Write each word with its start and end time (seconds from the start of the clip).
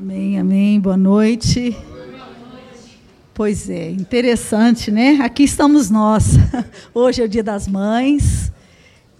Amém, 0.00 0.38
amém. 0.38 0.78
Boa 0.78 0.96
noite. 0.96 1.76
Pois 3.34 3.68
é, 3.68 3.90
interessante, 3.90 4.92
né? 4.92 5.18
Aqui 5.20 5.42
estamos 5.42 5.90
nós. 5.90 6.34
Hoje 6.94 7.20
é 7.20 7.24
o 7.24 7.28
Dia 7.28 7.42
das 7.42 7.66
Mães. 7.66 8.52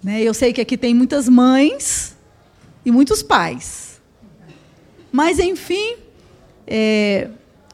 Né? 0.01 0.21
Eu 0.21 0.33
sei 0.33 0.53
que 0.53 0.61
aqui 0.61 0.77
tem 0.77 0.93
muitas 0.93 1.27
mães 1.27 2.15
e 2.85 2.91
muitos 2.91 3.21
pais. 3.21 3.99
Mas, 5.11 5.37
enfim, 5.37 5.97
é, 6.65 7.27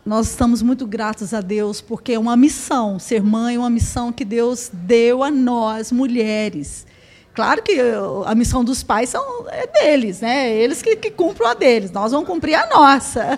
nós 0.03 0.31
estamos 0.31 0.63
muito 0.63 0.87
gratos 0.87 1.31
a 1.31 1.41
Deus, 1.41 1.81
porque 1.81 2.13
é 2.13 2.19
uma 2.19 2.35
missão. 2.35 2.97
Ser 2.97 3.21
mãe 3.21 3.53
é 3.53 3.59
uma 3.59 3.69
missão 3.69 4.11
que 4.11 4.25
Deus 4.25 4.71
deu 4.73 5.23
a 5.23 5.29
nós, 5.29 5.91
mulheres. 5.91 6.87
Claro 7.35 7.61
que 7.61 7.77
a 8.25 8.33
missão 8.33 8.63
dos 8.63 8.81
pais 8.81 9.09
são, 9.09 9.45
é 9.49 9.67
deles, 9.67 10.21
né? 10.21 10.49
Eles 10.55 10.81
que, 10.81 10.95
que 10.95 11.11
cumprem 11.11 11.49
a 11.49 11.53
deles, 11.53 11.91
nós 11.91 12.13
vamos 12.13 12.27
cumprir 12.27 12.55
a 12.55 12.65
nossa. 12.67 13.37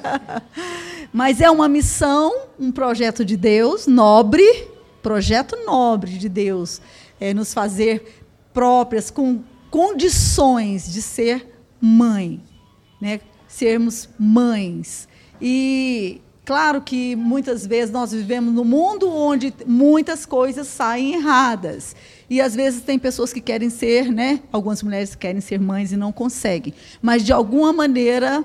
Mas 1.12 1.42
é 1.42 1.50
uma 1.50 1.68
missão, 1.68 2.44
um 2.60 2.72
projeto 2.72 3.26
de 3.26 3.36
Deus, 3.36 3.88
nobre, 3.88 4.68
projeto 5.02 5.58
nobre 5.66 6.12
de 6.12 6.30
Deus, 6.30 6.80
é 7.20 7.34
nos 7.34 7.56
fazer 7.56 8.24
próprias, 8.54 9.10
com 9.10 9.42
condições 9.72 10.94
de 10.94 11.02
ser 11.02 11.60
mãe, 11.82 12.40
né? 13.02 13.20
sermos 13.48 14.08
mães. 14.20 15.08
E 15.42 16.22
claro 16.46 16.82
que 16.82 17.16
muitas 17.16 17.66
vezes 17.66 17.92
nós 17.92 18.12
vivemos 18.12 18.54
num 18.54 18.64
mundo 18.64 19.12
onde 19.12 19.52
muitas 19.66 20.24
coisas 20.24 20.68
saem 20.68 21.16
erradas. 21.16 21.96
E 22.30 22.42
às 22.42 22.56
vezes 22.56 22.82
tem 22.82 23.00
pessoas 23.00 23.32
que 23.32 23.40
querem 23.40 23.70
ser, 23.70 24.12
né? 24.12 24.42
Algumas 24.52 24.84
mulheres 24.84 25.16
querem 25.16 25.42
ser 25.42 25.60
mães 25.60 25.92
e 25.92 25.98
não 25.98 26.12
conseguem. 26.12 26.74
Mas 27.02 27.24
de 27.24 27.32
alguma 27.32 27.72
maneira 27.72 28.44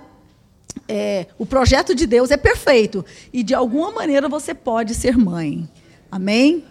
é, 0.89 1.27
o 1.39 1.45
projeto 1.45 1.95
de 1.95 2.07
Deus 2.07 2.31
é 2.31 2.37
perfeito 2.37 3.05
e 3.33 3.43
de 3.43 3.55
alguma 3.55 3.91
maneira 3.91 4.29
você 4.29 4.55
pode 4.55 4.95
ser 4.95 5.17
mãe. 5.17 5.69
Amém? 6.11 6.65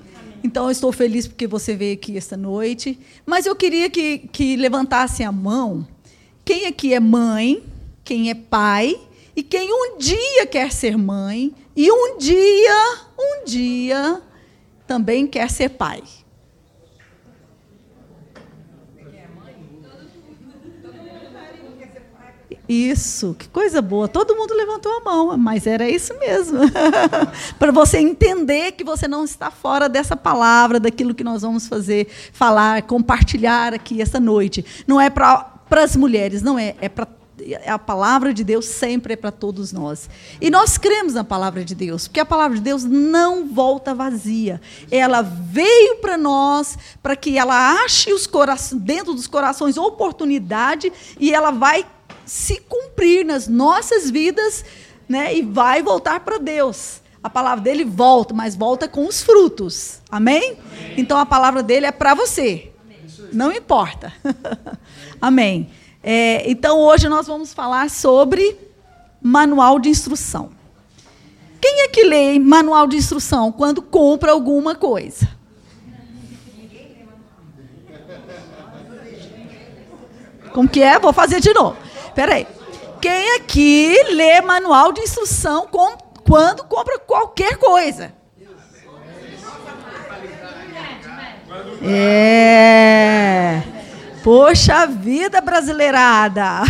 Então 0.43 0.65
eu 0.65 0.71
estou 0.71 0.91
feliz 0.91 1.27
porque 1.27 1.47
você 1.47 1.75
veio 1.75 1.93
aqui 1.93 2.17
esta 2.17 2.37
noite. 2.37 2.97
Mas 3.25 3.45
eu 3.45 3.55
queria 3.55 3.89
que, 3.89 4.19
que 4.19 4.55
levantasse 4.55 5.23
a 5.23 5.31
mão. 5.31 5.87
Quem 6.43 6.65
aqui 6.65 6.93
é 6.93 6.99
mãe? 6.99 7.63
Quem 8.03 8.29
é 8.29 8.35
pai? 8.35 8.99
E 9.35 9.43
quem 9.43 9.71
um 9.71 9.97
dia 9.97 10.45
quer 10.45 10.71
ser 10.71 10.97
mãe 10.97 11.53
e 11.75 11.91
um 11.91 12.17
dia, 12.17 12.97
um 13.17 13.45
dia 13.45 14.21
também 14.85 15.25
quer 15.25 15.49
ser 15.49 15.69
pai. 15.69 16.03
Isso, 22.71 23.35
que 23.37 23.49
coisa 23.49 23.81
boa. 23.81 24.07
Todo 24.07 24.33
mundo 24.33 24.53
levantou 24.53 24.93
a 24.93 25.01
mão, 25.01 25.37
mas 25.37 25.67
era 25.67 25.89
isso 25.89 26.17
mesmo. 26.17 26.59
para 27.59 27.69
você 27.69 27.97
entender 27.97 28.71
que 28.71 28.83
você 28.85 29.09
não 29.09 29.25
está 29.25 29.51
fora 29.51 29.89
dessa 29.89 30.15
palavra, 30.15 30.79
daquilo 30.79 31.13
que 31.13 31.21
nós 31.21 31.41
vamos 31.41 31.67
fazer, 31.67 32.07
falar, 32.31 32.83
compartilhar 32.83 33.73
aqui 33.73 34.01
esta 34.01 34.21
noite. 34.21 34.63
Não 34.87 35.01
é 35.01 35.09
para 35.09 35.59
as 35.71 35.97
mulheres, 35.97 36.41
não 36.41 36.57
é, 36.57 36.73
é 36.79 36.87
para 36.87 37.09
a 37.65 37.77
palavra 37.79 38.33
de 38.33 38.43
Deus 38.43 38.65
sempre 38.65 39.13
é 39.13 39.15
para 39.17 39.31
todos 39.31 39.73
nós. 39.73 40.09
E 40.39 40.49
nós 40.49 40.77
cremos 40.77 41.13
na 41.13 41.23
palavra 41.23 41.65
de 41.65 41.75
Deus, 41.75 42.07
porque 42.07 42.19
a 42.19 42.25
palavra 42.25 42.55
de 42.55 42.63
Deus 42.63 42.85
não 42.85 43.47
volta 43.47 43.93
vazia. 43.93 44.61
Ela 44.89 45.21
veio 45.21 45.97
para 45.97 46.17
nós 46.17 46.77
para 47.01 47.15
que 47.17 47.37
ela 47.37 47.83
ache 47.83 48.13
os 48.13 48.29
dentro 48.73 49.13
dos 49.13 49.27
corações 49.27 49.75
oportunidade 49.75 50.93
e 51.19 51.33
ela 51.33 51.51
vai 51.51 51.85
se 52.25 52.59
cumprir 52.61 53.25
nas 53.25 53.47
nossas 53.47 54.09
vidas, 54.09 54.63
né? 55.07 55.35
E 55.35 55.41
vai 55.41 55.81
voltar 55.81 56.19
para 56.21 56.37
Deus. 56.37 57.01
A 57.23 57.29
palavra 57.29 57.63
dele 57.63 57.85
volta, 57.85 58.33
mas 58.33 58.55
volta 58.55 58.87
com 58.87 59.05
os 59.07 59.21
frutos. 59.21 59.99
Amém? 60.09 60.57
Amém. 60.57 60.93
Então 60.97 61.17
a 61.17 61.25
palavra 61.25 61.61
dele 61.61 61.85
é 61.85 61.91
para 61.91 62.13
você. 62.13 62.71
Não 63.31 63.51
importa. 63.51 64.11
Amém. 65.21 65.69
É, 66.03 66.49
então 66.49 66.79
hoje 66.79 67.07
nós 67.07 67.27
vamos 67.27 67.53
falar 67.53 67.89
sobre 67.89 68.57
manual 69.21 69.79
de 69.79 69.89
instrução. 69.89 70.49
Quem 71.61 71.81
é 71.81 71.87
que 71.87 72.03
lê 72.03 72.39
manual 72.39 72.87
de 72.87 72.97
instrução 72.97 73.51
quando 73.51 73.83
compra 73.83 74.31
alguma 74.31 74.73
coisa? 74.73 75.29
Como 80.51 80.67
que 80.67 80.81
é? 80.81 80.99
Vou 80.99 81.13
fazer 81.13 81.39
de 81.39 81.53
novo. 81.53 81.77
Peraí. 82.13 82.47
Quem 83.01 83.35
aqui 83.35 83.95
lê 84.11 84.41
manual 84.41 84.91
de 84.91 85.01
instrução 85.01 85.67
com, 85.67 85.97
quando 86.23 86.63
compra 86.65 86.99
qualquer 86.99 87.57
coisa? 87.57 88.13
É. 91.83 93.63
Poxa 94.23 94.85
vida, 94.85 95.41
brasileirada. 95.41 96.61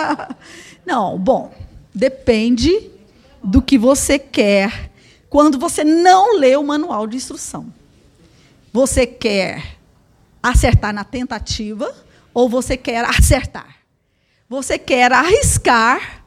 Não, 0.84 1.18
bom, 1.18 1.50
depende 1.94 2.90
do 3.42 3.62
que 3.62 3.78
você 3.78 4.18
quer 4.18 4.90
quando 5.30 5.58
você 5.58 5.82
não 5.82 6.38
lê 6.38 6.56
o 6.56 6.62
manual 6.62 7.06
de 7.06 7.16
instrução. 7.16 7.72
Você 8.72 9.06
quer 9.06 9.76
acertar 10.42 10.92
na 10.92 11.04
tentativa 11.04 11.92
ou 12.32 12.48
você 12.48 12.76
quer 12.76 13.04
acertar? 13.04 13.83
Você 14.54 14.78
quer 14.78 15.12
arriscar, 15.12 16.24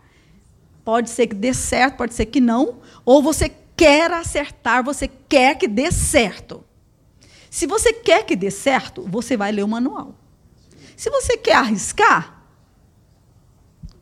pode 0.84 1.10
ser 1.10 1.28
que 1.28 1.34
dê 1.34 1.54
certo, 1.54 1.96
pode 1.96 2.14
ser 2.14 2.26
que 2.26 2.42
não, 2.42 2.80
ou 3.06 3.24
você 3.24 3.50
quer 3.74 4.12
acertar, 4.12 4.84
você 4.84 5.08
quer 5.08 5.58
que 5.58 5.66
dê 5.66 5.90
certo. 5.94 6.62
Se 7.50 7.66
você 7.66 7.94
quer 7.94 8.26
que 8.26 8.36
dê 8.36 8.52
certo, 8.52 9.02
você 9.04 9.38
vai 9.38 9.54
ler 9.54 9.64
o 9.64 9.68
manual. 9.68 10.14
Se 10.98 11.10
você 11.10 11.38
quer 11.38 11.56
arriscar, 11.56 12.44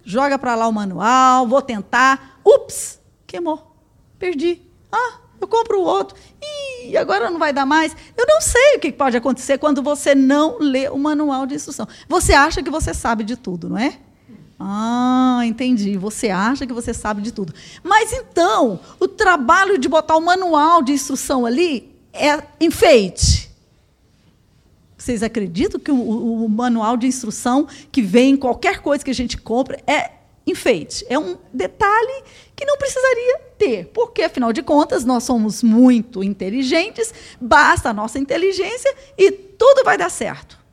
joga 0.03 0.39
para 0.39 0.55
lá 0.55 0.67
o 0.67 0.73
manual, 0.73 1.47
vou 1.47 1.61
tentar. 1.61 2.39
Ups, 2.43 2.99
queimou, 3.27 3.75
perdi. 4.17 4.59
Ah, 4.91 5.19
eu 5.39 5.47
compro 5.47 5.79
o 5.79 5.83
outro. 5.83 6.17
E 6.41 6.97
agora 6.97 7.29
não 7.29 7.37
vai 7.37 7.53
dar 7.53 7.67
mais. 7.67 7.95
Eu 8.17 8.25
não 8.25 8.41
sei 8.41 8.77
o 8.77 8.79
que 8.79 8.91
pode 8.91 9.15
acontecer 9.15 9.59
quando 9.59 9.83
você 9.83 10.15
não 10.15 10.57
lê 10.57 10.89
o 10.89 10.97
manual 10.97 11.45
de 11.45 11.53
instrução. 11.53 11.87
Você 12.09 12.33
acha 12.33 12.63
que 12.63 12.71
você 12.71 12.91
sabe 12.91 13.23
de 13.23 13.37
tudo, 13.37 13.69
não 13.69 13.77
é? 13.77 13.99
Ah, 14.59 15.41
entendi. 15.45 15.97
Você 15.97 16.29
acha 16.29 16.65
que 16.65 16.73
você 16.73 16.93
sabe 16.93 17.21
de 17.21 17.31
tudo. 17.31 17.53
Mas 17.83 18.13
então, 18.13 18.79
o 18.99 19.07
trabalho 19.07 19.77
de 19.77 19.89
botar 19.89 20.15
o 20.15 20.21
manual 20.21 20.81
de 20.81 20.93
instrução 20.93 21.45
ali 21.45 21.93
é 22.13 22.41
enfeite. 22.59 23.51
Vocês 24.97 25.21
acreditam 25.21 25.79
que 25.79 25.91
o, 25.91 26.45
o, 26.45 26.49
manual 26.49 26.97
de 26.97 27.05
instrução 27.05 27.67
que 27.91 28.01
vem 28.01 28.31
em 28.31 28.37
qualquer 28.37 28.81
coisa 28.81 29.03
que 29.03 29.11
a 29.11 29.15
gente 29.15 29.37
compra 29.37 29.79
é 29.85 30.11
enfeite? 30.47 31.05
É 31.09 31.19
um 31.19 31.37
detalhe 31.53 32.23
que 32.55 32.65
não 32.65 32.77
precisaria 32.77 33.39
ter, 33.57 33.85
porque 33.93 34.23
afinal 34.23 34.53
de 34.53 34.63
contas 34.63 35.03
nós 35.03 35.23
somos 35.23 35.61
muito 35.61 36.23
inteligentes, 36.23 37.13
basta 37.39 37.89
a 37.89 37.93
nossa 37.93 38.17
inteligência 38.17 38.95
e 39.17 39.31
tudo 39.31 39.83
vai 39.83 39.97
dar 39.97 40.09
certo 40.09 40.64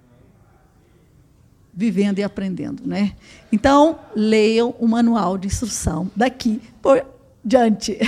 vivendo 1.72 2.18
e 2.18 2.22
aprendendo, 2.22 2.86
né? 2.86 3.14
Então, 3.50 3.98
leiam 4.14 4.74
o 4.78 4.86
manual 4.86 5.38
de 5.38 5.46
instrução 5.46 6.10
daqui 6.14 6.60
por 6.80 7.04
diante. 7.44 7.98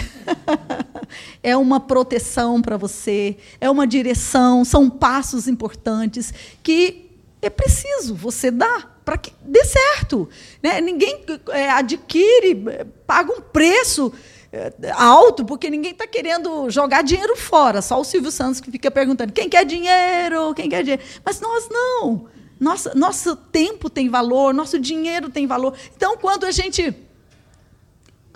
é 1.43 1.57
uma 1.57 1.81
proteção 1.81 2.61
para 2.61 2.77
você, 2.77 3.37
é 3.61 3.71
uma 3.71 3.87
direção, 3.87 4.65
são 4.65 4.89
passos 4.91 5.49
importantes 5.49 6.33
que 6.63 7.11
é 7.41 7.51
preciso 7.51 8.15
você 8.15 8.51
dar 8.51 9.01
para 9.05 9.19
que 9.19 9.33
dê 9.43 9.65
certo. 9.65 10.29
Né? 10.63 10.81
Ninguém 10.81 11.25
é, 11.51 11.71
adquire, 11.71 12.87
paga 13.07 13.33
um 13.33 13.41
preço 13.41 14.13
é, 14.53 14.73
alto, 14.93 15.45
porque 15.45 15.69
ninguém 15.69 15.93
está 15.93 16.07
querendo 16.07 16.71
jogar 16.71 17.03
dinheiro 17.03 17.37
fora. 17.37 17.83
Só 17.83 18.01
o 18.01 18.05
Silvio 18.05 18.31
Santos 18.31 18.61
que 18.61 18.71
fica 18.71 18.91
perguntando 18.91 19.33
quem 19.33 19.49
quer 19.49 19.65
dinheiro, 19.65 20.55
quem 20.55 20.69
quer 20.71 20.83
dinheiro. 20.83 21.03
Mas 21.25 21.41
nós 21.41 21.69
não. 21.71 22.27
Nossa, 22.65 22.95
nosso 22.95 23.37
tempo 23.37 23.91
tem 23.91 24.09
valor, 24.09 24.55
nosso 24.55 24.79
dinheiro 24.79 25.29
tem 25.29 25.47
valor. 25.47 25.75
Então, 25.95 26.17
quando 26.17 26.45
a 26.45 26.51
gente 26.51 26.97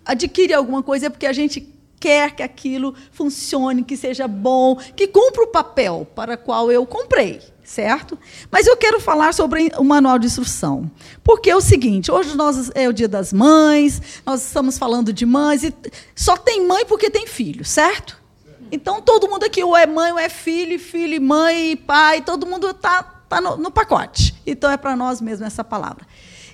adquire 0.04 0.52
alguma 0.52 0.82
coisa, 0.82 1.06
é 1.06 1.08
porque 1.08 1.24
a 1.24 1.32
gente 1.32 1.66
quer 1.98 2.36
que 2.36 2.42
aquilo 2.42 2.94
funcione, 3.10 3.82
que 3.82 3.96
seja 3.96 4.28
bom, 4.28 4.76
que 4.94 5.06
cumpra 5.06 5.44
o 5.44 5.46
papel 5.46 6.06
para 6.14 6.34
o 6.34 6.38
qual 6.38 6.70
eu 6.70 6.84
comprei, 6.84 7.40
certo? 7.64 8.18
Mas 8.50 8.66
eu 8.66 8.76
quero 8.76 9.00
falar 9.00 9.32
sobre 9.32 9.72
o 9.78 9.82
manual 9.82 10.18
de 10.18 10.26
instrução. 10.26 10.90
Porque 11.24 11.48
é 11.48 11.56
o 11.56 11.60
seguinte, 11.62 12.12
hoje 12.12 12.36
nós 12.36 12.70
é 12.74 12.86
o 12.86 12.92
dia 12.92 13.08
das 13.08 13.32
mães, 13.32 14.20
nós 14.26 14.44
estamos 14.44 14.76
falando 14.76 15.10
de 15.10 15.24
mães, 15.24 15.64
e 15.64 15.74
só 16.14 16.36
tem 16.36 16.66
mãe 16.66 16.84
porque 16.84 17.08
tem 17.08 17.26
filho, 17.26 17.64
certo? 17.64 18.22
Então 18.70 19.00
todo 19.00 19.26
mundo 19.26 19.44
aqui 19.44 19.64
ou 19.64 19.74
é 19.74 19.86
mãe 19.86 20.12
ou 20.12 20.18
é 20.18 20.28
filho, 20.28 20.78
filho, 20.78 21.18
mãe, 21.22 21.74
pai, 21.78 22.20
todo 22.20 22.46
mundo 22.46 22.68
está 22.68 23.17
está 23.28 23.40
no, 23.40 23.56
no, 23.56 23.70
pacote. 23.70 24.34
Então 24.46 24.70
é 24.70 24.76
para 24.76 24.96
nós 24.96 25.20
mesmo 25.20 25.46
essa 25.46 25.62
palavra. 25.62 26.06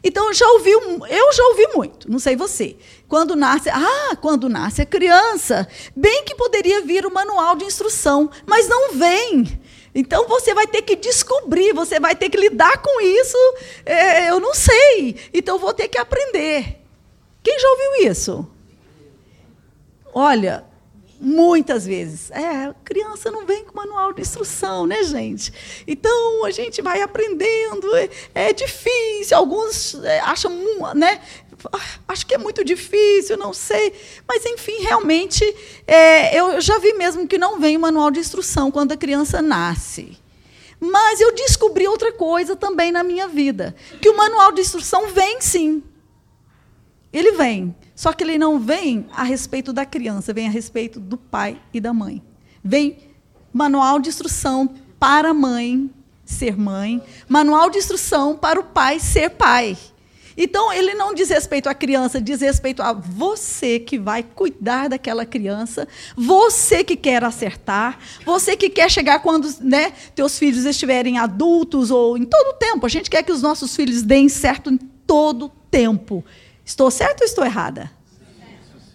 Então, 0.07 0.35
já 0.35 0.47
ouvi, 0.51 0.71
eu 0.71 1.33
já 1.33 1.45
ouvi 1.45 1.67
muito, 1.75 2.11
não 2.11 2.19
sei 2.19 2.37
você. 2.37 2.77
Quando 3.09 3.35
nasce, 3.35 3.71
ah, 3.71 4.15
quando 4.21 4.51
nasce 4.51 4.83
a 4.83 4.87
criança, 4.87 5.67
bem 5.97 6.25
que 6.25 6.35
poderia 6.35 6.83
vir 6.83 7.07
o 7.07 7.15
manual 7.15 7.57
de 7.57 7.65
instrução, 7.65 8.31
mas 8.45 8.69
não 8.69 8.93
vem. 8.93 9.59
Então 9.95 10.29
você 10.29 10.53
vai 10.53 10.67
ter 10.67 10.83
que 10.83 10.97
descobrir, 10.97 11.73
você 11.73 11.99
vai 11.99 12.15
ter 12.15 12.29
que 12.29 12.37
lidar 12.37 12.83
com 12.83 13.01
isso. 13.01 13.39
É, 13.87 14.29
eu 14.29 14.41
não 14.41 14.53
sei, 14.53 15.17
então 15.33 15.59
vou 15.59 15.73
ter 15.73 15.89
que 15.89 15.97
aprender. 15.97 16.83
Quem 17.43 17.59
já 17.59 17.69
ouviu 17.69 18.11
isso? 18.11 18.47
Olha, 20.13 20.67
muitas 21.25 21.87
vezes. 21.87 22.31
É, 22.31 22.73
criança 22.85 23.31
não 23.31 23.47
vem 23.47 23.65
com 23.65 23.75
manual 23.75 24.13
de 24.13 24.21
instrução, 24.21 24.87
né, 24.87 25.03
gente? 25.03 25.53
Então 25.87 26.45
a 26.45 26.51
gente 26.51 26.83
vai 26.83 27.01
aprendendo, 27.03 27.97
é, 27.97 28.09
é 28.35 28.53
difícil. 28.53 29.37
Alguns 29.37 29.95
é, 30.05 30.21
acham, 30.21 30.53
né? 30.95 31.21
Ah, 31.73 31.81
acho 32.09 32.27
que 32.27 32.35
é 32.35 32.39
muito 32.39 32.63
difícil, 32.65 33.37
não 33.37 33.53
sei. 33.53 33.95
Mas, 34.29 34.45
enfim, 34.45 34.83
realmente, 34.83 35.45
é, 35.87 36.39
eu 36.39 36.61
já 36.61 36.79
vi 36.79 36.93
mesmo 36.93 37.27
que 37.27 37.39
não 37.39 37.59
vem 37.59 37.79
manual 37.79 38.11
de 38.11 38.21
instrução 38.21 38.71
quando 38.71 38.93
a 38.93 38.97
criança 38.97 39.41
nasce. 39.41 40.19
Mas 40.79 41.21
eu 41.21 41.35
descobri 41.35 41.89
outra 41.89 42.13
coisa 42.13 42.55
também 42.55 42.93
na 42.93 43.03
minha 43.03 43.27
vida: 43.27 43.75
que 44.01 44.09
o 44.09 44.17
manual 44.17 44.53
de 44.53 44.61
instrução 44.61 45.09
vem 45.09 45.41
sim. 45.41 45.83
Ele 47.15 47.33
vem. 47.33 47.75
Só 47.95 48.13
que 48.13 48.25
ele 48.25 48.37
não 48.37 48.59
vem 48.59 49.07
a 49.13 49.23
respeito 49.23 49.73
da 49.73 49.87
criança, 49.87 50.35
vem 50.35 50.49
a 50.49 50.51
respeito 50.51 50.99
do 50.99 51.17
pai 51.17 51.61
e 51.73 51.81
da 51.81 51.93
mãe. 51.93 52.21
Vem 52.63 52.99
manual 53.53 54.01
de 54.01 54.09
instrução 54.09 54.75
para 54.99 55.31
a 55.31 55.35
mãe 55.35 55.89
ser 56.25 56.57
mãe, 56.57 57.03
manual 57.29 57.71
de 57.71 57.79
instrução 57.79 58.37
para 58.37 58.59
o 58.59 58.65
pai 58.65 58.99
ser 58.99 59.31
pai. 59.31 59.77
Então, 60.37 60.73
ele 60.73 60.95
não 60.95 61.15
diz 61.15 61.29
respeito 61.29 61.69
à 61.69 61.75
criança, 61.75 62.21
diz 62.21 62.41
respeito 62.41 62.83
a 62.83 62.93
você 62.93 63.79
que 63.79 63.97
vai 63.97 64.23
cuidar 64.25 64.89
daquela 64.89 65.25
criança, 65.25 65.87
você 66.17 66.83
que 66.83 66.97
quer 66.97 67.23
acertar, 67.23 67.99
você 68.25 68.57
que 68.57 68.69
quer 68.69 68.91
chegar 68.91 69.21
quando 69.21 69.49
né, 69.61 69.93
teus 70.15 70.37
filhos 70.37 70.65
estiverem 70.65 71.19
adultos 71.19 71.93
ou 71.93 72.19
em 72.19 72.25
todo 72.25 72.49
o 72.49 72.55
tempo. 72.55 72.85
A 72.85 72.89
gente 72.89 73.09
quer 73.09 73.23
que 73.23 73.31
os 73.31 73.43
nossos 73.43 73.77
filhos 73.77 74.03
deem 74.03 74.29
certo 74.29 74.71
em 74.71 74.77
todo 75.07 75.47
o 75.47 75.53
tempo. 75.71 76.25
Estou 76.65 76.91
certo 76.91 77.21
ou 77.21 77.27
estou 77.27 77.45
errada? 77.45 77.91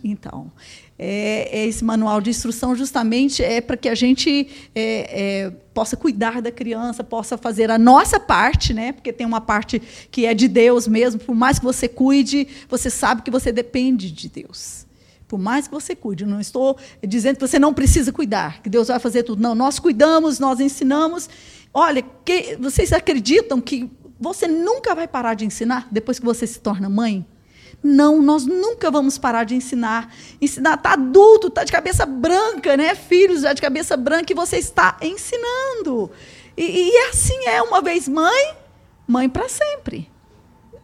Então, 0.03 0.51
é, 0.97 1.59
é 1.59 1.65
esse 1.65 1.83
manual 1.83 2.19
de 2.19 2.29
instrução 2.29 2.75
justamente 2.75 3.43
é 3.43 3.61
para 3.61 3.77
que 3.77 3.87
a 3.87 3.95
gente 3.95 4.47
é, 4.75 5.45
é, 5.45 5.49
possa 5.73 5.95
cuidar 5.95 6.41
da 6.41 6.51
criança, 6.51 7.03
possa 7.03 7.37
fazer 7.37 7.71
a 7.71 7.77
nossa 7.77 8.19
parte, 8.19 8.73
né? 8.73 8.91
Porque 8.91 9.13
tem 9.13 9.25
uma 9.25 9.41
parte 9.41 9.81
que 10.11 10.25
é 10.25 10.33
de 10.33 10.47
Deus 10.47 10.87
mesmo. 10.87 11.19
Por 11.19 11.35
mais 11.35 11.59
que 11.59 11.65
você 11.65 11.87
cuide, 11.87 12.47
você 12.67 12.89
sabe 12.89 13.21
que 13.21 13.31
você 13.31 13.51
depende 13.51 14.11
de 14.11 14.29
Deus. 14.29 14.85
Por 15.27 15.37
mais 15.37 15.67
que 15.67 15.73
você 15.73 15.95
cuide, 15.95 16.25
não 16.25 16.41
estou 16.41 16.77
dizendo 17.07 17.35
que 17.35 17.47
você 17.47 17.59
não 17.59 17.73
precisa 17.73 18.11
cuidar, 18.11 18.61
que 18.63 18.69
Deus 18.69 18.87
vai 18.87 18.99
fazer 18.99 19.23
tudo. 19.23 19.41
Não, 19.41 19.53
nós 19.53 19.77
cuidamos, 19.79 20.39
nós 20.39 20.59
ensinamos. 20.59 21.29
Olha, 21.73 22.03
que, 22.25 22.57
vocês 22.59 22.91
acreditam 22.91 23.61
que 23.61 23.89
você 24.19 24.47
nunca 24.47 24.95
vai 24.95 25.07
parar 25.07 25.35
de 25.35 25.45
ensinar 25.45 25.87
depois 25.91 26.19
que 26.19 26.25
você 26.25 26.47
se 26.47 26.59
torna 26.59 26.89
mãe? 26.89 27.25
Não, 27.81 28.21
nós 28.21 28.45
nunca 28.45 28.91
vamos 28.91 29.17
parar 29.17 29.43
de 29.43 29.55
ensinar. 29.55 30.13
Ensinar, 30.41 30.75
está 30.75 30.93
adulto, 30.93 31.47
está 31.47 31.63
de 31.63 31.71
cabeça 31.71 32.05
branca, 32.05 32.75
né? 32.75 32.95
Filhos 32.95 33.41
já 33.41 33.53
de 33.53 33.61
cabeça 33.61 33.95
branca, 33.95 34.31
e 34.31 34.35
você 34.35 34.57
está 34.57 34.97
ensinando. 35.01 36.11
E, 36.57 36.89
e 36.89 36.97
assim 37.09 37.47
é, 37.47 37.61
uma 37.61 37.81
vez 37.81 38.07
mãe, 38.07 38.55
mãe 39.07 39.29
para 39.29 39.47
sempre. 39.47 40.11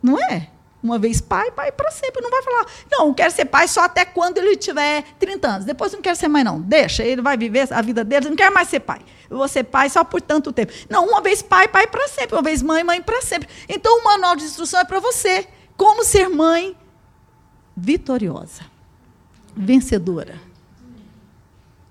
Não 0.01 0.19
é? 0.19 0.49
Uma 0.85 0.99
vez 0.99 1.19
pai, 1.19 1.49
pai 1.49 1.71
para 1.71 1.89
sempre. 1.89 2.21
Não 2.21 2.29
vai 2.29 2.43
falar, 2.43 2.65
não, 2.91 3.11
quero 3.11 3.31
ser 3.31 3.45
pai 3.45 3.67
só 3.67 3.81
até 3.81 4.05
quando 4.05 4.37
ele 4.37 4.55
tiver 4.55 5.03
30 5.17 5.47
anos. 5.47 5.65
Depois 5.65 5.91
não 5.91 5.99
quero 5.99 6.15
ser 6.15 6.27
mãe, 6.27 6.43
não. 6.43 6.61
Deixa, 6.61 7.03
ele 7.03 7.23
vai 7.23 7.35
viver 7.35 7.67
a 7.71 7.81
vida 7.81 8.03
dele, 8.03 8.29
não 8.29 8.35
quer 8.35 8.51
mais 8.51 8.69
ser 8.69 8.81
pai. 8.81 9.01
Eu 9.27 9.37
vou 9.37 9.47
ser 9.47 9.63
pai 9.63 9.89
só 9.89 10.03
por 10.03 10.21
tanto 10.21 10.53
tempo. 10.53 10.71
Não, 10.87 11.07
uma 11.07 11.21
vez 11.21 11.41
pai, 11.41 11.67
pai 11.67 11.87
para 11.87 12.07
sempre. 12.07 12.35
Uma 12.35 12.43
vez 12.43 12.61
mãe, 12.61 12.83
mãe 12.83 13.01
para 13.01 13.19
sempre. 13.21 13.49
Então 13.67 13.99
o 13.99 14.03
manual 14.03 14.35
de 14.35 14.43
instrução 14.43 14.79
é 14.79 14.85
para 14.85 14.99
você. 14.99 15.47
Como 15.77 16.03
ser 16.03 16.29
mãe 16.29 16.75
vitoriosa, 17.75 18.63
vencedora. 19.55 20.39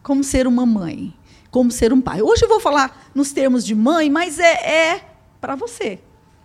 Como 0.03 0.23
ser 0.25 0.47
uma 0.47 0.67
mãe, 0.67 1.15
como 1.51 1.71
ser 1.71 1.93
um 1.93 2.01
pai. 2.01 2.23
Hoje 2.23 2.45
eu 2.45 2.49
vou 2.49 2.61
falar 2.61 3.11
nos 3.15 3.33
termos 3.33 3.65
de 3.65 3.75
mãe, 3.75 4.11
mas 4.11 4.39
é, 4.39 4.93
é 4.93 5.05
para 5.41 5.55
você, 5.55 5.99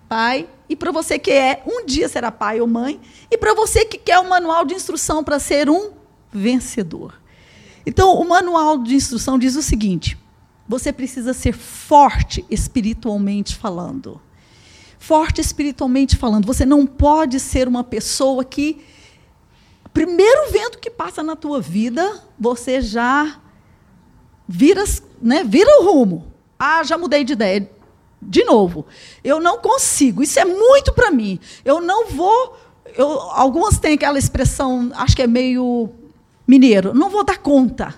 pai, 0.08 0.48
e 0.68 0.76
para 0.76 0.92
você 0.92 1.18
que 1.18 1.32
é 1.32 1.64
um 1.66 1.86
dia 1.86 2.08
será 2.08 2.32
pai 2.32 2.62
ou 2.62 2.68
mãe, 2.68 3.00
e 3.30 3.38
para 3.38 3.54
você 3.54 3.86
que 3.86 3.98
quer 3.98 4.20
um 4.20 4.30
manual 4.30 4.66
de 4.66 4.74
instrução 4.74 5.24
para 5.24 5.40
ser 5.40 5.70
um 5.70 5.92
vencedor. 6.32 7.20
Então, 7.86 8.14
o 8.14 8.28
manual 8.28 8.78
de 8.78 8.96
instrução 8.96 9.40
diz 9.40 9.56
o 9.56 9.62
seguinte: 9.62 10.18
você 10.68 10.94
precisa 10.94 11.34
ser 11.34 11.54
forte 11.54 12.46
espiritualmente 12.50 13.56
falando. 13.56 14.22
Forte 15.00 15.42
espiritualmente 15.42 16.18
falando. 16.18 16.46
Você 16.46 16.66
não 16.66 16.86
pode 16.86 17.40
ser 17.40 17.68
uma 17.68 17.84
pessoa 17.84 18.44
que 18.44 18.84
primeiro 19.94 20.52
vento 20.52 20.78
que 20.78 20.90
passa 20.90 21.24
na 21.24 21.36
tua 21.36 21.60
vida, 21.60 22.22
você 22.38 22.82
já 22.82 23.40
vira, 24.48 24.84
né, 25.22 25.44
vira 25.44 25.82
o 25.82 25.86
rumo. 25.86 26.28
Ah, 26.60 26.84
já 26.84 26.98
mudei 26.98 27.24
de 27.24 27.34
ideia. 27.34 27.72
De 28.22 28.44
novo, 28.44 28.86
eu 29.24 29.40
não 29.40 29.60
consigo. 29.60 30.22
Isso 30.22 30.38
é 30.40 30.46
muito 30.46 30.94
para 30.94 31.10
mim. 31.10 31.40
Eu 31.64 31.80
não 31.80 32.08
vou. 32.08 32.58
Eu, 32.98 33.08
algumas 33.08 33.80
têm 33.80 33.94
aquela 33.94 34.20
expressão, 34.20 34.92
acho 34.96 35.16
que 35.16 35.22
é 35.22 35.28
meio 35.28 35.90
mineiro. 36.46 36.94
Não 36.94 37.10
vou 37.10 37.24
dar 37.24 37.38
conta. 37.38 37.96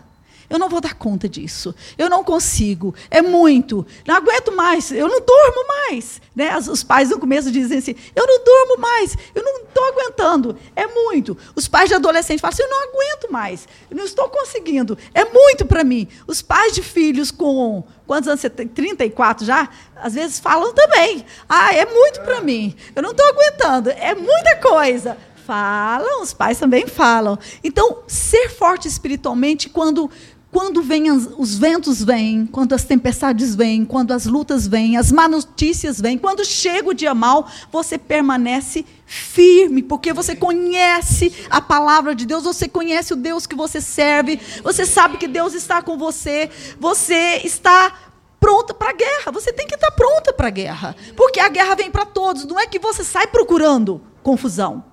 Eu 0.51 0.59
não 0.59 0.67
vou 0.67 0.81
dar 0.81 0.95
conta 0.95 1.29
disso. 1.29 1.73
Eu 1.97 2.09
não 2.09 2.25
consigo. 2.25 2.93
É 3.09 3.21
muito. 3.21 3.87
Não 4.05 4.15
aguento 4.15 4.51
mais. 4.51 4.91
Eu 4.91 5.07
não 5.07 5.21
durmo 5.21 5.65
mais. 5.67 6.21
Né? 6.35 6.57
Os 6.57 6.83
pais 6.83 7.09
no 7.09 7.17
começo 7.17 7.49
dizem 7.49 7.77
assim: 7.77 7.95
eu 8.13 8.27
não 8.27 8.43
durmo 8.43 8.77
mais. 8.77 9.17
Eu 9.33 9.43
não 9.43 9.61
estou 9.61 9.81
aguentando. 9.85 10.57
É 10.75 10.85
muito. 10.87 11.37
Os 11.55 11.69
pais 11.69 11.87
de 11.87 11.95
adolescente 11.95 12.41
falam 12.41 12.51
assim: 12.51 12.63
eu 12.63 12.69
não 12.69 12.83
aguento 12.83 13.31
mais. 13.31 13.65
Eu 13.89 13.95
não 13.95 14.03
estou 14.03 14.27
conseguindo. 14.27 14.97
É 15.13 15.23
muito 15.23 15.65
para 15.65 15.85
mim. 15.85 16.05
Os 16.27 16.41
pais 16.41 16.73
de 16.73 16.83
filhos 16.83 17.31
com. 17.31 17.85
Quantos 18.05 18.27
anos 18.27 18.41
você 18.41 18.49
tem? 18.49 18.67
34 18.67 19.45
já? 19.45 19.69
Às 19.95 20.15
vezes 20.15 20.37
falam 20.37 20.73
também. 20.73 21.25
Ah, 21.47 21.73
é 21.73 21.85
muito 21.85 22.19
para 22.23 22.41
mim. 22.41 22.75
Eu 22.93 23.01
não 23.01 23.11
estou 23.11 23.25
aguentando. 23.25 23.89
É 23.89 24.13
muita 24.13 24.57
coisa. 24.57 25.17
Falam, 25.45 26.21
os 26.21 26.33
pais 26.33 26.59
também 26.59 26.87
falam. 26.87 27.37
Então, 27.63 28.03
ser 28.07 28.49
forte 28.49 28.87
espiritualmente 28.87 29.69
quando 29.69 30.09
quando 30.51 30.83
vem 30.83 31.09
os 31.09 31.57
ventos 31.57 32.03
vêm, 32.03 32.45
quando 32.45 32.73
as 32.73 32.83
tempestades 32.83 33.55
vêm, 33.55 33.85
quando 33.85 34.11
as 34.11 34.25
lutas 34.25 34.67
vêm, 34.67 34.97
as 34.97 35.09
má 35.09 35.27
notícias 35.27 35.99
vêm, 36.01 36.17
quando 36.17 36.43
chega 36.43 36.89
o 36.89 36.93
dia 36.93 37.15
mal, 37.15 37.49
você 37.71 37.97
permanece 37.97 38.85
firme, 39.05 39.81
porque 39.81 40.11
você 40.11 40.35
conhece 40.35 41.33
a 41.49 41.61
palavra 41.61 42.13
de 42.13 42.25
Deus, 42.25 42.43
você 42.43 42.67
conhece 42.67 43.13
o 43.13 43.15
Deus 43.15 43.47
que 43.47 43.55
você 43.55 43.79
serve, 43.79 44.41
você 44.61 44.85
sabe 44.85 45.17
que 45.17 45.27
Deus 45.27 45.53
está 45.53 45.81
com 45.81 45.97
você, 45.97 46.49
você 46.77 47.41
está 47.45 47.93
pronta 48.37 48.73
para 48.73 48.89
a 48.89 48.93
guerra. 48.93 49.31
Você 49.31 49.53
tem 49.53 49.67
que 49.67 49.75
estar 49.75 49.91
pronta 49.91 50.33
para 50.33 50.47
a 50.47 50.51
guerra, 50.51 50.95
porque 51.15 51.39
a 51.39 51.47
guerra 51.47 51.75
vem 51.75 51.89
para 51.89 52.05
todos, 52.05 52.43
não 52.45 52.59
é 52.59 52.67
que 52.67 52.79
você 52.79 53.05
sai 53.05 53.27
procurando 53.27 54.01
confusão. 54.21 54.83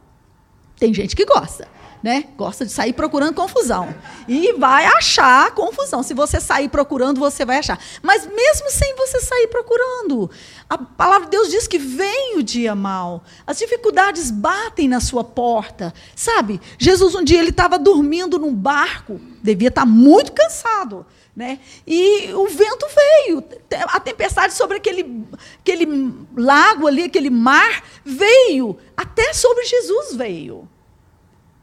Tem 0.78 0.94
gente 0.94 1.16
que 1.16 1.24
gosta 1.24 1.66
né? 2.02 2.24
Gosta 2.36 2.64
de 2.64 2.72
sair 2.72 2.92
procurando 2.92 3.34
confusão. 3.34 3.94
E 4.26 4.52
vai 4.54 4.86
achar 4.86 5.52
confusão. 5.54 6.02
Se 6.02 6.14
você 6.14 6.40
sair 6.40 6.68
procurando, 6.68 7.18
você 7.18 7.44
vai 7.44 7.58
achar. 7.58 7.78
Mas 8.02 8.26
mesmo 8.26 8.70
sem 8.70 8.94
você 8.96 9.20
sair 9.20 9.48
procurando, 9.48 10.30
a 10.68 10.78
palavra 10.78 11.24
de 11.24 11.30
Deus 11.32 11.50
diz 11.50 11.66
que 11.66 11.78
vem 11.78 12.36
o 12.36 12.42
dia 12.42 12.74
mal. 12.74 13.24
As 13.46 13.58
dificuldades 13.58 14.30
batem 14.30 14.88
na 14.88 15.00
sua 15.00 15.24
porta. 15.24 15.92
Sabe? 16.14 16.60
Jesus 16.78 17.14
um 17.14 17.24
dia 17.24 17.38
ele 17.38 17.50
estava 17.50 17.78
dormindo 17.78 18.38
num 18.38 18.54
barco, 18.54 19.20
devia 19.42 19.68
estar 19.68 19.86
muito 19.86 20.32
cansado. 20.32 21.04
Né? 21.34 21.60
E 21.86 22.32
o 22.32 22.48
vento 22.48 22.86
veio, 22.94 23.44
a 23.86 24.00
tempestade 24.00 24.54
sobre 24.54 24.78
aquele, 24.78 25.24
aquele 25.60 26.12
lago 26.36 26.88
ali, 26.88 27.04
aquele 27.04 27.30
mar, 27.30 27.84
veio, 28.04 28.76
até 28.96 29.32
sobre 29.32 29.64
Jesus 29.64 30.16
veio 30.16 30.68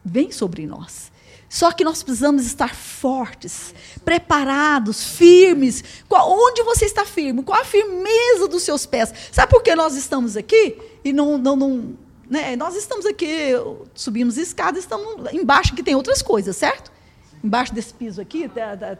vem 0.06 0.32
sobre 0.32 0.68
nós. 0.68 1.12
Só 1.50 1.72
que 1.72 1.84
nós 1.84 2.04
precisamos 2.04 2.46
estar 2.46 2.76
fortes, 2.76 3.74
preparados, 4.04 5.04
firmes. 5.04 5.84
Qual, 6.08 6.30
onde 6.32 6.64
você 6.64 6.86
está 6.86 7.06
firme? 7.06 7.44
Qual 7.44 7.60
a 7.60 7.64
firmeza 7.66 8.48
dos 8.48 8.64
seus 8.64 8.86
pés? 8.86 9.14
Sabe 9.32 9.52
por 9.52 9.64
que 9.64 9.76
nós 9.76 9.96
estamos 9.96 10.36
aqui? 10.36 10.78
E 11.04 11.14
não, 11.14 11.38
não, 11.38 11.56
não 11.56 11.98
né? 12.30 12.56
Nós 12.56 12.76
estamos 12.76 13.06
aqui, 13.06 13.52
subimos 13.94 14.38
escadas, 14.38 14.80
estamos 14.80 15.32
embaixo 15.34 15.76
que 15.76 15.84
tem 15.84 15.96
outras 15.96 16.22
coisas, 16.22 16.56
certo? 16.56 16.92
Embaixo 17.46 17.74
desse 17.74 17.94
piso 17.94 18.20
aqui, 18.20 18.50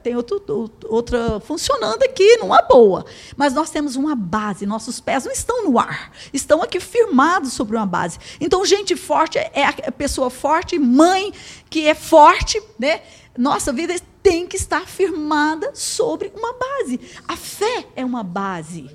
tem 0.04 0.16
outro, 0.16 0.72
outra 0.86 1.40
funcionando 1.40 2.04
aqui, 2.04 2.38
numa 2.38 2.62
boa. 2.62 3.06
Mas 3.36 3.54
nós 3.54 3.72
temos 3.72 3.96
uma 3.96 4.16
base, 4.16 4.66
nossos 4.66 5.00
pés 5.00 5.26
não 5.26 5.32
estão 5.32 5.66
no 5.66 5.80
ar, 5.80 6.12
estão 6.32 6.62
aqui 6.62 6.80
firmados 6.80 7.54
sobre 7.54 7.76
uma 7.76 7.86
base. 7.86 8.20
Então, 8.40 8.64
gente 8.66 8.96
forte 8.96 9.38
é 9.38 9.66
a 9.66 9.92
pessoa 9.92 10.30
forte, 10.30 10.78
mãe 10.78 11.34
que 11.70 11.88
é 11.88 11.96
forte, 11.96 12.62
né? 12.78 13.02
Nossa 13.38 13.74
vida 13.74 13.96
tem 14.24 14.48
que 14.48 14.56
estar 14.56 14.88
firmada 14.88 15.72
sobre 15.74 16.32
uma 16.36 16.54
base. 16.54 17.00
A 17.28 17.36
fé 17.36 17.86
é 17.96 18.06
uma 18.06 18.24
base. 18.24 18.90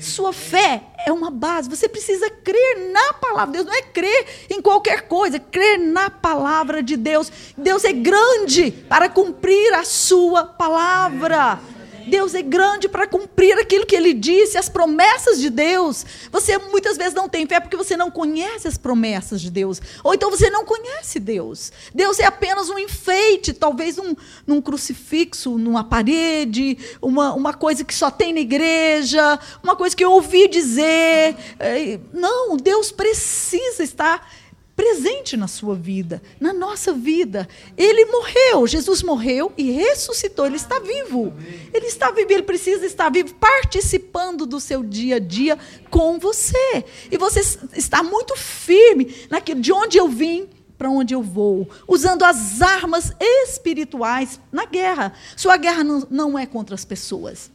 Sua 0.00 0.32
fé 0.32 0.82
é 1.06 1.12
uma 1.12 1.30
base. 1.30 1.68
Você 1.68 1.88
precisa 1.88 2.28
crer 2.30 2.90
na 2.90 3.12
palavra 3.14 3.46
de 3.46 3.52
Deus. 3.52 3.66
Não 3.66 3.74
é 3.74 3.82
crer 3.82 4.26
em 4.50 4.60
qualquer 4.60 5.02
coisa, 5.02 5.38
crer 5.38 5.78
na 5.78 6.10
palavra 6.10 6.82
de 6.82 6.96
Deus. 6.96 7.30
Deus 7.56 7.84
é 7.84 7.92
grande 7.92 8.70
para 8.88 9.08
cumprir 9.08 9.72
a 9.74 9.84
sua 9.84 10.44
palavra. 10.44 11.58
Deus 12.06 12.34
é 12.34 12.42
grande 12.42 12.88
para 12.88 13.06
cumprir 13.06 13.58
aquilo 13.58 13.86
que 13.86 13.96
ele 13.96 14.12
disse, 14.12 14.58
as 14.58 14.68
promessas 14.68 15.40
de 15.40 15.50
Deus. 15.50 16.04
Você 16.30 16.58
muitas 16.58 16.96
vezes 16.96 17.14
não 17.14 17.28
tem 17.28 17.46
fé 17.46 17.60
porque 17.60 17.76
você 17.76 17.96
não 17.96 18.10
conhece 18.10 18.68
as 18.68 18.76
promessas 18.76 19.40
de 19.40 19.50
Deus. 19.50 19.80
Ou 20.02 20.14
então 20.14 20.30
você 20.30 20.50
não 20.50 20.64
conhece 20.64 21.18
Deus. 21.18 21.72
Deus 21.94 22.18
é 22.18 22.24
apenas 22.24 22.68
um 22.68 22.78
enfeite, 22.78 23.52
talvez 23.52 23.98
um, 23.98 24.14
num 24.46 24.60
crucifixo, 24.60 25.58
numa 25.58 25.84
parede, 25.84 26.78
uma, 27.00 27.32
uma 27.34 27.52
coisa 27.52 27.84
que 27.84 27.94
só 27.94 28.10
tem 28.10 28.32
na 28.32 28.40
igreja, 28.40 29.38
uma 29.62 29.76
coisa 29.76 29.94
que 29.96 30.04
eu 30.04 30.12
ouvi 30.12 30.48
dizer. 30.48 31.36
É, 31.58 31.98
não, 32.12 32.56
Deus 32.56 32.90
precisa 32.90 33.82
estar 33.82 34.28
presente 34.76 35.36
na 35.36 35.46
sua 35.46 35.74
vida, 35.74 36.22
na 36.40 36.52
nossa 36.52 36.92
vida. 36.92 37.48
Ele 37.76 38.06
morreu, 38.06 38.66
Jesus 38.66 39.02
morreu 39.02 39.52
e 39.56 39.70
ressuscitou, 39.70 40.46
ele 40.46 40.56
está 40.56 40.78
vivo. 40.78 41.32
Ele 41.72 41.86
está 41.86 42.10
vivo, 42.10 42.32
ele 42.32 42.42
precisa 42.42 42.84
estar 42.84 43.10
vivo, 43.10 43.34
participando 43.34 44.46
do 44.46 44.60
seu 44.60 44.82
dia 44.82 45.16
a 45.16 45.20
dia 45.20 45.58
com 45.90 46.18
você. 46.18 46.84
E 47.10 47.16
você 47.16 47.40
está 47.74 48.02
muito 48.02 48.36
firme 48.36 49.14
naquilo 49.30 49.60
de 49.60 49.72
onde 49.72 49.96
eu 49.96 50.08
vim, 50.08 50.48
para 50.76 50.90
onde 50.90 51.14
eu 51.14 51.22
vou, 51.22 51.68
usando 51.86 52.24
as 52.24 52.60
armas 52.60 53.12
espirituais 53.20 54.40
na 54.50 54.66
guerra. 54.66 55.12
Sua 55.36 55.56
guerra 55.56 55.84
não, 55.84 56.06
não 56.10 56.38
é 56.38 56.46
contra 56.46 56.74
as 56.74 56.84
pessoas. 56.84 57.53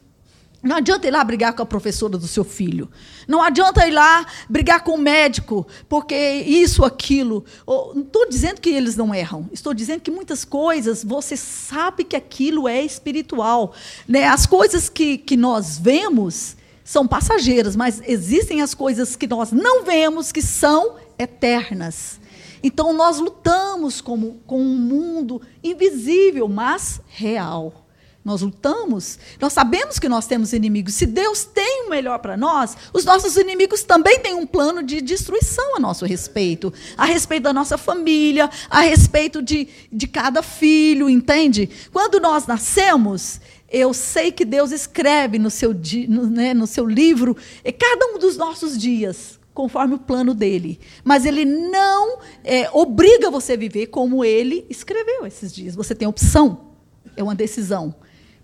Não 0.61 0.75
adianta 0.75 1.07
ir 1.07 1.11
lá 1.11 1.23
brigar 1.23 1.53
com 1.53 1.63
a 1.63 1.65
professora 1.65 2.17
do 2.17 2.27
seu 2.27 2.43
filho. 2.43 2.89
Não 3.25 3.41
adianta 3.41 3.87
ir 3.87 3.91
lá 3.91 4.25
brigar 4.49 4.83
com 4.83 4.91
o 4.91 4.97
médico, 4.97 5.65
porque 5.87 6.15
isso, 6.15 6.83
aquilo. 6.83 7.45
Não 7.65 8.01
estou 8.01 8.27
dizendo 8.27 8.59
que 8.59 8.69
eles 8.69 8.97
não 8.97 9.15
erram. 9.15 9.49
Estou 9.53 9.73
dizendo 9.73 10.01
que 10.01 10.11
muitas 10.11 10.43
coisas 10.43 11.01
você 11.01 11.37
sabe 11.37 12.03
que 12.03 12.15
aquilo 12.15 12.67
é 12.67 12.83
espiritual. 12.83 13.73
Né? 14.05 14.25
As 14.25 14.45
coisas 14.45 14.89
que, 14.89 15.17
que 15.17 15.37
nós 15.37 15.77
vemos 15.77 16.57
são 16.83 17.07
passageiras, 17.07 17.75
mas 17.75 18.01
existem 18.05 18.61
as 18.61 18.73
coisas 18.73 19.15
que 19.15 19.27
nós 19.27 19.51
não 19.51 19.85
vemos 19.85 20.31
que 20.31 20.41
são 20.41 20.95
eternas. 21.17 22.19
Então 22.61 22.91
nós 22.91 23.19
lutamos 23.19 24.01
como, 24.01 24.41
com 24.45 24.61
um 24.61 24.75
mundo 24.75 25.41
invisível, 25.63 26.49
mas 26.49 26.99
real. 27.07 27.85
Nós 28.29 28.43
lutamos, 28.43 29.17
nós 29.41 29.53
sabemos 29.53 29.97
que 29.97 30.07
nós 30.07 30.27
temos 30.27 30.53
inimigos. 30.53 30.93
Se 30.93 31.07
Deus 31.07 31.45
tem 31.45 31.87
o 31.87 31.89
melhor 31.89 32.19
para 32.19 32.37
nós, 32.37 32.77
os 32.93 33.03
nossos 33.03 33.35
inimigos 33.37 33.81
também 33.81 34.19
têm 34.19 34.35
um 34.35 34.45
plano 34.45 34.83
de 34.83 35.01
destruição 35.01 35.75
a 35.75 35.79
nosso 35.79 36.05
respeito, 36.05 36.71
a 36.95 37.05
respeito 37.05 37.41
da 37.45 37.53
nossa 37.53 37.75
família, 37.75 38.47
a 38.69 38.81
respeito 38.81 39.41
de, 39.41 39.67
de 39.91 40.07
cada 40.07 40.43
filho, 40.43 41.09
entende? 41.09 41.67
Quando 41.91 42.19
nós 42.19 42.45
nascemos, 42.45 43.41
eu 43.67 43.95
sei 43.95 44.31
que 44.31 44.45
Deus 44.45 44.71
escreve 44.71 45.39
no 45.39 45.49
seu, 45.49 45.73
no, 46.07 46.27
né, 46.27 46.53
no 46.53 46.67
seu 46.67 46.85
livro 46.85 47.35
cada 47.79 48.13
um 48.13 48.19
dos 48.19 48.37
nossos 48.37 48.77
dias, 48.77 49.39
conforme 49.55 49.95
o 49.95 49.99
plano 49.99 50.35
dele. 50.35 50.79
Mas 51.03 51.25
ele 51.25 51.45
não 51.45 52.19
é, 52.43 52.69
obriga 52.73 53.31
você 53.31 53.53
a 53.53 53.57
viver 53.57 53.87
como 53.87 54.23
ele 54.23 54.67
escreveu 54.69 55.25
esses 55.25 55.51
dias. 55.51 55.73
Você 55.73 55.95
tem 55.95 56.07
opção, 56.07 56.75
é 57.17 57.23
uma 57.23 57.33
decisão. 57.33 57.95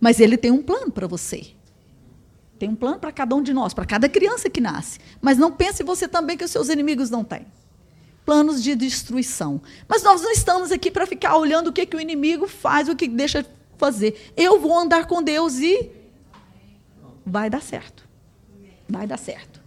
Mas 0.05 0.19
ele 0.19 0.37
tem 0.37 0.51
um 0.51 0.61
plano 0.61 0.91
para 0.91 1.07
você. 1.07 1.47
Tem 2.59 2.69
um 2.69 2.75
plano 2.75 2.99
para 2.99 3.11
cada 3.11 3.35
um 3.35 3.41
de 3.41 3.51
nós, 3.55 3.73
para 3.73 3.87
cada 3.87 4.07
criança 4.07 4.47
que 4.47 4.61
nasce. 4.61 4.99
Mas 5.19 5.35
não 5.35 5.51
pense 5.51 5.81
você 5.81 6.07
também 6.07 6.37
que 6.37 6.43
os 6.43 6.51
seus 6.51 6.69
inimigos 6.69 7.09
não 7.09 7.23
têm. 7.23 7.47
Planos 8.23 8.61
de 8.61 8.75
destruição. 8.75 9.59
Mas 9.87 10.03
nós 10.03 10.21
não 10.21 10.29
estamos 10.31 10.71
aqui 10.71 10.91
para 10.91 11.07
ficar 11.07 11.35
olhando 11.35 11.69
o 11.69 11.73
que, 11.73 11.87
que 11.87 11.97
o 11.97 11.99
inimigo 11.99 12.47
faz, 12.47 12.87
o 12.87 12.95
que 12.95 13.07
deixa 13.07 13.43
fazer. 13.79 14.31
Eu 14.37 14.59
vou 14.59 14.77
andar 14.77 15.07
com 15.07 15.23
Deus 15.23 15.57
e 15.57 15.89
vai 17.25 17.49
dar 17.49 17.63
certo. 17.63 18.07
Vai 18.87 19.07
dar 19.07 19.17
certo. 19.17 19.59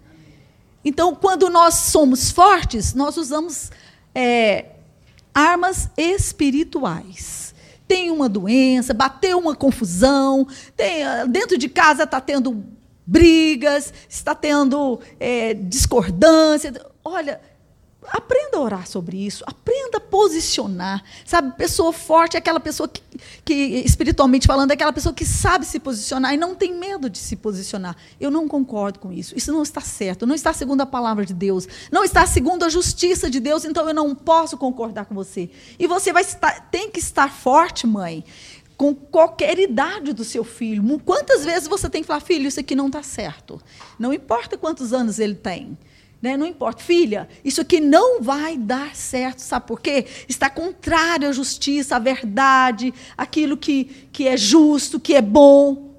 Então, 0.85 1.17
quando 1.17 1.51
nós 1.51 1.75
somos 1.75 2.31
fortes, 2.31 2.95
nós 2.95 3.17
usamos 3.17 3.73
é, 4.15 4.67
armas 5.35 5.91
espirituais 5.97 7.48
tem 7.89 8.11
uma 8.11 8.29
doença, 8.29 8.93
bateu 8.93 9.39
uma 9.39 9.57
confusão, 9.57 10.47
tem, 10.77 11.03
ah, 11.03 11.25
dentro 11.25 11.57
de 11.57 11.69
casa 11.69 12.05
está 12.05 12.21
tendo 12.21 12.63
brigas, 13.07 13.93
está 14.07 14.35
tendo 14.35 15.01
é, 15.19 15.55
discordância. 15.55 16.73
Olha, 17.03 17.41
Aprenda 18.11 18.57
a 18.57 18.61
orar 18.61 18.87
sobre 18.87 19.25
isso, 19.25 19.45
aprenda 19.47 19.99
a 19.99 20.01
posicionar. 20.01 21.03
Sabe, 21.25 21.57
pessoa 21.57 21.93
forte 21.93 22.37
é 22.37 22.39
aquela 22.39 22.61
pessoa 22.61 22.89
que, 22.89 23.03
que, 23.45 23.55
espiritualmente 23.85 24.47
falando, 24.47 24.71
é 24.71 24.75
aquela 24.75 24.93
pessoa 24.93 25.15
que 25.15 25.25
sabe 25.25 25.67
se 25.67 25.79
posicionar 25.79 26.33
e 26.33 26.37
não 26.37 26.55
tem 26.55 26.75
medo 26.75 27.11
de 27.11 27.19
se 27.19 27.37
posicionar. 27.37 27.97
Eu 28.21 28.31
não 28.31 28.49
concordo 28.49 28.99
com 28.99 29.13
isso. 29.13 29.37
Isso 29.37 29.53
não 29.53 29.63
está 29.63 29.81
certo, 29.81 30.27
não 30.27 30.35
está 30.35 30.53
segundo 30.53 30.81
a 30.81 30.87
palavra 30.87 31.25
de 31.27 31.35
Deus, 31.35 31.69
não 31.93 32.03
está 32.05 32.27
segundo 32.27 32.65
a 32.65 32.69
justiça 32.69 33.29
de 33.29 33.41
Deus, 33.41 33.65
então 33.65 33.87
eu 33.87 33.95
não 33.95 34.15
posso 34.15 34.57
concordar 34.57 35.05
com 35.05 35.15
você. 35.15 35.51
E 35.79 35.87
você 35.87 36.13
vai 36.13 36.23
estar, 36.23 36.69
tem 36.71 36.91
que 36.91 36.99
estar 36.99 37.31
forte, 37.31 37.87
mãe, 37.87 38.25
com 38.79 38.95
qualquer 38.95 39.59
idade 39.59 40.13
do 40.13 40.25
seu 40.25 40.45
filho. 40.45 41.01
Quantas 41.01 41.45
vezes 41.45 41.69
você 41.69 41.91
tem 41.91 42.01
que 42.01 42.07
falar, 42.07 42.21
filho, 42.21 42.47
isso 42.47 42.61
aqui 42.61 42.75
não 42.77 42.87
está 42.87 43.03
certo. 43.03 43.61
Não 43.99 44.15
importa 44.15 44.57
quantos 44.57 44.93
anos 44.93 45.19
ele 45.19 45.35
tem. 45.35 45.77
Né? 46.21 46.37
Não 46.37 46.47
importa, 46.47 46.83
filha, 46.83 47.29
isso 47.45 47.61
aqui 47.61 47.81
não 47.81 48.21
vai 48.21 48.57
dar 48.57 48.97
certo, 48.97 49.39
sabe 49.39 49.67
por 49.67 49.81
quê? 49.81 50.05
Está 50.29 50.51
contrário 50.51 51.29
à 51.29 51.33
justiça, 51.33 51.95
à 51.95 51.99
verdade, 52.01 52.93
aquilo 53.17 53.57
que, 53.57 53.85
que 54.13 54.27
é 54.27 54.37
justo, 54.37 54.99
que 54.99 55.15
é 55.15 55.23
bom. 55.23 55.95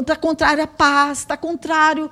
está 0.00 0.16
contrário 0.16 0.64
à 0.64 0.66
paz, 0.66 1.18
está 1.18 1.36
contrário 1.36 2.10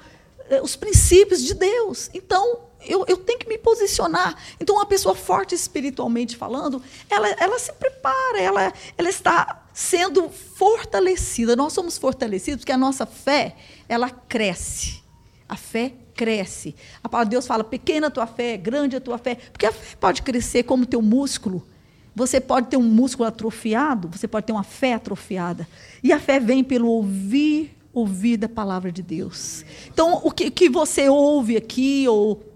aos 0.61 0.75
eh, 0.75 0.79
princípios 0.79 1.43
de 1.43 1.55
Deus. 1.55 2.09
Então, 2.15 2.71
eu, 2.87 3.05
eu, 3.09 3.17
tenho 3.17 3.41
que 3.41 3.49
me 3.49 3.59
posicionar. 3.59 4.37
Então, 4.61 4.77
uma 4.77 4.87
pessoa 4.87 5.15
forte 5.15 5.55
espiritualmente 5.55 6.37
falando, 6.37 6.81
ela, 7.11 7.29
ela 7.41 7.59
se 7.59 7.73
prepara, 7.73 8.41
ela, 8.41 8.73
ela 8.97 9.09
está 9.09 9.67
sendo 9.75 10.31
fortalecida. 10.31 11.57
Nós 11.57 11.73
somos 11.73 11.99
fortalecidos 11.99 12.61
porque 12.61 12.73
a 12.73 12.79
nossa 12.79 13.05
fé, 13.05 13.57
ela 13.89 14.11
cresce. 14.11 15.01
A 15.51 15.57
fé 15.57 15.93
cresce. 16.15 16.77
A 17.03 17.09
palavra 17.09 17.29
de 17.29 17.33
Deus 17.33 17.45
fala: 17.45 17.65
pequena 17.65 18.07
a 18.07 18.11
tua 18.11 18.27
fé, 18.27 18.57
grande 18.57 18.95
a 18.95 19.01
tua 19.01 19.19
fé. 19.19 19.35
Porque 19.35 19.67
a 19.67 19.73
fé 19.73 19.97
pode 19.99 20.23
crescer 20.23 20.63
como 20.63 20.87
teu 20.87 21.03
músculo. 21.03 21.67
Você 22.15 22.41
pode 22.41 22.69
ter 22.69 22.77
um 22.77 22.83
músculo 22.83 23.29
atrofiado, 23.29 24.09
você 24.09 24.29
pode 24.29 24.47
ter 24.47 24.53
uma 24.53 24.63
fé 24.63 24.95
atrofiada. 24.95 25.67
E 26.03 26.13
a 26.13 26.21
fé 26.21 26.39
vem 26.39 26.63
pelo 26.63 26.89
ouvir, 26.89 27.77
ouvir 27.93 28.37
da 28.37 28.49
palavra 28.49 28.93
de 28.93 29.03
Deus. 29.03 29.65
Então, 29.93 30.21
o 30.23 30.31
que, 30.31 30.51
que 30.53 30.69
você 30.69 31.09
ouve 31.09 31.57
aqui, 31.57 32.07
ou 32.09 32.50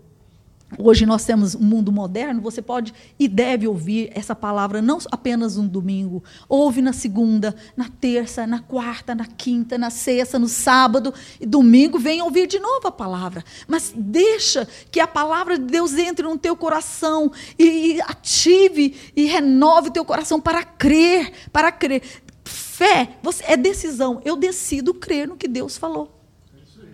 Hoje 0.79 1.07
nós 1.07 1.25
temos 1.25 1.55
um 1.55 1.61
mundo 1.61 1.93
moderno, 1.93 2.41
você 2.41 2.61
pode 2.61 2.93
e 3.19 3.29
deve 3.29 3.67
ouvir 3.67 4.11
essa 4.15 4.35
palavra 4.35 4.83
não 4.83 4.99
apenas 5.11 5.57
um 5.57 5.67
domingo. 5.67 6.23
Ouve 6.49 6.83
na 6.83 6.93
segunda, 6.93 7.55
na 7.77 7.89
terça, 7.89 8.47
na 8.47 8.61
quarta, 8.61 9.15
na 9.15 9.27
quinta, 9.27 9.79
na 9.79 9.91
sexta, 9.91 10.39
no 10.39 10.49
sábado 10.49 11.13
e 11.41 11.47
domingo 11.47 11.99
vem 11.99 12.23
ouvir 12.23 12.47
de 12.47 12.59
novo 12.59 12.89
a 12.89 12.93
palavra. 12.93 13.45
Mas 13.69 13.93
deixa 13.95 14.67
que 14.91 15.01
a 15.01 15.07
palavra 15.07 15.59
de 15.59 15.65
Deus 15.65 15.95
entre 15.95 16.27
no 16.27 16.39
teu 16.39 16.57
coração 16.57 17.31
e 17.59 18.01
ative 18.03 18.97
e 19.15 19.27
renove 19.27 19.89
o 19.89 19.93
teu 19.93 20.05
coração 20.05 20.41
para 20.41 20.63
crer, 20.65 21.33
para 21.53 21.71
crer. 21.71 22.03
Fé 22.45 23.17
você, 23.23 23.45
é 23.47 23.57
decisão. 23.57 24.21
Eu 24.25 24.37
decido 24.37 24.93
crer 24.93 25.29
no 25.29 25.37
que 25.37 25.47
Deus 25.47 25.77
falou. 25.77 26.11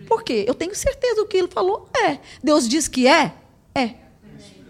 Por 0.07 0.23
quê? 0.23 0.43
Eu 0.47 0.53
tenho 0.53 0.75
certeza 0.75 1.15
do 1.15 1.25
que 1.25 1.37
ele 1.37 1.47
falou. 1.47 1.89
É. 2.05 2.19
Deus 2.43 2.67
diz 2.67 2.87
que 2.87 3.07
é, 3.07 3.33
é. 3.75 3.95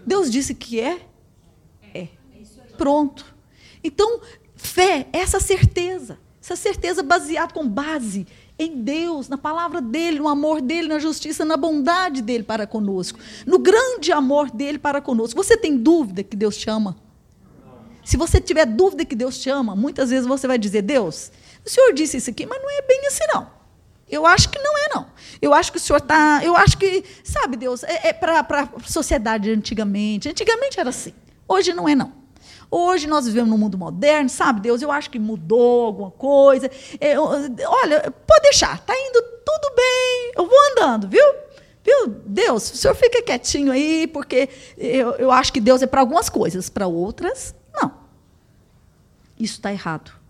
Deus 0.06 0.30
disse 0.30 0.54
que 0.54 0.80
é? 0.80 1.00
É. 1.94 2.08
Pronto. 2.76 3.24
Então, 3.82 4.20
fé, 4.54 5.06
essa 5.12 5.40
certeza. 5.40 6.18
Essa 6.40 6.56
certeza 6.56 7.02
baseada 7.02 7.52
com 7.52 7.68
base 7.68 8.26
em 8.58 8.82
Deus, 8.82 9.28
na 9.28 9.38
palavra 9.38 9.80
dele, 9.80 10.18
no 10.18 10.28
amor 10.28 10.60
dele, 10.60 10.88
na 10.88 10.98
justiça, 10.98 11.44
na 11.44 11.56
bondade 11.56 12.20
dele 12.20 12.42
para 12.42 12.66
conosco, 12.66 13.18
no 13.46 13.58
grande 13.58 14.12
amor 14.12 14.50
dele 14.50 14.78
para 14.78 15.00
conosco. 15.00 15.42
Você 15.42 15.56
tem 15.56 15.76
dúvida 15.76 16.22
que 16.22 16.36
Deus 16.36 16.56
te 16.56 16.68
ama? 16.68 16.96
Se 18.04 18.16
você 18.16 18.40
tiver 18.40 18.66
dúvida 18.66 19.04
que 19.04 19.14
Deus 19.14 19.38
te 19.38 19.48
ama, 19.48 19.76
muitas 19.76 20.10
vezes 20.10 20.26
você 20.26 20.46
vai 20.46 20.58
dizer: 20.58 20.82
Deus, 20.82 21.30
o 21.64 21.70
Senhor 21.70 21.92
disse 21.92 22.16
isso 22.16 22.30
aqui, 22.30 22.44
mas 22.44 22.60
não 22.60 22.70
é 22.70 22.82
bem 22.82 23.06
assim, 23.06 23.24
não. 23.32 23.48
Eu 24.08 24.26
acho 24.26 24.50
que 24.50 24.58
não 24.58 24.76
é, 24.78 24.88
não. 24.94 25.06
Eu 25.42 25.52
acho 25.52 25.72
que 25.72 25.78
o 25.78 25.80
senhor 25.80 25.98
está. 25.98 26.40
Eu 26.44 26.56
acho 26.56 26.78
que, 26.78 27.04
sabe, 27.24 27.56
Deus, 27.56 27.82
é, 27.82 28.08
é 28.08 28.12
para 28.12 28.40
a 28.40 28.68
sociedade 28.86 29.50
antigamente. 29.50 30.28
Antigamente 30.28 30.78
era 30.78 30.90
assim. 30.90 31.12
Hoje 31.48 31.74
não 31.74 31.88
é, 31.88 31.96
não. 31.96 32.12
Hoje 32.70 33.08
nós 33.08 33.26
vivemos 33.26 33.50
num 33.50 33.58
mundo 33.58 33.76
moderno, 33.76 34.30
sabe, 34.30 34.60
Deus? 34.60 34.80
Eu 34.80 34.90
acho 34.90 35.10
que 35.10 35.18
mudou 35.18 35.86
alguma 35.86 36.12
coisa. 36.12 36.70
Eu, 37.00 37.24
olha, 37.24 38.14
pode 38.26 38.42
deixar, 38.44 38.76
está 38.76 38.94
indo 38.96 39.20
tudo 39.44 39.74
bem. 39.76 40.32
Eu 40.36 40.46
vou 40.46 40.58
andando, 40.70 41.08
viu? 41.08 41.24
Viu? 41.84 42.22
Deus, 42.24 42.72
o 42.72 42.76
senhor 42.76 42.94
fica 42.94 43.20
quietinho 43.20 43.72
aí, 43.72 44.06
porque 44.06 44.48
eu, 44.78 45.10
eu 45.16 45.30
acho 45.32 45.52
que 45.52 45.60
Deus 45.60 45.82
é 45.82 45.86
para 45.86 46.00
algumas 46.00 46.28
coisas, 46.28 46.70
para 46.70 46.86
outras, 46.86 47.54
não. 47.74 47.92
Isso 49.36 49.54
está 49.54 49.72
errado. 49.72 50.21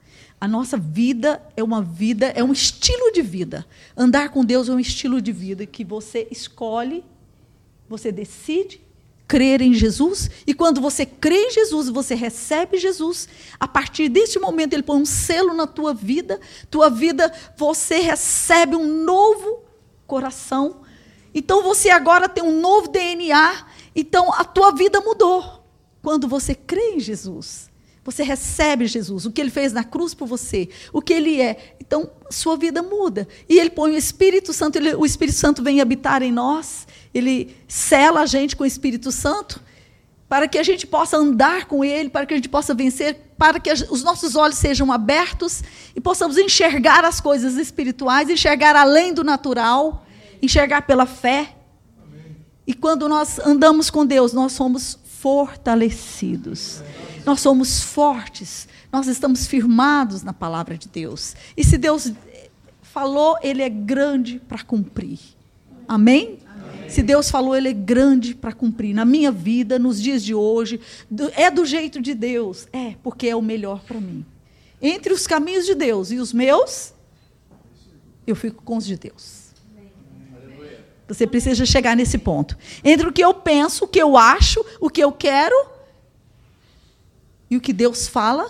A 0.42 0.48
nossa 0.48 0.76
vida 0.76 1.40
é 1.56 1.62
uma 1.62 1.80
vida, 1.80 2.26
é 2.34 2.42
um 2.42 2.50
estilo 2.50 3.12
de 3.12 3.22
vida. 3.22 3.64
Andar 3.96 4.30
com 4.30 4.44
Deus 4.44 4.68
é 4.68 4.72
um 4.72 4.80
estilo 4.80 5.22
de 5.22 5.30
vida 5.30 5.64
que 5.64 5.84
você 5.84 6.26
escolhe, 6.32 7.04
você 7.88 8.10
decide 8.10 8.80
crer 9.28 9.62
em 9.62 9.72
Jesus, 9.72 10.28
e 10.44 10.52
quando 10.52 10.80
você 10.80 11.06
crê 11.06 11.36
em 11.46 11.50
Jesus, 11.52 11.88
você 11.88 12.16
recebe 12.16 12.76
Jesus, 12.76 13.28
a 13.60 13.68
partir 13.68 14.08
deste 14.08 14.36
momento 14.40 14.72
ele 14.72 14.82
põe 14.82 15.00
um 15.00 15.06
selo 15.06 15.54
na 15.54 15.64
tua 15.64 15.94
vida, 15.94 16.40
tua 16.68 16.90
vida, 16.90 17.32
você 17.56 18.00
recebe 18.00 18.74
um 18.74 19.04
novo 19.04 19.62
coração. 20.08 20.80
Então 21.32 21.62
você 21.62 21.88
agora 21.88 22.28
tem 22.28 22.42
um 22.42 22.60
novo 22.60 22.88
DNA, 22.88 23.64
então 23.94 24.32
a 24.32 24.42
tua 24.42 24.72
vida 24.72 25.00
mudou 25.00 25.64
quando 26.02 26.26
você 26.26 26.52
crê 26.52 26.96
em 26.96 26.98
Jesus. 26.98 27.70
Você 28.04 28.24
recebe 28.24 28.86
Jesus, 28.86 29.26
o 29.26 29.30
que 29.30 29.40
ele 29.40 29.50
fez 29.50 29.72
na 29.72 29.84
cruz 29.84 30.12
por 30.12 30.26
você, 30.26 30.68
o 30.92 31.00
que 31.00 31.12
ele 31.12 31.40
é. 31.40 31.74
Então, 31.80 32.10
sua 32.30 32.56
vida 32.56 32.82
muda. 32.82 33.28
E 33.48 33.58
ele 33.58 33.70
põe 33.70 33.92
o 33.92 33.96
Espírito 33.96 34.52
Santo, 34.52 34.76
ele, 34.76 34.94
o 34.94 35.06
Espírito 35.06 35.36
Santo 35.36 35.62
vem 35.62 35.80
habitar 35.80 36.20
em 36.20 36.32
nós, 36.32 36.86
ele 37.14 37.56
sela 37.68 38.22
a 38.22 38.26
gente 38.26 38.56
com 38.56 38.64
o 38.64 38.66
Espírito 38.66 39.12
Santo, 39.12 39.60
para 40.28 40.48
que 40.48 40.58
a 40.58 40.62
gente 40.62 40.86
possa 40.86 41.16
andar 41.16 41.66
com 41.66 41.84
ele, 41.84 42.08
para 42.08 42.26
que 42.26 42.34
a 42.34 42.36
gente 42.36 42.48
possa 42.48 42.74
vencer, 42.74 43.16
para 43.38 43.60
que 43.60 43.70
os 43.70 44.02
nossos 44.02 44.34
olhos 44.34 44.56
sejam 44.56 44.90
abertos 44.90 45.62
e 45.94 46.00
possamos 46.00 46.38
enxergar 46.38 47.04
as 47.04 47.20
coisas 47.20 47.56
espirituais, 47.56 48.30
enxergar 48.30 48.74
além 48.74 49.12
do 49.12 49.22
natural, 49.22 50.04
enxergar 50.40 50.82
pela 50.82 51.06
fé. 51.06 51.54
E 52.66 52.72
quando 52.72 53.08
nós 53.08 53.38
andamos 53.40 53.90
com 53.90 54.06
Deus, 54.06 54.32
nós 54.32 54.52
somos 54.52 54.98
fortalecidos. 55.20 56.82
Nós 57.24 57.40
somos 57.40 57.82
fortes, 57.82 58.68
nós 58.92 59.06
estamos 59.06 59.46
firmados 59.46 60.22
na 60.22 60.32
palavra 60.32 60.76
de 60.76 60.88
Deus. 60.88 61.36
E 61.56 61.64
se 61.64 61.78
Deus 61.78 62.12
falou, 62.82 63.36
Ele 63.42 63.62
é 63.62 63.68
grande 63.68 64.40
para 64.40 64.62
cumprir. 64.62 65.18
Amém? 65.86 66.40
Amém? 66.46 66.90
Se 66.90 67.02
Deus 67.02 67.30
falou, 67.30 67.56
Ele 67.56 67.68
é 67.68 67.72
grande 67.72 68.34
para 68.34 68.52
cumprir. 68.52 68.92
Na 68.92 69.04
minha 69.04 69.30
vida, 69.30 69.78
nos 69.78 70.02
dias 70.02 70.22
de 70.24 70.34
hoje, 70.34 70.80
é 71.36 71.50
do 71.50 71.64
jeito 71.64 72.00
de 72.00 72.12
Deus. 72.12 72.66
É, 72.72 72.94
porque 73.02 73.28
é 73.28 73.36
o 73.36 73.42
melhor 73.42 73.80
para 73.80 74.00
mim. 74.00 74.24
Entre 74.80 75.12
os 75.12 75.26
caminhos 75.26 75.64
de 75.64 75.76
Deus 75.76 76.10
e 76.10 76.18
os 76.18 76.32
meus, 76.32 76.92
eu 78.26 78.34
fico 78.34 78.62
com 78.64 78.76
os 78.76 78.84
de 78.84 78.96
Deus. 78.96 79.42
Você 81.06 81.26
precisa 81.26 81.64
chegar 81.66 81.94
nesse 81.94 82.18
ponto. 82.18 82.56
Entre 82.82 83.06
o 83.06 83.12
que 83.12 83.22
eu 83.22 83.34
penso, 83.34 83.84
o 83.84 83.88
que 83.88 84.00
eu 84.00 84.16
acho, 84.16 84.64
o 84.80 84.90
que 84.90 85.02
eu 85.02 85.12
quero 85.12 85.71
e 87.52 87.56
o 87.58 87.60
que 87.60 87.74
Deus 87.74 88.08
fala, 88.08 88.48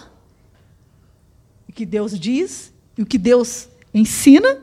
o 1.68 1.72
que 1.72 1.84
Deus 1.84 2.16
diz, 2.16 2.72
e 2.96 3.02
o 3.02 3.06
que 3.06 3.18
Deus 3.18 3.68
ensina, 3.92 4.60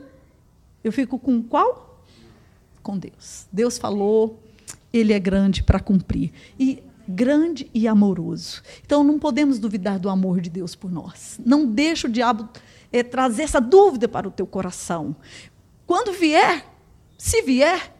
eu 0.82 0.90
fico 0.90 1.18
com 1.18 1.42
qual? 1.42 2.02
Com 2.82 2.96
Deus. 2.96 3.46
Deus 3.52 3.76
falou, 3.76 4.42
Ele 4.90 5.12
é 5.12 5.18
grande 5.18 5.62
para 5.62 5.78
cumprir. 5.78 6.32
E 6.58 6.82
grande 7.06 7.70
e 7.74 7.86
amoroso. 7.86 8.62
Então 8.82 9.04
não 9.04 9.18
podemos 9.18 9.58
duvidar 9.58 9.98
do 9.98 10.08
amor 10.08 10.40
de 10.40 10.48
Deus 10.48 10.74
por 10.74 10.90
nós. 10.90 11.38
Não 11.44 11.66
deixe 11.66 12.06
o 12.06 12.10
diabo 12.10 12.48
é, 12.90 13.02
trazer 13.02 13.42
essa 13.42 13.60
dúvida 13.60 14.08
para 14.08 14.26
o 14.26 14.30
teu 14.30 14.46
coração. 14.46 15.14
Quando 15.86 16.18
vier, 16.18 16.64
se 17.18 17.42
vier, 17.42 17.94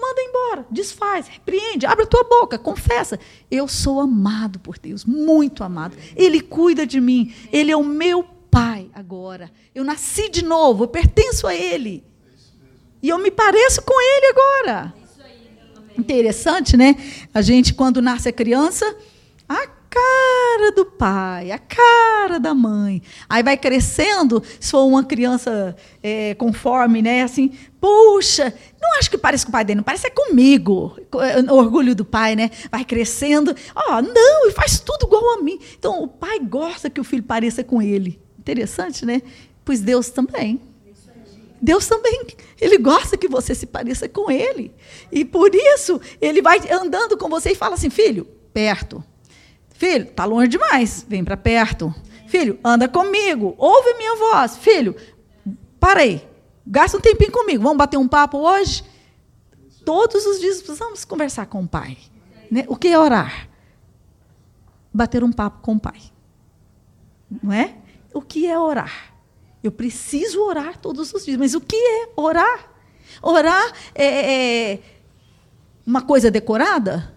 Manda 0.00 0.22
embora, 0.22 0.66
desfaz, 0.70 1.28
repreende, 1.28 1.84
abre 1.84 2.04
a 2.04 2.06
tua 2.06 2.24
boca, 2.24 2.58
confessa. 2.58 3.18
Eu 3.50 3.68
sou 3.68 4.00
amado 4.00 4.58
por 4.58 4.78
Deus, 4.78 5.04
muito 5.04 5.62
amado. 5.62 5.96
Ele 6.16 6.40
cuida 6.40 6.86
de 6.86 7.00
mim, 7.00 7.34
ele 7.52 7.70
é 7.70 7.76
o 7.76 7.84
meu 7.84 8.24
pai 8.50 8.90
agora. 8.94 9.50
Eu 9.74 9.84
nasci 9.84 10.28
de 10.28 10.42
novo, 10.42 10.84
eu 10.84 10.88
pertenço 10.88 11.46
a 11.46 11.54
ele. 11.54 12.02
E 13.02 13.08
eu 13.08 13.18
me 13.18 13.30
pareço 13.30 13.82
com 13.82 14.00
ele 14.00 14.26
agora. 14.26 14.94
Interessante, 15.98 16.76
né? 16.76 16.96
A 17.32 17.42
gente, 17.42 17.74
quando 17.74 18.00
nasce 18.00 18.28
a 18.28 18.32
criança, 18.32 18.96
a 19.48 19.66
cara 19.90 20.70
do 20.72 20.86
pai, 20.86 21.50
a 21.50 21.58
cara 21.58 22.38
da 22.38 22.54
mãe. 22.54 23.02
Aí 23.28 23.42
vai 23.42 23.56
crescendo, 23.56 24.42
se 24.60 24.70
for 24.70 24.84
uma 24.84 25.02
criança 25.02 25.76
é, 26.02 26.34
conforme, 26.34 27.02
né? 27.02 27.22
Assim, 27.22 27.52
puxa, 27.80 28.54
não 28.80 28.98
acho 28.98 29.10
que 29.10 29.18
parece 29.18 29.44
com 29.44 29.50
o 29.50 29.52
pai 29.52 29.64
dele, 29.64 29.78
não 29.78 29.84
parece 29.84 30.06
é 30.06 30.10
comigo. 30.10 30.96
O 31.50 31.54
orgulho 31.54 31.94
do 31.94 32.04
pai, 32.04 32.36
né? 32.36 32.50
Vai 32.70 32.84
crescendo, 32.84 33.54
ó, 33.74 33.98
oh, 33.98 34.02
não, 34.02 34.48
e 34.48 34.52
faz 34.52 34.78
tudo 34.78 35.06
igual 35.06 35.38
a 35.38 35.42
mim. 35.42 35.58
Então, 35.76 36.02
o 36.02 36.08
pai 36.08 36.38
gosta 36.38 36.88
que 36.88 37.00
o 37.00 37.04
filho 37.04 37.24
pareça 37.24 37.64
com 37.64 37.82
ele. 37.82 38.20
Interessante, 38.38 39.04
né? 39.04 39.20
Pois 39.64 39.80
Deus 39.80 40.10
também. 40.10 40.60
Deus 41.62 41.86
também, 41.86 42.22
ele 42.58 42.78
gosta 42.78 43.18
que 43.18 43.28
você 43.28 43.54
se 43.54 43.66
pareça 43.66 44.08
com 44.08 44.30
ele. 44.30 44.72
E 45.12 45.26
por 45.26 45.54
isso, 45.54 46.00
ele 46.18 46.40
vai 46.40 46.58
andando 46.72 47.18
com 47.18 47.28
você 47.28 47.50
e 47.50 47.54
fala 47.54 47.74
assim: 47.74 47.90
filho, 47.90 48.26
perto, 48.54 49.04
Filho, 49.80 50.04
está 50.10 50.26
longe 50.26 50.46
demais, 50.46 51.06
vem 51.08 51.24
para 51.24 51.38
perto. 51.38 51.94
Filho, 52.26 52.58
anda 52.62 52.86
comigo, 52.86 53.54
ouve 53.56 53.94
minha 53.94 54.14
voz. 54.14 54.58
Filho, 54.58 54.94
para 55.80 56.00
aí, 56.00 56.22
gasta 56.66 56.98
um 56.98 57.00
tempinho 57.00 57.32
comigo, 57.32 57.62
vamos 57.62 57.78
bater 57.78 57.96
um 57.96 58.06
papo 58.06 58.36
hoje? 58.36 58.84
Todos 59.82 60.26
os 60.26 60.38
dias 60.38 60.60
precisamos 60.60 61.02
conversar 61.06 61.46
com 61.46 61.62
o 61.62 61.66
pai. 61.66 61.96
Né? 62.50 62.66
O 62.68 62.76
que 62.76 62.88
é 62.88 62.98
orar? 62.98 63.48
Bater 64.92 65.24
um 65.24 65.32
papo 65.32 65.62
com 65.62 65.76
o 65.76 65.80
pai. 65.80 66.02
Não 67.42 67.50
é? 67.50 67.74
O 68.12 68.20
que 68.20 68.46
é 68.46 68.58
orar? 68.58 69.14
Eu 69.62 69.72
preciso 69.72 70.42
orar 70.42 70.76
todos 70.76 71.10
os 71.14 71.24
dias, 71.24 71.38
mas 71.38 71.54
o 71.54 71.60
que 71.60 71.74
é 71.74 72.10
orar? 72.16 72.70
Orar 73.22 73.72
é, 73.94 74.72
é 74.74 74.82
uma 75.86 76.02
coisa 76.02 76.30
decorada? 76.30 77.14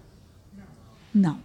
Não. 1.14 1.43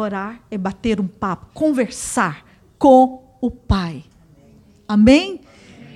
Orar 0.00 0.40
é 0.48 0.56
bater 0.56 1.00
um 1.00 1.08
papo, 1.08 1.48
conversar 1.52 2.46
com 2.78 3.20
o 3.40 3.50
Pai. 3.50 4.04
Amém? 4.86 5.40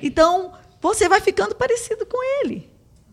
Então, 0.03 0.51
você 0.81 1.09
vai 1.09 1.21
ficando 1.21 1.55
parecido 1.55 2.05
com 2.05 2.19
Ele. 2.41 2.69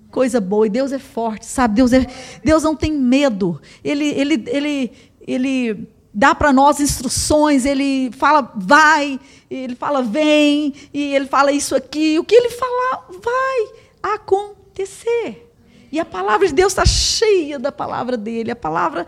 Coisa 0.10 0.42
boa. 0.42 0.66
E 0.66 0.70
Deus 0.72 0.92
é 0.92 0.98
forte, 0.98 1.46
sabe? 1.46 1.76
Deus, 1.76 1.94
é, 1.94 2.08
Deus 2.44 2.64
não 2.64 2.76
tem 2.76 2.92
medo. 2.92 3.62
Ele, 3.84 4.08
ele, 4.08 4.44
ele, 4.48 4.92
ele 5.28 5.88
dá 6.12 6.34
para 6.34 6.52
nós 6.52 6.80
instruções, 6.80 7.66
ele 7.66 8.12
fala 8.14 8.52
vai, 8.56 9.20
ele 9.48 9.76
fala 9.76 10.02
vem, 10.02 10.74
e 10.92 11.14
ele 11.14 11.28
fala 11.28 11.52
isso 11.52 11.76
aqui. 11.76 12.18
O 12.18 12.24
que 12.24 12.34
ele 12.34 12.50
falar 12.50 13.10
vai 13.22 14.14
acontecer. 14.16 15.49
E 15.92 16.00
a 16.00 16.06
palavra 16.06 16.48
de 16.48 16.54
Deus 16.54 16.72
está 16.74 16.86
cheia 16.86 17.58
da 17.58 17.72
palavra 17.72 18.16
dele. 18.16 18.52
A 18.52 18.56
palavra, 18.56 19.08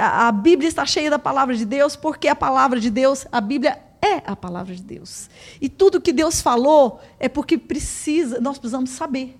a 0.00 0.32
Bíblia 0.32 0.68
está 0.68 0.86
cheia 0.86 1.10
da 1.10 1.18
palavra 1.18 1.54
de 1.54 1.64
Deus, 1.64 1.96
porque 1.96 2.28
a 2.28 2.34
palavra 2.34 2.80
de 2.80 2.90
Deus, 2.90 3.26
a 3.30 3.40
Bíblia 3.40 3.78
é 4.02 4.22
a 4.26 4.36
palavra 4.36 4.74
de 4.74 4.82
Deus. 4.82 5.28
E 5.60 5.68
tudo 5.68 6.00
que 6.00 6.12
Deus 6.12 6.40
falou 6.40 7.00
é 7.18 7.28
porque 7.28 7.58
precisa, 7.58 8.40
nós 8.40 8.58
precisamos 8.58 8.90
saber. 8.90 9.36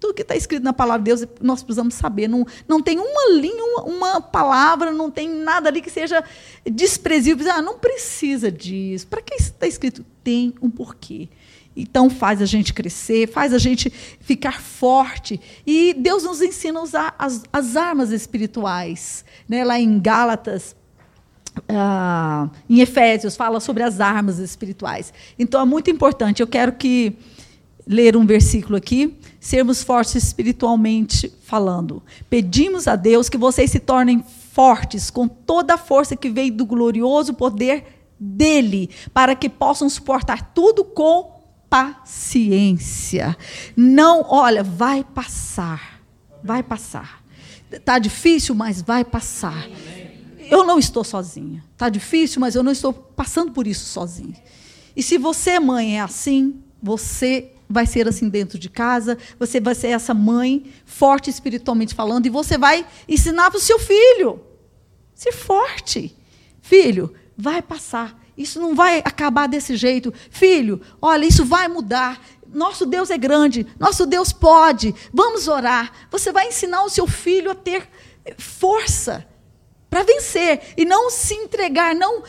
Tudo 0.00 0.14
que 0.14 0.22
está 0.22 0.36
escrito 0.36 0.62
na 0.62 0.72
palavra 0.72 1.02
de 1.02 1.04
Deus, 1.06 1.28
nós 1.40 1.62
precisamos 1.62 1.94
saber. 1.94 2.28
Não, 2.28 2.46
não 2.68 2.80
tem 2.80 2.98
uma 2.98 3.32
linha, 3.32 3.64
uma, 3.64 3.82
uma 3.82 4.20
palavra, 4.20 4.92
não 4.92 5.10
tem 5.10 5.28
nada 5.28 5.68
ali 5.68 5.82
que 5.82 5.90
seja 5.90 6.22
desprezível. 6.64 7.50
Ah, 7.50 7.60
não 7.60 7.78
precisa 7.78 8.50
disso. 8.50 9.08
Para 9.08 9.20
que 9.20 9.34
está 9.34 9.66
escrito? 9.66 10.04
Tem 10.22 10.54
um 10.62 10.70
porquê. 10.70 11.28
Então 11.80 12.10
faz 12.10 12.42
a 12.42 12.46
gente 12.46 12.74
crescer, 12.74 13.28
faz 13.28 13.54
a 13.54 13.58
gente 13.58 13.88
ficar 14.20 14.60
forte. 14.60 15.40
E 15.64 15.94
Deus 15.94 16.24
nos 16.24 16.42
ensina 16.42 16.80
a 16.80 16.82
usar 16.82 17.14
as, 17.16 17.44
as 17.52 17.76
armas 17.76 18.10
espirituais. 18.10 19.24
Né? 19.48 19.64
Lá 19.64 19.78
em 19.78 20.00
Gálatas, 20.00 20.74
ah, 21.68 22.50
em 22.68 22.80
Efésios, 22.80 23.36
fala 23.36 23.60
sobre 23.60 23.84
as 23.84 24.00
armas 24.00 24.40
espirituais. 24.40 25.12
Então 25.38 25.60
é 25.60 25.64
muito 25.64 25.88
importante. 25.88 26.40
Eu 26.40 26.48
quero 26.48 26.72
que 26.72 27.16
ler 27.86 28.16
um 28.16 28.26
versículo 28.26 28.76
aqui. 28.76 29.16
Sermos 29.38 29.84
fortes 29.84 30.16
espiritualmente 30.16 31.32
falando. 31.44 32.02
Pedimos 32.28 32.88
a 32.88 32.96
Deus 32.96 33.28
que 33.28 33.38
vocês 33.38 33.70
se 33.70 33.78
tornem 33.78 34.24
fortes 34.52 35.10
com 35.10 35.28
toda 35.28 35.74
a 35.74 35.78
força 35.78 36.16
que 36.16 36.28
veio 36.28 36.52
do 36.52 36.66
glorioso 36.66 37.34
poder 37.34 37.84
dele, 38.18 38.90
para 39.14 39.36
que 39.36 39.48
possam 39.48 39.88
suportar 39.88 40.52
tudo 40.52 40.82
com 40.82 41.37
paciência. 41.68 43.36
Não, 43.76 44.24
olha, 44.28 44.62
vai 44.62 45.04
passar. 45.04 46.02
Vai 46.42 46.62
passar. 46.62 47.22
Tá 47.84 47.98
difícil, 47.98 48.54
mas 48.54 48.80
vai 48.80 49.04
passar. 49.04 49.68
Eu 50.50 50.64
não 50.64 50.78
estou 50.78 51.04
sozinha. 51.04 51.62
Tá 51.76 51.88
difícil, 51.88 52.40
mas 52.40 52.54
eu 52.54 52.62
não 52.62 52.72
estou 52.72 52.92
passando 52.92 53.52
por 53.52 53.66
isso 53.66 53.84
sozinha. 53.84 54.36
E 54.96 55.02
se 55.02 55.18
você, 55.18 55.60
mãe, 55.60 55.98
é 55.98 56.00
assim, 56.00 56.62
você 56.82 57.52
vai 57.68 57.86
ser 57.86 58.08
assim 58.08 58.28
dentro 58.28 58.58
de 58.58 58.70
casa, 58.70 59.18
você 59.38 59.60
vai 59.60 59.74
ser 59.74 59.88
essa 59.88 60.14
mãe 60.14 60.72
forte 60.86 61.28
espiritualmente 61.28 61.94
falando 61.94 62.26
e 62.26 62.30
você 62.30 62.56
vai 62.56 62.86
ensinar 63.06 63.50
para 63.50 63.58
o 63.58 63.62
seu 63.62 63.78
filho. 63.78 64.40
Ser 65.14 65.32
forte. 65.32 66.16
Filho, 66.62 67.12
vai 67.36 67.60
passar. 67.60 68.18
Isso 68.38 68.60
não 68.60 68.72
vai 68.72 69.00
acabar 69.04 69.48
desse 69.48 69.76
jeito. 69.76 70.14
Filho, 70.30 70.80
olha, 71.02 71.26
isso 71.26 71.44
vai 71.44 71.66
mudar. 71.66 72.24
Nosso 72.46 72.86
Deus 72.86 73.10
é 73.10 73.18
grande, 73.18 73.66
nosso 73.78 74.06
Deus 74.06 74.32
pode. 74.32 74.94
Vamos 75.12 75.48
orar. 75.48 75.92
Você 76.08 76.30
vai 76.30 76.46
ensinar 76.46 76.84
o 76.84 76.88
seu 76.88 77.08
filho 77.08 77.50
a 77.50 77.54
ter 77.56 77.88
força 78.38 79.26
para 79.90 80.04
vencer 80.04 80.60
e 80.76 80.84
não 80.84 81.10
se 81.10 81.34
entregar, 81.34 81.94
não 81.96 82.22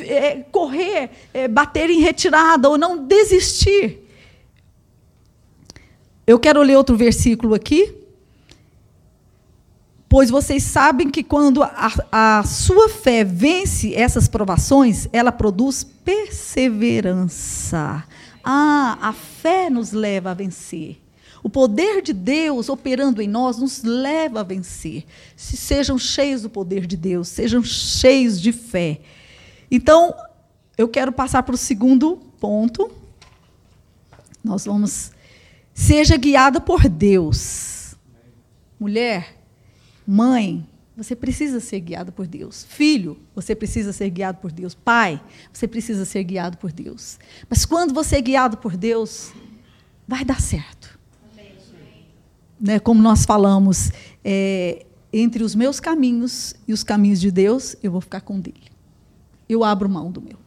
é, 0.00 0.42
correr, 0.50 1.10
é, 1.32 1.46
bater 1.46 1.88
em 1.90 2.00
retirada 2.00 2.68
ou 2.68 2.76
não 2.76 3.06
desistir. 3.06 4.00
Eu 6.26 6.40
quero 6.40 6.60
ler 6.62 6.76
outro 6.76 6.96
versículo 6.96 7.54
aqui. 7.54 8.01
Pois 10.12 10.28
vocês 10.28 10.62
sabem 10.64 11.10
que 11.10 11.22
quando 11.22 11.62
a, 11.62 11.90
a 12.12 12.44
sua 12.44 12.90
fé 12.90 13.24
vence 13.24 13.94
essas 13.94 14.28
provações, 14.28 15.08
ela 15.10 15.32
produz 15.32 15.82
perseverança. 15.82 18.04
Ah, 18.44 18.98
a 19.00 19.14
fé 19.14 19.70
nos 19.70 19.92
leva 19.92 20.32
a 20.32 20.34
vencer. 20.34 21.00
O 21.42 21.48
poder 21.48 22.02
de 22.02 22.12
Deus 22.12 22.68
operando 22.68 23.22
em 23.22 23.26
nós 23.26 23.56
nos 23.56 23.82
leva 23.82 24.40
a 24.40 24.42
vencer. 24.42 25.06
Se 25.34 25.56
sejam 25.56 25.96
cheios 25.96 26.42
do 26.42 26.50
poder 26.50 26.86
de 26.86 26.98
Deus, 26.98 27.28
sejam 27.28 27.64
cheios 27.64 28.38
de 28.38 28.52
fé. 28.52 29.00
Então, 29.70 30.14
eu 30.76 30.88
quero 30.88 31.10
passar 31.10 31.42
para 31.42 31.54
o 31.54 31.58
segundo 31.58 32.18
ponto. 32.38 32.92
Nós 34.44 34.66
vamos. 34.66 35.10
Seja 35.72 36.18
guiada 36.18 36.60
por 36.60 36.86
Deus. 36.86 37.94
Mulher, 38.78 39.40
Mãe, 40.06 40.66
você 40.96 41.16
precisa 41.16 41.58
ser 41.58 41.80
guiado 41.80 42.12
por 42.12 42.26
Deus. 42.26 42.64
Filho, 42.68 43.18
você 43.34 43.54
precisa 43.54 43.92
ser 43.92 44.10
guiado 44.10 44.38
por 44.38 44.52
Deus. 44.52 44.74
Pai, 44.74 45.22
você 45.52 45.66
precisa 45.66 46.04
ser 46.04 46.22
guiado 46.22 46.58
por 46.58 46.70
Deus. 46.70 47.18
Mas 47.48 47.64
quando 47.64 47.94
você 47.94 48.16
é 48.16 48.20
guiado 48.20 48.58
por 48.58 48.76
Deus, 48.76 49.32
vai 50.06 50.24
dar 50.24 50.40
certo. 50.40 51.00
Né, 52.60 52.78
como 52.78 53.02
nós 53.02 53.24
falamos, 53.24 53.90
é, 54.22 54.86
entre 55.12 55.42
os 55.42 55.54
meus 55.54 55.80
caminhos 55.80 56.54
e 56.68 56.72
os 56.72 56.84
caminhos 56.84 57.20
de 57.20 57.30
Deus, 57.30 57.74
eu 57.82 57.90
vou 57.90 58.00
ficar 58.00 58.20
com 58.20 58.38
dele. 58.38 58.70
Eu 59.48 59.64
abro 59.64 59.88
mão 59.88 60.12
do 60.12 60.20
meu. 60.20 60.38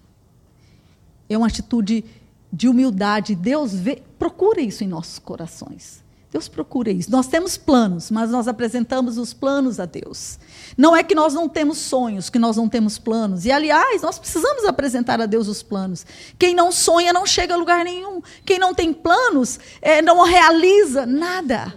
É 1.27 1.37
uma 1.37 1.47
atitude 1.47 2.05
de 2.53 2.69
humildade. 2.69 3.35
Deus 3.35 3.73
vê, 3.73 4.01
procura 4.17 4.61
isso 4.61 4.83
em 4.83 4.87
nossos 4.87 5.19
corações. 5.19 6.04
Deus 6.35 6.49
procura 6.49 6.91
isso. 6.91 7.09
Nós 7.09 7.27
temos 7.27 7.55
planos, 7.55 8.11
mas 8.11 8.29
nós 8.29 8.45
apresentamos 8.45 9.17
os 9.17 9.33
planos 9.33 9.79
a 9.79 9.85
Deus. 9.85 10.37
Não 10.77 10.93
é 10.93 11.01
que 11.01 11.15
nós 11.15 11.33
não 11.33 11.47
temos 11.47 11.77
sonhos, 11.77 12.29
que 12.29 12.37
nós 12.37 12.57
não 12.57 12.67
temos 12.67 12.97
planos. 12.97 13.45
E, 13.45 13.51
aliás, 13.53 14.01
nós 14.01 14.19
precisamos 14.19 14.65
apresentar 14.65 15.21
a 15.21 15.27
Deus 15.27 15.47
os 15.47 15.63
planos. 15.63 16.05
Quem 16.37 16.53
não 16.53 16.73
sonha 16.73 17.13
não 17.13 17.25
chega 17.25 17.53
a 17.53 17.57
lugar 17.57 17.85
nenhum. 17.85 18.21
Quem 18.45 18.59
não 18.59 18.73
tem 18.73 18.91
planos 18.91 19.57
é, 19.81 20.01
não 20.01 20.25
realiza 20.25 21.05
nada. 21.05 21.73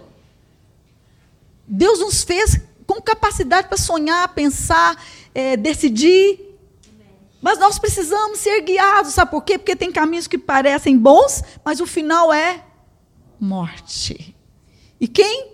Deus 1.65 2.01
nos 2.01 2.21
fez 2.25 2.59
com 2.85 3.01
capacidade 3.01 3.69
para 3.69 3.77
sonhar, 3.77 4.27
pensar, 4.33 5.01
é, 5.33 5.55
decidir. 5.55 6.57
Mas 7.41 7.57
nós 7.59 7.79
precisamos 7.79 8.39
ser 8.39 8.59
guiados, 8.59 9.13
sabe 9.13 9.31
por 9.31 9.41
quê? 9.41 9.57
Porque 9.57 9.73
tem 9.73 9.89
caminhos 9.89 10.27
que 10.27 10.37
parecem 10.37 10.97
bons, 10.97 11.41
mas 11.63 11.79
o 11.79 11.87
final 11.87 12.33
é 12.33 12.61
morte. 13.39 14.35
E 14.99 15.07
quem, 15.07 15.53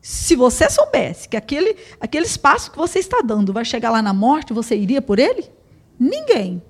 se 0.00 0.36
você 0.36 0.68
soubesse 0.70 1.28
que 1.28 1.36
aquele, 1.36 1.76
aquele 2.00 2.26
espaço 2.26 2.70
que 2.70 2.78
você 2.78 2.98
está 2.98 3.20
dando 3.20 3.52
vai 3.52 3.64
chegar 3.64 3.90
lá 3.90 4.00
na 4.00 4.12
morte, 4.12 4.52
você 4.52 4.76
iria 4.76 5.02
por 5.02 5.18
ele? 5.18 5.50
Ninguém. 5.98 6.62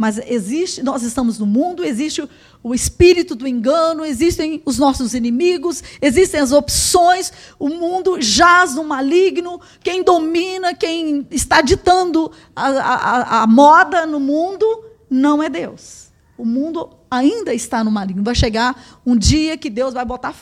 Mas 0.00 0.18
existe, 0.26 0.82
nós 0.82 1.02
estamos 1.02 1.38
no 1.38 1.44
mundo, 1.44 1.84
existe 1.84 2.22
o, 2.22 2.28
o 2.62 2.74
espírito 2.74 3.34
do 3.34 3.46
engano, 3.46 4.02
existem 4.02 4.62
os 4.64 4.78
nossos 4.78 5.12
inimigos, 5.12 5.82
existem 6.00 6.40
as 6.40 6.52
opções, 6.52 7.30
o 7.58 7.68
mundo 7.68 8.16
jaz 8.18 8.74
no 8.74 8.82
maligno, 8.82 9.60
quem 9.80 10.02
domina, 10.02 10.74
quem 10.74 11.26
está 11.30 11.60
ditando 11.60 12.32
a, 12.56 12.68
a, 12.68 13.42
a 13.42 13.46
moda 13.46 14.06
no 14.06 14.18
mundo, 14.18 14.64
não 15.10 15.42
é 15.42 15.50
Deus. 15.50 16.08
O 16.38 16.46
mundo 16.46 16.88
ainda 17.10 17.52
está 17.52 17.84
no 17.84 17.90
maligno. 17.90 18.24
Vai 18.24 18.34
chegar 18.34 19.00
um 19.04 19.14
dia 19.14 19.58
que 19.58 19.68
Deus 19.68 19.92
vai 19.92 20.06
botar 20.06 20.34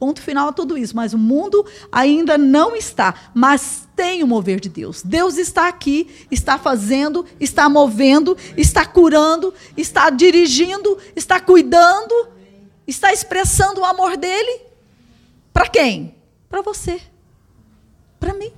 Ponto 0.00 0.22
final 0.22 0.48
a 0.48 0.52
tudo 0.52 0.78
isso. 0.78 0.96
Mas 0.96 1.12
o 1.12 1.18
mundo 1.18 1.64
ainda 1.92 2.38
não 2.38 2.74
está. 2.74 3.14
Mas 3.34 3.86
tem 3.94 4.22
o 4.22 4.26
mover 4.26 4.58
de 4.58 4.70
Deus. 4.70 5.02
Deus 5.02 5.36
está 5.36 5.68
aqui, 5.68 6.26
está 6.30 6.58
fazendo, 6.58 7.26
está 7.38 7.68
movendo, 7.68 8.34
está 8.56 8.86
curando, 8.86 9.52
está 9.76 10.08
dirigindo, 10.08 10.96
está 11.14 11.38
cuidando, 11.38 12.28
está 12.86 13.12
expressando 13.12 13.82
o 13.82 13.84
amor 13.84 14.16
dele. 14.16 14.62
Para 15.52 15.68
quem? 15.68 16.14
Para 16.48 16.62
você. 16.62 16.98
Para 18.18 18.32
mim. 18.32 18.54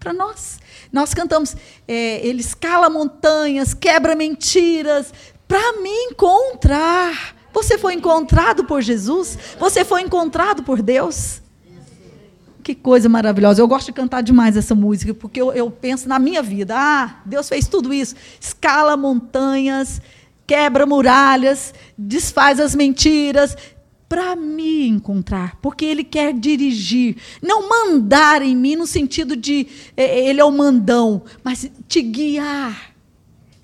Para 0.00 0.12
nós. 0.12 0.58
Nós 0.92 1.14
cantamos, 1.14 1.54
é, 1.86 2.26
ele 2.26 2.40
escala 2.40 2.90
montanhas, 2.90 3.72
quebra 3.72 4.16
mentiras, 4.16 5.14
para 5.46 5.74
me 5.80 5.90
encontrar 6.06 7.36
você 7.52 7.78
foi 7.78 7.94
encontrado 7.94 8.64
por 8.64 8.80
Jesus? 8.80 9.38
Você 9.58 9.84
foi 9.84 10.02
encontrado 10.02 10.62
por 10.62 10.80
Deus? 10.80 11.40
Que 12.62 12.74
coisa 12.74 13.08
maravilhosa. 13.08 13.60
Eu 13.60 13.68
gosto 13.68 13.86
de 13.86 13.92
cantar 13.92 14.22
demais 14.22 14.56
essa 14.56 14.74
música, 14.74 15.12
porque 15.12 15.40
eu, 15.40 15.52
eu 15.52 15.70
penso 15.70 16.08
na 16.08 16.18
minha 16.18 16.42
vida. 16.42 16.74
Ah, 16.76 17.16
Deus 17.24 17.48
fez 17.48 17.66
tudo 17.66 17.92
isso. 17.92 18.14
Escala 18.40 18.96
montanhas, 18.96 20.00
quebra 20.46 20.86
muralhas, 20.86 21.74
desfaz 21.98 22.60
as 22.60 22.74
mentiras, 22.74 23.56
para 24.12 24.36
me 24.36 24.86
encontrar, 24.86 25.56
porque 25.62 25.86
Ele 25.86 26.04
quer 26.04 26.34
dirigir, 26.34 27.16
não 27.40 27.66
mandar 27.66 28.42
em 28.42 28.54
mim 28.54 28.76
no 28.76 28.86
sentido 28.86 29.34
de 29.34 29.66
é, 29.96 30.28
Ele 30.28 30.38
é 30.38 30.44
o 30.44 30.52
mandão, 30.52 31.22
mas 31.42 31.70
te 31.88 32.02
guiar, 32.02 32.91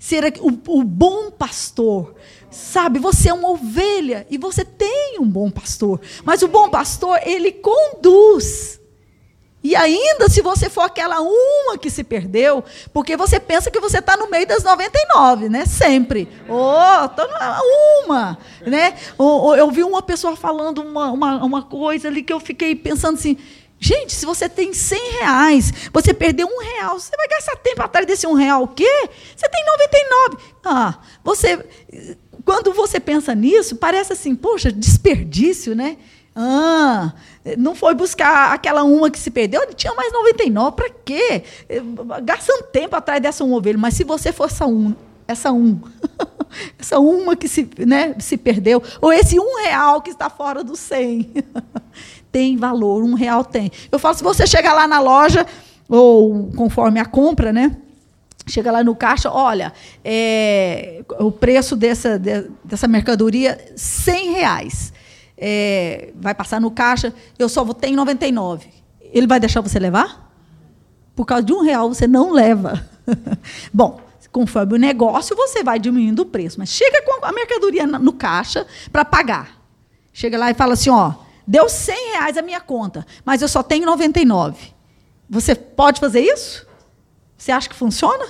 ser 0.09 0.33
o, 0.41 0.79
o 0.79 0.83
bom 0.83 1.31
pastor, 1.31 2.15
Sabe, 2.51 2.97
você 2.97 3.29
é 3.29 3.33
uma 3.33 3.51
ovelha 3.51 4.25
e 4.29 4.37
você 4.37 4.65
tem 4.65 5.17
um 5.19 5.25
bom 5.25 5.51
pastor. 5.51 6.01
Mas 6.23 6.41
o 6.41 6.47
bom 6.47 6.67
pastor, 6.67 7.19
ele 7.23 7.51
conduz. 7.51 8.79
E 9.63 9.75
ainda 9.75 10.29
se 10.29 10.41
você 10.41 10.69
for 10.69 10.81
aquela 10.81 11.19
uma 11.19 11.77
que 11.77 11.89
se 11.89 12.03
perdeu, 12.03 12.63
porque 12.91 13.15
você 13.15 13.39
pensa 13.39 13.69
que 13.69 13.79
você 13.79 13.99
está 13.99 14.17
no 14.17 14.29
meio 14.29 14.47
das 14.47 14.63
99, 14.63 15.49
né? 15.49 15.65
Sempre. 15.65 16.27
Oh, 16.47 17.05
estou 17.05 17.27
uma. 18.05 18.37
Né? 18.65 18.95
Ou, 19.17 19.55
eu 19.55 19.69
vi 19.69 19.83
uma 19.83 20.01
pessoa 20.01 20.35
falando 20.35 20.81
uma, 20.81 21.11
uma, 21.11 21.43
uma 21.43 21.61
coisa 21.63 22.07
ali 22.07 22.23
que 22.23 22.33
eu 22.33 22.39
fiquei 22.39 22.73
pensando 22.73 23.15
assim. 23.15 23.37
Gente, 23.79 24.13
se 24.13 24.25
você 24.25 24.49
tem 24.49 24.73
100 24.73 25.11
reais, 25.19 25.73
você 25.93 26.13
perdeu 26.13 26.47
um 26.47 26.59
real, 26.59 26.99
você 26.99 27.15
vai 27.15 27.27
gastar 27.29 27.55
tempo 27.55 27.81
atrás 27.81 28.05
desse 28.05 28.27
um 28.27 28.33
real 28.33 28.63
o 28.63 28.67
quê? 28.67 29.09
Você 29.35 29.47
tem 29.47 29.65
99. 29.65 30.37
Ah, 30.65 30.99
você 31.23 31.65
quando 32.43 32.73
você 32.73 32.99
pensa 32.99 33.35
nisso, 33.35 33.75
parece 33.75 34.13
assim, 34.13 34.35
poxa, 34.35 34.71
desperdício, 34.71 35.75
né? 35.75 35.97
Ah, 36.35 37.13
não 37.57 37.75
foi 37.75 37.93
buscar 37.93 38.53
aquela 38.53 38.83
uma 38.83 39.09
que 39.11 39.19
se 39.19 39.29
perdeu, 39.29 39.61
tinha 39.73 39.93
mais 39.93 40.11
99, 40.11 40.75
para 40.75 40.89
quê? 40.89 41.43
Gastando 42.23 42.63
tempo 42.63 42.95
atrás 42.95 43.21
dessa 43.21 43.43
uma 43.43 43.57
ovelha, 43.57 43.77
mas 43.77 43.93
se 43.93 44.03
você 44.03 44.31
for 44.31 44.45
essa 44.45 44.65
um, 44.65 44.95
essa 45.27 45.51
um, 45.51 45.79
essa 46.79 46.99
uma 46.99 47.35
que 47.35 47.47
se, 47.47 47.69
né, 47.85 48.15
se 48.19 48.37
perdeu, 48.37 48.81
ou 49.01 49.11
esse 49.11 49.39
um 49.39 49.57
real 49.63 50.01
que 50.01 50.11
está 50.11 50.29
fora 50.29 50.63
do 50.63 50.75
100, 50.75 51.33
tem 52.31 52.57
valor, 52.57 53.03
um 53.03 53.13
real 53.13 53.43
tem. 53.43 53.71
Eu 53.91 53.99
falo, 53.99 54.15
se 54.15 54.23
você 54.23 54.45
chegar 54.45 54.73
lá 54.73 54.87
na 54.87 54.99
loja, 54.99 55.45
ou 55.87 56.51
conforme 56.55 56.99
a 56.99 57.05
compra, 57.05 57.51
né? 57.51 57.75
Chega 58.47 58.71
lá 58.71 58.83
no 58.83 58.95
caixa, 58.95 59.31
olha, 59.31 59.73
é, 60.03 61.03
o 61.19 61.31
preço 61.31 61.75
dessa, 61.75 62.17
de, 62.17 62.49
dessa 62.63 62.87
mercadoria, 62.87 63.59
100 63.75 64.31
reais. 64.31 64.93
É, 65.37 66.11
vai 66.15 66.33
passar 66.33 66.59
no 66.59 66.69
caixa, 66.69 67.13
eu 67.37 67.47
só 67.47 67.63
vou 67.63 67.73
ter 67.73 67.91
99. 67.91 68.67
Ele 69.01 69.27
vai 69.27 69.39
deixar 69.39 69.61
você 69.61 69.79
levar? 69.79 70.29
Por 71.15 71.25
causa 71.25 71.43
de 71.43 71.53
um 71.53 71.61
real 71.61 71.93
você 71.93 72.07
não 72.07 72.31
leva. 72.31 72.87
Bom, 73.73 73.99
conforme 74.31 74.75
o 74.75 74.77
negócio, 74.77 75.35
você 75.35 75.63
vai 75.63 75.79
diminuindo 75.79 76.21
o 76.21 76.25
preço. 76.25 76.59
Mas 76.59 76.69
chega 76.69 77.01
com 77.03 77.25
a 77.25 77.31
mercadoria 77.31 77.85
no 77.85 78.13
caixa 78.13 78.65
para 78.91 79.05
pagar. 79.05 79.59
Chega 80.13 80.37
lá 80.37 80.51
e 80.51 80.53
fala 80.53 80.73
assim: 80.73 80.89
ó, 80.89 81.13
deu 81.49 81.67
100 81.67 82.11
reais 82.11 82.37
a 82.37 82.43
minha 82.43 82.61
conta, 82.61 83.03
mas 83.25 83.41
eu 83.41 83.47
só 83.47 83.63
tenho 83.63 83.83
99. 83.83 84.71
Você 85.27 85.55
pode 85.55 85.99
fazer 85.99 86.21
isso? 86.21 86.67
Você 87.35 87.51
acha 87.51 87.67
que 87.67 87.75
funciona? 87.75 88.23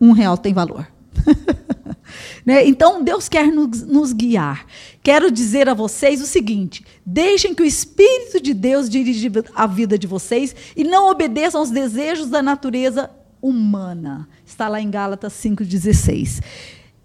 Um 0.00 0.10
real 0.10 0.36
tem 0.36 0.52
valor. 0.52 0.88
né? 2.44 2.66
Então, 2.66 3.02
Deus 3.02 3.28
quer 3.28 3.46
nos, 3.52 3.82
nos, 3.82 4.12
guiar. 4.12 4.66
Quero 5.02 5.30
dizer 5.30 5.68
a 5.68 5.74
vocês 5.74 6.20
o 6.20 6.26
seguinte: 6.26 6.84
deixem 7.04 7.54
que 7.54 7.62
o 7.62 7.66
Espírito 7.66 8.40
de 8.40 8.52
Deus 8.52 8.90
dirija 8.90 9.44
a 9.54 9.66
vida 9.66 9.96
de 9.96 10.06
vocês 10.08 10.54
e 10.76 10.82
não 10.82 11.08
obedeçam 11.08 11.60
aos 11.60 11.70
desejos 11.70 12.28
da 12.28 12.42
natureza 12.42 13.08
humana. 13.40 14.28
Está 14.44 14.68
lá 14.68 14.80
em 14.80 14.90
Gálatas 14.90 15.32
5,16. 15.34 16.42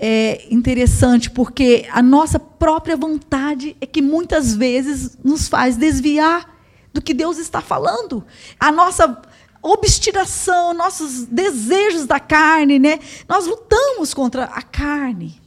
É 0.03 0.47
interessante 0.49 1.29
porque 1.29 1.87
a 1.91 2.01
nossa 2.01 2.39
própria 2.39 2.97
vontade 2.97 3.77
é 3.79 3.85
que 3.85 4.01
muitas 4.01 4.55
vezes 4.55 5.15
nos 5.23 5.47
faz 5.47 5.77
desviar 5.77 6.57
do 6.91 6.99
que 6.99 7.13
Deus 7.13 7.37
está 7.37 7.61
falando. 7.61 8.25
A 8.59 8.71
nossa 8.71 9.21
obstinação, 9.61 10.73
nossos 10.73 11.25
desejos 11.25 12.07
da 12.07 12.19
carne, 12.19 12.79
né? 12.79 12.99
Nós 13.29 13.45
lutamos 13.45 14.11
contra 14.11 14.45
a 14.45 14.63
carne 14.63 15.39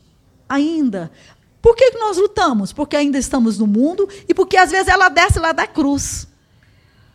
ainda. 0.48 1.10
Por 1.60 1.74
que 1.74 1.90
nós 1.98 2.16
lutamos? 2.16 2.72
Porque 2.72 2.94
ainda 2.94 3.18
estamos 3.18 3.58
no 3.58 3.66
mundo 3.66 4.08
e 4.28 4.32
porque 4.32 4.56
às 4.56 4.70
vezes 4.70 4.86
ela 4.86 5.08
desce 5.08 5.40
lá 5.40 5.50
da 5.50 5.66
cruz. 5.66 6.28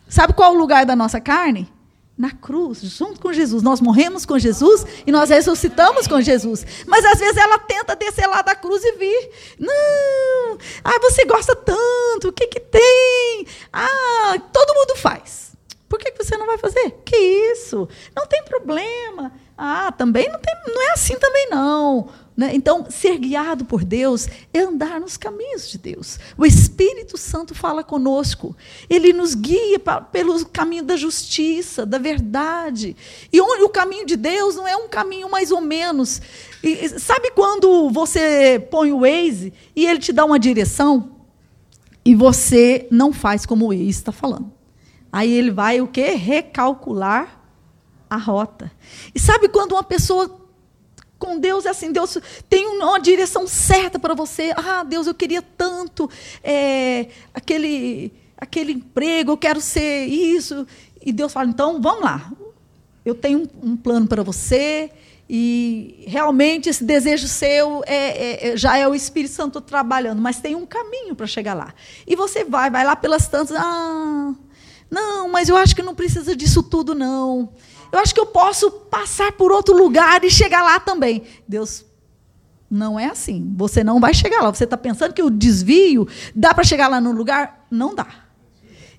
Sabe 0.10 0.34
qual 0.34 0.52
é 0.52 0.56
o 0.58 0.60
lugar 0.60 0.86
da 0.86 0.95
nossa 0.95 1.21
carne? 1.21 1.71
Na 2.19 2.32
cruz, 2.32 2.82
junto 2.82 3.21
com 3.21 3.32
Jesus. 3.32 3.63
Nós 3.63 3.79
morremos 3.79 4.25
com 4.25 4.38
Jesus 4.38 4.86
e 5.08 5.12
nós 5.12 5.29
ressuscitamos 5.29 6.05
com 6.05 6.19
Jesus. 6.19 6.65
Mas 6.86 7.05
às 7.05 7.17
vezes 7.17 7.38
ela 7.38 7.58
tenta 7.58 7.95
descer 7.95 8.27
lá 8.27 8.41
da 8.41 8.53
cruz 8.53 8.84
e 8.84 8.91
vir. 8.97 9.29
Não! 9.58 10.58
Ah, 10.84 10.99
você 10.99 11.23
gosta 11.23 11.55
tanto, 11.55 12.27
o 12.27 12.34
que, 12.34 12.47
que 12.47 12.60
tem? 12.60 13.47
Ah, 13.71 14.36
todo 14.51 14.75
mundo 14.75 14.97
faz. 14.97 15.53
Por 15.88 15.97
que 15.97 16.13
você 16.21 16.36
não 16.36 16.45
vai 16.45 16.58
fazer? 16.58 16.91
Que 17.05 17.15
isso? 17.15 17.88
Não 18.13 18.27
tem 18.27 18.43
problema. 18.43 19.32
Ah, 19.58 19.91
também 19.91 20.29
não, 20.29 20.39
tem, 20.39 20.53
não 20.67 20.89
é 20.89 20.91
assim 20.91 21.17
também 21.17 21.49
não. 21.49 22.10
Né? 22.39 22.52
Então, 22.54 22.86
ser 22.89 23.17
guiado 23.17 23.65
por 23.65 23.84
Deus 23.84 24.30
é 24.54 24.62
andar 24.62 24.97
nos 24.97 25.17
caminhos 25.17 25.69
de 25.69 25.78
Deus. 25.78 26.17
O 26.38 26.45
Espírito 26.45 27.17
Santo 27.17 27.54
fala 27.54 27.84
conosco. 27.84 28.56
Ele 28.89 29.12
nos 29.12 29.36
guia 29.36 29.78
pra, 29.78 29.99
pelo 29.99 30.45
caminho 30.45 30.86
da 30.86 30.95
justiça, 30.95 31.86
da 31.86 31.97
verdade. 31.97 32.95
E 33.34 33.41
onde 33.41 33.63
o 33.63 33.67
caminho 33.67 34.06
de 34.06 34.15
Deus 34.15 34.56
não 34.56 34.65
é 34.65 34.73
um 34.78 34.88
caminho 34.88 35.30
mais 35.30 35.52
ou 35.52 35.60
menos. 35.60 36.21
E, 36.63 36.88
sabe 36.97 37.32
quando 37.32 37.89
você 37.89 38.65
põe 38.71 38.93
o 38.93 39.02
Waze 39.02 39.52
e 39.75 39.86
ele 39.86 39.99
te 39.99 40.13
dá 40.13 40.23
uma 40.23 40.39
direção 40.39 41.17
e 42.06 42.15
você 42.15 42.88
não 42.89 43.12
faz 43.12 43.45
como 43.45 43.65
o 43.65 43.67
Waze 43.67 43.89
está 43.89 44.13
falando? 44.13 44.49
Aí 45.12 45.30
ele 45.30 45.52
vai 45.52 45.82
o 45.82 45.89
quê? 45.89 46.12
Recalcular 46.12 47.38
a 48.10 48.15
rota. 48.15 48.71
E 49.13 49.19
sabe 49.19 49.49
quando 49.49 49.73
uma 49.73 49.84
pessoa 49.84 50.38
com 51.19 51.38
Deus 51.38 51.65
é 51.65 51.69
assim, 51.69 51.91
Deus 51.91 52.17
tem 52.49 52.65
uma 52.65 52.97
direção 52.97 53.45
certa 53.45 53.99
para 53.99 54.15
você. 54.15 54.53
Ah, 54.55 54.84
Deus, 54.84 55.05
eu 55.05 55.13
queria 55.13 55.41
tanto 55.41 56.10
é, 56.41 57.08
aquele, 57.34 58.13
aquele 58.38 58.71
emprego, 58.71 59.34
eu 59.34 59.38
quero 59.38 59.60
ser 59.60 60.05
isso. 60.05 60.65
E 61.05 61.12
Deus 61.12 61.34
fala, 61.34 61.49
então, 61.49 61.82
vamos 61.82 62.03
lá. 62.03 62.32
Eu 63.05 63.13
tenho 63.13 63.47
um, 63.62 63.71
um 63.71 63.77
plano 63.77 64.08
para 64.08 64.23
você, 64.23 64.91
e 65.29 66.05
realmente 66.08 66.69
esse 66.69 66.84
desejo 66.84 67.27
seu 67.27 67.84
é, 67.86 67.93
é, 67.95 68.49
é, 68.49 68.58
já 68.58 68.77
é 68.77 68.88
o 68.88 68.95
Espírito 68.95 69.36
Santo 69.36 69.62
trabalhando, 69.62 70.19
mas 70.19 70.39
tem 70.39 70.55
um 70.55 70.65
caminho 70.65 71.15
para 71.15 71.27
chegar 71.27 71.53
lá. 71.53 71.71
E 72.08 72.15
você 72.15 72.43
vai, 72.43 72.71
vai 72.71 72.84
lá 72.84 72.95
pelas 72.95 73.27
tantas. 73.27 73.55
Ah, 73.55 74.34
mas 75.39 75.47
eu 75.47 75.56
acho 75.56 75.73
que 75.73 75.82
não 75.82 75.95
precisa 75.95 76.36
disso 76.36 76.62
tudo, 76.62 76.93
não. 76.93 77.47
Eu 77.93 77.99
acho 77.99 78.13
que 78.13 78.19
eu 78.19 78.25
posso 78.25 78.69
passar 78.69 79.32
por 79.32 79.54
outro 79.54 79.73
lugar 79.73 80.21
e 80.25 80.30
chegar 80.30 80.62
lá 80.62 80.82
também. 80.82 81.23
Deus, 81.47 81.86
não 82.69 82.99
é 82.99 83.06
assim. 83.06 83.54
Você 83.56 83.82
não 83.82 84.02
vai 84.02 84.13
chegar 84.13 84.41
lá. 84.41 84.54
Você 84.54 84.65
está 84.65 84.75
pensando 84.75 85.13
que 85.13 85.23
o 85.23 85.30
desvio 85.30 86.06
dá 86.36 86.54
para 86.54 86.65
chegar 86.65 86.89
lá 86.89 86.99
no 86.99 87.13
lugar? 87.13 87.65
Não 87.71 87.95
dá. 87.95 88.06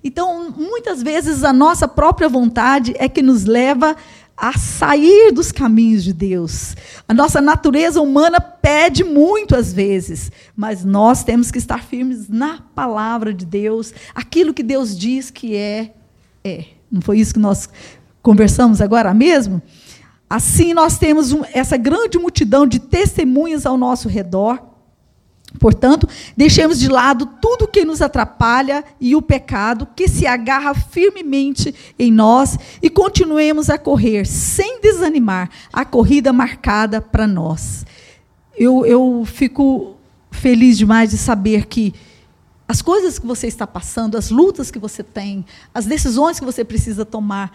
Então, 0.03 0.49
muitas 0.49 1.03
vezes, 1.03 1.43
a 1.43 1.53
nossa 1.53 1.87
própria 1.87 2.27
vontade 2.27 2.95
é 2.97 3.07
que 3.07 3.21
nos 3.21 3.45
leva 3.45 3.95
a 4.35 4.57
sair 4.57 5.31
dos 5.31 5.51
caminhos 5.51 6.03
de 6.03 6.11
Deus. 6.11 6.75
A 7.07 7.13
nossa 7.13 7.39
natureza 7.39 8.01
humana 8.01 8.41
pede 8.41 9.03
muito 9.03 9.55
às 9.55 9.71
vezes, 9.71 10.31
mas 10.55 10.83
nós 10.83 11.23
temos 11.23 11.51
que 11.51 11.59
estar 11.59 11.83
firmes 11.83 12.27
na 12.27 12.63
palavra 12.73 13.31
de 13.31 13.45
Deus, 13.45 13.93
aquilo 14.15 14.55
que 14.55 14.63
Deus 14.63 14.97
diz 14.97 15.29
que 15.29 15.55
é, 15.55 15.93
é. 16.43 16.65
Não 16.91 17.01
foi 17.01 17.19
isso 17.19 17.33
que 17.33 17.39
nós 17.39 17.69
conversamos 18.21 18.81
agora 18.81 19.13
mesmo? 19.13 19.61
Assim, 20.29 20.73
nós 20.73 20.97
temos 20.97 21.31
um, 21.31 21.41
essa 21.53 21.77
grande 21.77 22.17
multidão 22.17 22.65
de 22.65 22.79
testemunhas 22.79 23.65
ao 23.65 23.77
nosso 23.77 24.07
redor 24.07 24.71
Portanto, 25.59 26.07
deixemos 26.35 26.79
de 26.79 26.87
lado 26.87 27.25
tudo 27.41 27.67
que 27.67 27.83
nos 27.83 28.01
atrapalha 28.01 28.83
e 28.99 29.15
o 29.15 29.21
pecado 29.21 29.87
que 29.95 30.07
se 30.07 30.25
agarra 30.25 30.73
firmemente 30.73 31.75
em 31.99 32.11
nós 32.11 32.57
e 32.81 32.89
continuemos 32.89 33.69
a 33.69 33.77
correr 33.77 34.25
sem 34.25 34.79
desanimar 34.81 35.49
a 35.71 35.83
corrida 35.83 36.31
marcada 36.31 37.01
para 37.01 37.27
nós. 37.27 37.85
Eu, 38.55 38.85
eu 38.85 39.23
fico 39.25 39.97
feliz 40.31 40.77
demais 40.77 41.11
de 41.11 41.17
saber 41.17 41.65
que 41.65 41.93
as 42.71 42.81
coisas 42.81 43.19
que 43.19 43.27
você 43.27 43.47
está 43.47 43.67
passando, 43.67 44.17
as 44.17 44.29
lutas 44.29 44.71
que 44.71 44.79
você 44.79 45.03
tem, 45.03 45.45
as 45.73 45.85
decisões 45.85 46.39
que 46.39 46.45
você 46.45 46.63
precisa 46.63 47.03
tomar, 47.03 47.51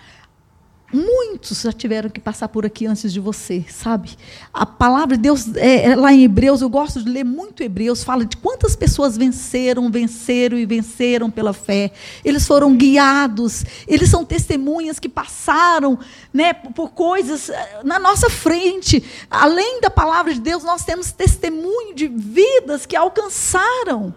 Muitos 0.93 1.63
já 1.63 1.73
tiveram 1.73 2.09
que 2.09 2.21
passar 2.21 2.47
por 2.47 2.65
aqui 2.65 2.87
antes 2.87 3.13
de 3.13 3.19
você, 3.19 3.65
sabe? 3.69 4.17
A 4.55 4.65
palavra 4.65 5.17
de 5.17 5.23
Deus, 5.25 5.57
é, 5.57 5.91
é, 5.91 5.97
lá 5.97 6.13
em 6.13 6.23
Hebreus, 6.23 6.63
eu 6.63 6.69
gosto 6.69 7.03
de 7.03 7.11
ler 7.11 7.25
muito 7.25 7.61
Hebreus, 7.61 8.05
fala 8.05 8.25
de 8.25 8.37
quantas 8.37 8.77
pessoas 8.77 9.17
venceram, 9.17 9.91
venceram 9.91 10.57
e 10.57 10.65
venceram 10.65 11.29
pela 11.29 11.53
fé. 11.53 11.91
Eles 12.25 12.47
foram 12.47 12.77
guiados, 12.77 13.65
eles 13.89 14.09
são 14.09 14.25
testemunhas 14.25 15.01
que 15.01 15.09
passaram 15.09 15.99
né, 16.33 16.53
por 16.53 16.91
coisas 16.91 17.49
eh, 17.49 17.81
na 17.83 17.99
nossa 17.99 18.31
frente. 18.31 19.03
Além 19.29 19.81
da 19.81 19.91
palavra 19.91 20.33
de 20.33 20.41
Deus, 20.41 20.63
nós 20.63 20.85
temos 20.85 21.11
testemunho 21.11 21.97
de 21.97 22.07
vidas 22.07 22.87
que 22.87 22.95
alcançaram. 22.95 24.15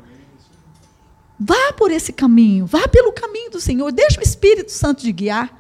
Vá 1.39 1.73
por 1.73 1.89
esse 1.89 2.11
caminho, 2.11 2.65
vá 2.65 2.87
pelo 2.87 3.13
caminho 3.13 3.51
do 3.51 3.61
Senhor, 3.61 3.91
deixa 3.91 4.19
o 4.19 4.23
Espírito 4.23 4.71
Santo 4.71 5.03
te 5.03 5.11
guiar. 5.11 5.57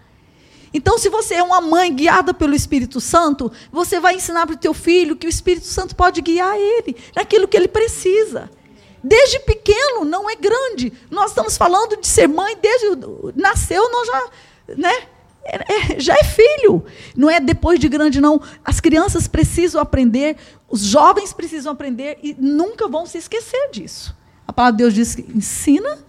Então, 0.73 0.97
se 0.97 1.09
você 1.09 1.35
é 1.35 1.43
uma 1.43 1.61
mãe 1.61 1.93
guiada 1.93 2.33
pelo 2.33 2.53
Espírito 2.53 2.99
Santo, 2.99 3.51
você 3.71 3.99
vai 3.99 4.15
ensinar 4.15 4.45
para 4.45 4.55
o 4.55 4.59
teu 4.59 4.73
filho 4.73 5.15
que 5.15 5.25
o 5.25 5.29
Espírito 5.29 5.65
Santo 5.65 5.95
pode 5.95 6.21
guiar 6.21 6.55
ele 6.57 6.95
naquilo 7.15 7.47
que 7.47 7.57
ele 7.57 7.67
precisa. 7.67 8.51
Desde 9.03 9.39
pequeno, 9.39 10.03
não 10.03 10.29
é 10.29 10.35
grande. 10.35 10.91
Nós 11.09 11.31
estamos 11.31 11.57
falando 11.57 11.95
de 11.95 12.05
ser 12.05 12.27
mãe 12.27 12.57
desde 12.61 12.87
nasceu, 13.35 13.89
nós 13.89 14.07
já, 14.07 14.29
né? 14.75 15.07
É, 15.45 15.95
é, 15.95 15.99
já 15.99 16.13
é 16.13 16.23
filho, 16.23 16.85
não 17.15 17.29
é 17.29 17.39
depois 17.39 17.79
de 17.79 17.87
grande 17.87 18.19
não. 18.19 18.41
As 18.63 18.79
crianças 18.81 19.27
precisam 19.27 19.81
aprender, 19.81 20.35
os 20.67 20.81
jovens 20.81 21.31
precisam 21.31 21.71
aprender 21.71 22.19
e 22.21 22.35
nunca 22.37 22.87
vão 22.87 23.05
se 23.05 23.17
esquecer 23.17 23.71
disso. 23.71 24.18
A 24.49 24.51
palavra 24.51 24.77
de 24.77 24.83
Deus 24.83 24.95
diz 24.95 25.13
que 25.13 25.21
ensina 25.31 25.99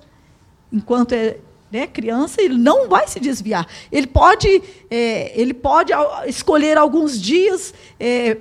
enquanto 0.72 1.12
é 1.12 1.37
né, 1.70 1.87
criança, 1.87 2.40
ele 2.40 2.57
não 2.57 2.88
vai 2.88 3.07
se 3.07 3.20
desviar. 3.20 3.66
Ele 3.92 4.07
pode, 4.07 4.62
é, 4.90 5.38
ele 5.38 5.53
pode 5.53 5.92
escolher 6.26 6.79
alguns 6.79 7.20
dias, 7.20 7.74
é, 7.98 8.38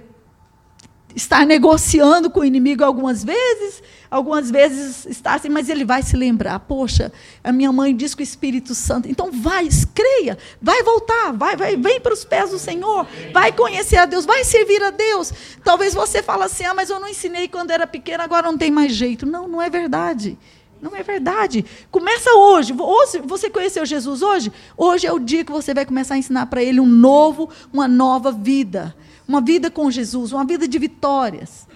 estar 1.15 1.45
negociando 1.45 2.29
com 2.29 2.41
o 2.41 2.45
inimigo 2.45 2.83
algumas 2.83 3.23
vezes, 3.23 3.81
algumas 4.09 4.49
vezes 4.49 5.05
estar 5.05 5.35
assim, 5.35 5.49
mas 5.49 5.69
ele 5.69 5.83
vai 5.83 6.01
se 6.01 6.15
lembrar. 6.15 6.59
Poxa, 6.59 7.11
a 7.43 7.51
minha 7.51 7.71
mãe 7.71 7.95
diz 7.95 8.13
que 8.13 8.21
o 8.21 8.23
Espírito 8.23 8.75
Santo. 8.75 9.09
Então 9.09 9.31
vai, 9.31 9.67
creia, 9.93 10.37
vai 10.61 10.83
voltar, 10.83 11.31
vai, 11.33 11.55
vai, 11.55 11.75
vem 11.75 11.99
para 11.99 12.13
os 12.13 12.23
pés 12.23 12.51
do 12.51 12.59
Senhor, 12.59 13.07
vai 13.33 13.51
conhecer 13.51 13.97
a 13.97 14.05
Deus, 14.05 14.25
vai 14.25 14.43
servir 14.43 14.81
a 14.83 14.91
Deus. 14.91 15.33
Talvez 15.63 15.93
você 15.93 16.21
fale 16.21 16.43
assim, 16.43 16.65
ah, 16.65 16.73
mas 16.73 16.89
eu 16.89 16.99
não 16.99 17.07
ensinei 17.07 17.47
quando 17.47 17.71
era 17.71 17.87
pequena, 17.87 18.23
agora 18.23 18.51
não 18.51 18.57
tem 18.57 18.71
mais 18.71 18.93
jeito. 18.93 19.25
Não, 19.25 19.47
não 19.47 19.61
é 19.61 19.69
verdade. 19.69 20.37
Não 20.81 20.95
é 20.95 21.03
verdade. 21.03 21.65
Começa 21.91 22.33
hoje. 22.33 22.73
Hoje 22.77 23.19
você 23.25 23.49
conheceu 23.49 23.85
Jesus 23.85 24.21
hoje? 24.21 24.51
Hoje 24.77 25.05
é 25.05 25.11
o 25.11 25.19
dia 25.19 25.43
que 25.43 25.51
você 25.51 25.73
vai 25.73 25.85
começar 25.85 26.15
a 26.15 26.17
ensinar 26.17 26.45
para 26.45 26.63
ele 26.63 26.79
um 26.79 26.85
novo, 26.85 27.49
uma 27.73 27.87
nova 27.87 28.31
vida. 28.31 28.95
Uma 29.29 29.41
vida 29.41 29.69
com 29.69 29.91
Jesus, 29.91 30.31
uma 30.31 30.43
vida 30.43 30.67
de 30.67 30.79
vitórias. 30.79 31.67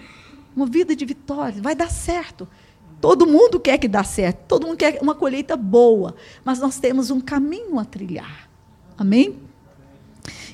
Uma 0.56 0.66
vida 0.66 0.96
de 0.96 1.04
vitórias. 1.04 1.60
Vai 1.60 1.76
dar 1.76 1.88
certo. 1.88 2.48
Todo 3.00 3.28
mundo 3.28 3.60
quer 3.60 3.78
que 3.78 3.86
dê 3.86 4.02
certo. 4.02 4.38
Todo 4.48 4.66
mundo 4.66 4.76
quer 4.76 4.98
uma 5.00 5.14
colheita 5.14 5.56
boa. 5.56 6.16
Mas 6.44 6.58
nós 6.58 6.80
temos 6.80 7.12
um 7.12 7.20
caminho 7.20 7.78
a 7.78 7.84
trilhar. 7.84 8.50
Amém? 8.98 9.38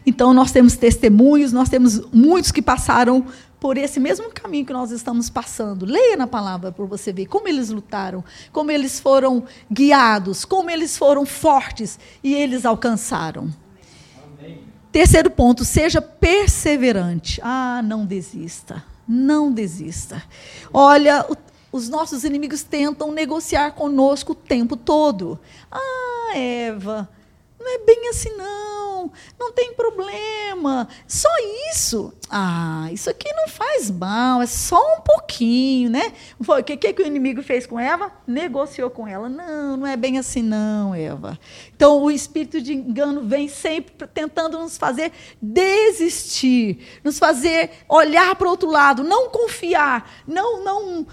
Então, 0.05 0.35
nós 0.35 0.53
temos 0.53 0.77
testemunhos, 0.77 1.55
nós 1.55 1.71
temos 1.71 2.03
muitos 2.13 2.53
que 2.53 2.61
passaram 2.61 3.25
por 3.59 3.79
esse 3.79 3.99
mesmo 3.99 4.29
caminho 4.29 4.67
que 4.67 4.73
nós 4.75 4.91
estamos 4.91 5.31
passando. 5.31 5.87
Leia 5.87 6.19
na 6.19 6.27
palavra 6.27 6.71
para 6.71 6.85
você 6.85 7.15
ver 7.15 7.25
como 7.25 7.49
eles 7.49 7.71
lutaram, 7.71 8.23
como 8.53 8.71
eles 8.71 9.01
foram 9.01 9.45
guiados, 9.73 10.45
como 10.45 10.69
eles 10.69 10.99
foram 10.99 11.25
fortes 11.25 11.99
e 12.23 12.35
eles 12.35 12.67
alcançaram. 12.67 13.51
Terceiro 14.93 15.31
ponto, 15.31 15.65
seja 15.65 16.03
perseverante. 16.03 17.41
Ah, 17.43 17.81
não 17.85 18.05
desista. 18.05 18.83
Não 19.07 19.53
desista. 19.53 20.23
Olha, 20.73 21.25
o, 21.29 21.37
os 21.73 21.89
nossos 21.89 22.25
inimigos 22.25 22.63
tentam 22.63 23.13
negociar 23.13 23.73
conosco 23.73 24.33
o 24.33 24.35
tempo 24.35 24.77
todo. 24.77 25.39
Ah, 25.71 26.33
Eva, 26.37 27.09
não 27.61 27.75
é 27.75 27.79
bem 27.79 28.09
assim, 28.09 28.31
não. 28.37 29.13
Não 29.39 29.53
tem 29.53 29.75
problema. 29.75 30.89
Só 31.07 31.29
isso. 31.71 32.13
Ah, 32.31 32.89
isso 32.91 33.11
aqui 33.11 33.31
não 33.35 33.49
faz 33.49 33.91
mal. 33.91 34.41
É 34.41 34.47
só 34.47 34.81
um 34.97 35.01
pouquinho, 35.03 35.91
né? 35.91 36.13
O 36.39 36.63
que, 36.63 36.77
que, 36.77 36.93
que 36.93 37.03
o 37.03 37.07
inimigo 37.07 37.43
fez 37.43 37.67
com 37.67 37.79
Eva? 37.79 38.11
Negociou 38.27 38.89
com 38.89 39.07
ela. 39.07 39.29
Não, 39.29 39.77
não 39.77 39.87
é 39.87 39.97
bem 39.97 40.19
assim, 40.19 40.43
não, 40.43 40.95
Eva. 40.95 41.39
Então, 41.75 42.03
o 42.03 42.11
espírito 42.11 42.63
de 42.63 42.73
engano 42.73 43.23
vem 43.23 43.47
sempre 43.47 44.07
tentando 44.09 44.59
nos 44.59 44.79
fazer 44.79 45.13
desistir, 45.41 47.01
nos 47.05 47.19
fazer 47.19 47.71
olhar 47.89 48.35
para 48.37 48.47
o 48.47 48.51
outro 48.51 48.71
lado, 48.71 49.05
não 49.05 49.29
confiar, 49.29 50.23
não, 50.27 50.65
não 50.65 51.07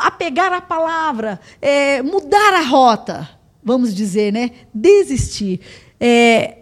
apegar 0.00 0.52
a 0.52 0.60
palavra, 0.60 1.40
é, 1.62 2.02
mudar 2.02 2.52
a 2.54 2.62
rota 2.62 3.44
vamos 3.64 3.94
dizer, 3.94 4.30
né? 4.30 4.50
Desistir. 4.74 5.60
É, 6.00 6.58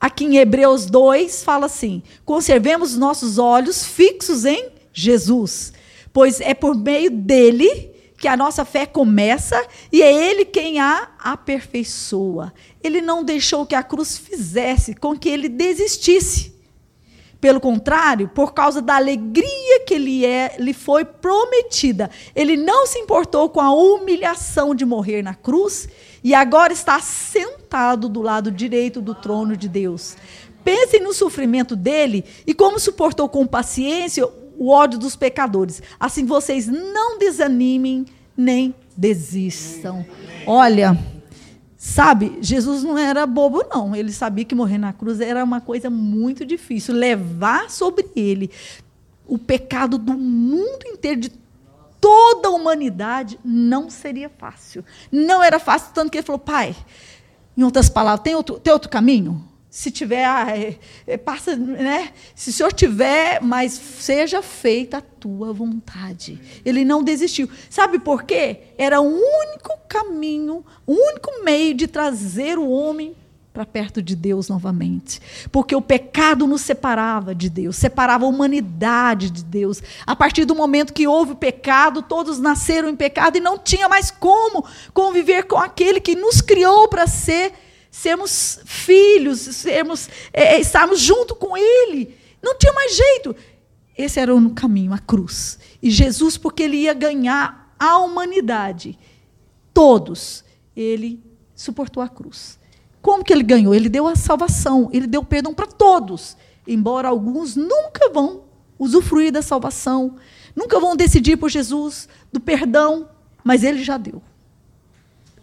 aqui 0.00 0.24
em 0.24 0.36
Hebreus 0.36 0.86
2 0.86 1.42
fala 1.42 1.66
assim: 1.66 2.02
conservemos 2.24 2.96
nossos 2.96 3.38
olhos 3.38 3.84
fixos 3.84 4.44
em 4.44 4.68
Jesus, 4.92 5.72
pois 6.12 6.40
é 6.40 6.54
por 6.54 6.74
meio 6.76 7.10
dele 7.10 7.94
que 8.24 8.28
a 8.28 8.36
nossa 8.36 8.64
fé 8.64 8.86
começa 8.86 9.62
e 9.92 10.00
é 10.02 10.12
ele 10.12 10.46
quem 10.46 10.78
a 10.78 11.10
aperfeiçoa. 11.18 12.54
Ele 12.82 13.02
não 13.02 13.22
deixou 13.22 13.66
que 13.66 13.74
a 13.74 13.82
cruz 13.82 14.16
fizesse 14.16 14.94
com 14.94 15.14
que 15.14 15.28
ele 15.28 15.48
desistisse. 15.48 16.54
Pelo 17.38 17.60
contrário, 17.60 18.26
por 18.26 18.54
causa 18.54 18.80
da 18.80 18.96
alegria 18.96 19.84
que 19.86 19.98
lhe, 19.98 20.24
é, 20.24 20.56
lhe 20.58 20.72
foi 20.72 21.04
prometida, 21.04 22.10
ele 22.34 22.56
não 22.56 22.86
se 22.86 22.98
importou 22.98 23.50
com 23.50 23.60
a 23.60 23.70
humilhação 23.74 24.74
de 24.74 24.86
morrer 24.86 25.20
na 25.20 25.34
cruz 25.34 25.86
e 26.24 26.34
agora 26.34 26.72
está 26.72 26.98
sentado 27.00 28.08
do 28.08 28.22
lado 28.22 28.50
direito 28.50 29.02
do 29.02 29.14
trono 29.14 29.54
de 29.54 29.68
Deus. 29.68 30.16
Pensem 30.64 31.02
no 31.02 31.12
sofrimento 31.12 31.76
dele 31.76 32.24
e 32.46 32.54
como 32.54 32.80
suportou 32.80 33.28
com 33.28 33.46
paciência 33.46 34.26
o 34.56 34.70
ódio 34.70 34.98
dos 34.98 35.14
pecadores. 35.14 35.82
Assim 36.00 36.24
vocês 36.24 36.66
não 36.66 37.18
desanimem 37.18 38.06
nem 38.34 38.74
desistam. 38.96 40.06
Olha, 40.46 40.98
sabe, 41.76 42.38
Jesus 42.40 42.82
não 42.82 42.96
era 42.96 43.26
bobo, 43.26 43.62
não. 43.70 43.94
Ele 43.94 44.10
sabia 44.10 44.46
que 44.46 44.54
morrer 44.54 44.78
na 44.78 44.94
cruz 44.94 45.20
era 45.20 45.44
uma 45.44 45.60
coisa 45.60 45.90
muito 45.90 46.46
difícil. 46.46 46.94
Levar 46.94 47.70
sobre 47.70 48.06
ele 48.16 48.50
o 49.26 49.36
pecado 49.36 49.98
do 49.98 50.14
mundo 50.14 50.86
inteiro, 50.86 51.20
de 51.20 51.43
toda 52.04 52.48
a 52.48 52.50
humanidade, 52.50 53.40
não 53.42 53.88
seria 53.88 54.28
fácil. 54.28 54.84
Não 55.10 55.42
era 55.42 55.58
fácil, 55.58 55.94
tanto 55.94 56.10
que 56.10 56.18
ele 56.18 56.26
falou, 56.26 56.38
pai, 56.38 56.76
em 57.56 57.62
outras 57.62 57.88
palavras, 57.88 58.22
tem 58.22 58.34
outro, 58.34 58.60
tem 58.60 58.70
outro 58.70 58.90
caminho? 58.90 59.42
Se 59.70 59.90
tiver, 59.90 60.22
ah, 60.22 60.54
é, 60.54 60.78
é, 61.06 61.16
passa, 61.16 61.56
né? 61.56 62.12
Se 62.34 62.50
o 62.50 62.52
senhor 62.52 62.74
tiver, 62.74 63.40
mas 63.40 63.72
seja 63.72 64.42
feita 64.42 64.98
a 64.98 65.00
tua 65.00 65.50
vontade. 65.50 66.38
Ele 66.62 66.84
não 66.84 67.02
desistiu. 67.02 67.48
Sabe 67.70 67.98
por 67.98 68.24
quê? 68.24 68.64
Era 68.76 69.00
o 69.00 69.06
único 69.06 69.72
caminho, 69.88 70.62
o 70.86 70.92
único 70.92 71.42
meio 71.42 71.72
de 71.72 71.86
trazer 71.86 72.58
o 72.58 72.68
homem 72.68 73.16
para 73.54 73.64
perto 73.64 74.02
de 74.02 74.16
Deus 74.16 74.48
novamente. 74.48 75.20
Porque 75.52 75.76
o 75.76 75.80
pecado 75.80 76.44
nos 76.44 76.62
separava 76.62 77.32
de 77.32 77.48
Deus, 77.48 77.76
separava 77.76 78.24
a 78.24 78.28
humanidade 78.28 79.30
de 79.30 79.44
Deus. 79.44 79.80
A 80.04 80.16
partir 80.16 80.44
do 80.44 80.56
momento 80.56 80.92
que 80.92 81.06
houve 81.06 81.32
o 81.32 81.36
pecado, 81.36 82.02
todos 82.02 82.40
nasceram 82.40 82.88
em 82.88 82.96
pecado 82.96 83.36
e 83.36 83.40
não 83.40 83.56
tinha 83.56 83.88
mais 83.88 84.10
como 84.10 84.66
conviver 84.92 85.44
com 85.44 85.56
aquele 85.56 86.00
que 86.00 86.16
nos 86.16 86.40
criou 86.40 86.88
para 86.88 87.06
ser 87.06 87.52
sermos 87.92 88.58
filhos, 88.64 89.38
sermos 89.38 90.08
é, 90.32 90.56
é 90.56 90.60
estarmos 90.60 90.98
junto 90.98 91.36
com 91.36 91.56
ele. 91.56 92.18
Não 92.42 92.58
tinha 92.58 92.72
mais 92.72 92.96
jeito. 92.96 93.36
Esse 93.96 94.18
era 94.18 94.34
o 94.34 94.50
caminho, 94.50 94.92
a 94.92 94.98
cruz. 94.98 95.60
E 95.80 95.92
Jesus, 95.92 96.36
porque 96.36 96.64
ele 96.64 96.78
ia 96.78 96.92
ganhar 96.92 97.72
a 97.78 97.98
humanidade, 97.98 98.98
todos, 99.72 100.44
ele 100.74 101.22
suportou 101.54 102.02
a 102.02 102.08
cruz. 102.08 102.58
Como 103.04 103.22
que 103.22 103.34
ele 103.34 103.42
ganhou? 103.42 103.74
Ele 103.74 103.90
deu 103.90 104.08
a 104.08 104.16
salvação, 104.16 104.88
ele 104.90 105.06
deu 105.06 105.22
perdão 105.22 105.52
para 105.52 105.66
todos, 105.66 106.38
embora 106.66 107.06
alguns 107.06 107.54
nunca 107.54 108.08
vão 108.08 108.44
usufruir 108.78 109.30
da 109.30 109.42
salvação, 109.42 110.16
nunca 110.56 110.80
vão 110.80 110.96
decidir 110.96 111.36
por 111.36 111.50
Jesus, 111.50 112.08
do 112.32 112.40
perdão, 112.40 113.06
mas 113.44 113.62
ele 113.62 113.84
já 113.84 113.98
deu. 113.98 114.22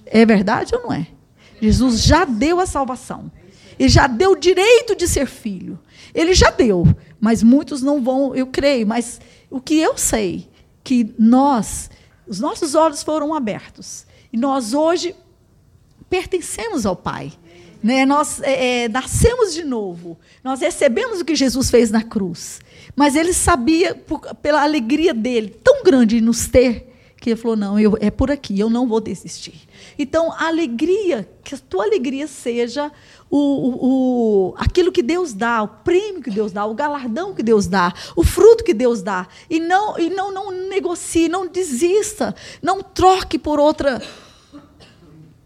É 0.07 0.25
verdade 0.25 0.73
ou 0.73 0.81
não 0.81 0.91
é? 0.91 1.05
Jesus 1.61 2.01
já 2.01 2.25
deu 2.25 2.59
a 2.59 2.65
salvação. 2.65 3.31
Ele 3.77 3.89
já 3.89 4.07
deu 4.07 4.31
o 4.31 4.39
direito 4.39 4.95
de 4.95 5.07
ser 5.07 5.27
filho. 5.27 5.77
Ele 6.15 6.33
já 6.33 6.49
deu, 6.49 6.83
mas 7.19 7.43
muitos 7.43 7.83
não 7.83 8.01
vão, 8.01 8.35
eu 8.35 8.47
creio, 8.47 8.87
mas 8.87 9.21
o 9.51 9.61
que 9.61 9.75
eu 9.75 9.95
sei 9.99 10.49
que 10.83 11.13
nós, 11.15 11.91
os 12.27 12.39
nossos 12.39 12.73
olhos 12.73 13.03
foram 13.03 13.35
abertos 13.35 14.07
e 14.33 14.37
nós 14.37 14.73
hoje 14.73 15.15
pertencemos 16.09 16.87
ao 16.87 16.95
Pai. 16.95 17.31
Né? 17.83 18.05
Nós 18.05 18.41
é, 18.41 18.83
é, 18.83 18.89
nascemos 18.89 19.53
de 19.53 19.63
novo, 19.63 20.17
nós 20.43 20.59
recebemos 20.61 21.19
o 21.19 21.25
que 21.25 21.35
Jesus 21.35 21.69
fez 21.71 21.89
na 21.89 22.03
cruz. 22.03 22.59
Mas 22.95 23.15
ele 23.15 23.33
sabia, 23.33 23.95
por, 23.95 24.19
pela 24.35 24.61
alegria 24.61 25.13
dele, 25.13 25.49
tão 25.63 25.83
grande 25.83 26.15
de 26.15 26.21
nos 26.21 26.47
ter, 26.47 26.89
que 27.19 27.29
ele 27.29 27.39
falou: 27.39 27.55
não, 27.55 27.79
eu, 27.79 27.97
é 27.99 28.11
por 28.11 28.29
aqui, 28.29 28.59
eu 28.59 28.69
não 28.69 28.87
vou 28.87 28.99
desistir. 28.99 29.67
Então, 29.97 30.31
a 30.31 30.47
alegria, 30.47 31.27
que 31.43 31.55
a 31.55 31.57
tua 31.57 31.85
alegria 31.85 32.27
seja 32.27 32.91
o, 33.29 33.37
o, 33.37 34.49
o, 34.49 34.55
aquilo 34.57 34.91
que 34.91 35.01
Deus 35.01 35.33
dá, 35.33 35.63
o 35.63 35.67
prêmio 35.67 36.21
que 36.21 36.31
Deus 36.31 36.51
dá, 36.51 36.65
o 36.65 36.73
galardão 36.73 37.33
que 37.33 37.41
Deus 37.43 37.67
dá, 37.67 37.93
o 38.15 38.23
fruto 38.23 38.63
que 38.63 38.73
Deus 38.73 39.01
dá. 39.01 39.27
E 39.49 39.59
não, 39.59 39.97
e 39.97 40.09
não, 40.09 40.31
não 40.31 40.51
negocie, 40.51 41.29
não 41.29 41.47
desista, 41.47 42.35
não 42.61 42.81
troque 42.83 43.39
por 43.39 43.59
outra, 43.59 44.01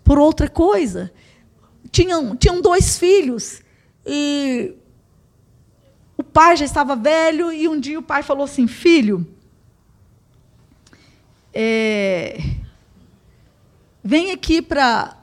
por 0.03 0.17
outra 0.17 0.49
coisa 0.49 1.11
tinham, 1.95 2.35
tinham 2.35 2.59
dois 2.59 2.97
filhos 2.97 3.61
e 4.05 4.73
o 6.17 6.23
pai 6.23 6.57
já 6.57 6.65
estava 6.65 6.93
velho 6.93 7.53
e 7.53 7.69
um 7.69 7.79
dia 7.79 7.97
o 7.97 8.03
pai 8.03 8.21
falou 8.21 8.43
assim, 8.43 8.67
filho, 8.67 9.25
é, 11.53 12.37
vem 14.03 14.31
aqui 14.31 14.61
para 14.61 15.17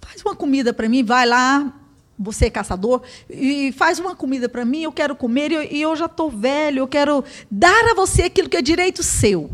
faz 0.00 0.22
uma 0.22 0.36
comida 0.36 0.72
para 0.72 0.88
mim, 0.88 1.02
vai 1.02 1.26
lá, 1.26 1.72
você 2.16 2.46
é 2.46 2.50
caçador, 2.50 3.02
e 3.28 3.72
faz 3.72 3.98
uma 3.98 4.14
comida 4.14 4.48
para 4.48 4.64
mim, 4.64 4.82
eu 4.82 4.92
quero 4.92 5.16
comer, 5.16 5.50
e 5.72 5.80
eu 5.80 5.96
já 5.96 6.06
estou 6.06 6.30
velho, 6.30 6.80
eu 6.80 6.88
quero 6.88 7.24
dar 7.50 7.90
a 7.90 7.94
você 7.94 8.22
aquilo 8.22 8.48
que 8.48 8.56
é 8.56 8.62
direito 8.62 9.02
seu. 9.02 9.50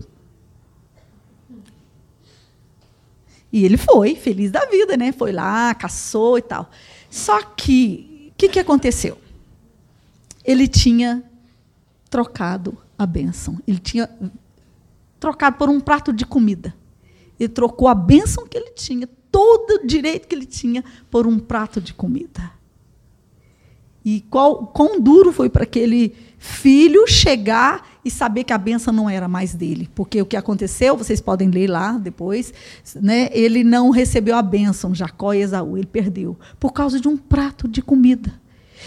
E 3.52 3.64
ele 3.64 3.76
foi, 3.76 4.14
feliz 4.14 4.50
da 4.50 4.64
vida, 4.66 4.96
né? 4.96 5.12
Foi 5.12 5.32
lá, 5.32 5.74
caçou 5.74 6.38
e 6.38 6.42
tal. 6.42 6.70
Só 7.10 7.42
que, 7.42 8.30
o 8.32 8.36
que, 8.36 8.48
que 8.48 8.58
aconteceu? 8.58 9.18
Ele 10.44 10.68
tinha 10.68 11.22
trocado 12.10 12.76
a 12.98 13.06
bênção. 13.06 13.58
Ele 13.66 13.78
tinha 13.78 14.10
trocado 15.18 15.56
por 15.56 15.68
um 15.68 15.80
prato 15.80 16.12
de 16.12 16.26
comida. 16.26 16.74
Ele 17.38 17.48
trocou 17.48 17.88
a 17.88 17.94
bênção 17.94 18.46
que 18.46 18.56
ele 18.56 18.70
tinha, 18.70 19.08
todo 19.30 19.82
o 19.82 19.86
direito 19.86 20.26
que 20.26 20.34
ele 20.34 20.46
tinha, 20.46 20.84
por 21.10 21.26
um 21.26 21.38
prato 21.38 21.80
de 21.80 21.92
comida. 21.92 22.52
E 24.04 24.20
qual, 24.30 24.68
quão 24.68 25.00
duro 25.00 25.32
foi 25.32 25.50
para 25.50 25.64
aquele 25.64 26.14
filho 26.38 27.06
chegar 27.08 27.95
e 28.06 28.10
saber 28.10 28.44
que 28.44 28.52
a 28.52 28.58
benção 28.58 28.94
não 28.94 29.10
era 29.10 29.26
mais 29.26 29.52
dele. 29.52 29.90
Porque 29.92 30.22
o 30.22 30.26
que 30.26 30.36
aconteceu, 30.36 30.96
vocês 30.96 31.20
podem 31.20 31.50
ler 31.50 31.66
lá 31.66 31.98
depois, 31.98 32.54
né? 32.94 33.28
ele 33.32 33.64
não 33.64 33.90
recebeu 33.90 34.36
a 34.36 34.42
benção, 34.42 34.94
Jacó 34.94 35.34
e 35.34 35.42
Esaú, 35.42 35.76
ele 35.76 35.88
perdeu, 35.88 36.38
por 36.60 36.72
causa 36.72 37.00
de 37.00 37.08
um 37.08 37.16
prato 37.16 37.66
de 37.66 37.82
comida. 37.82 38.32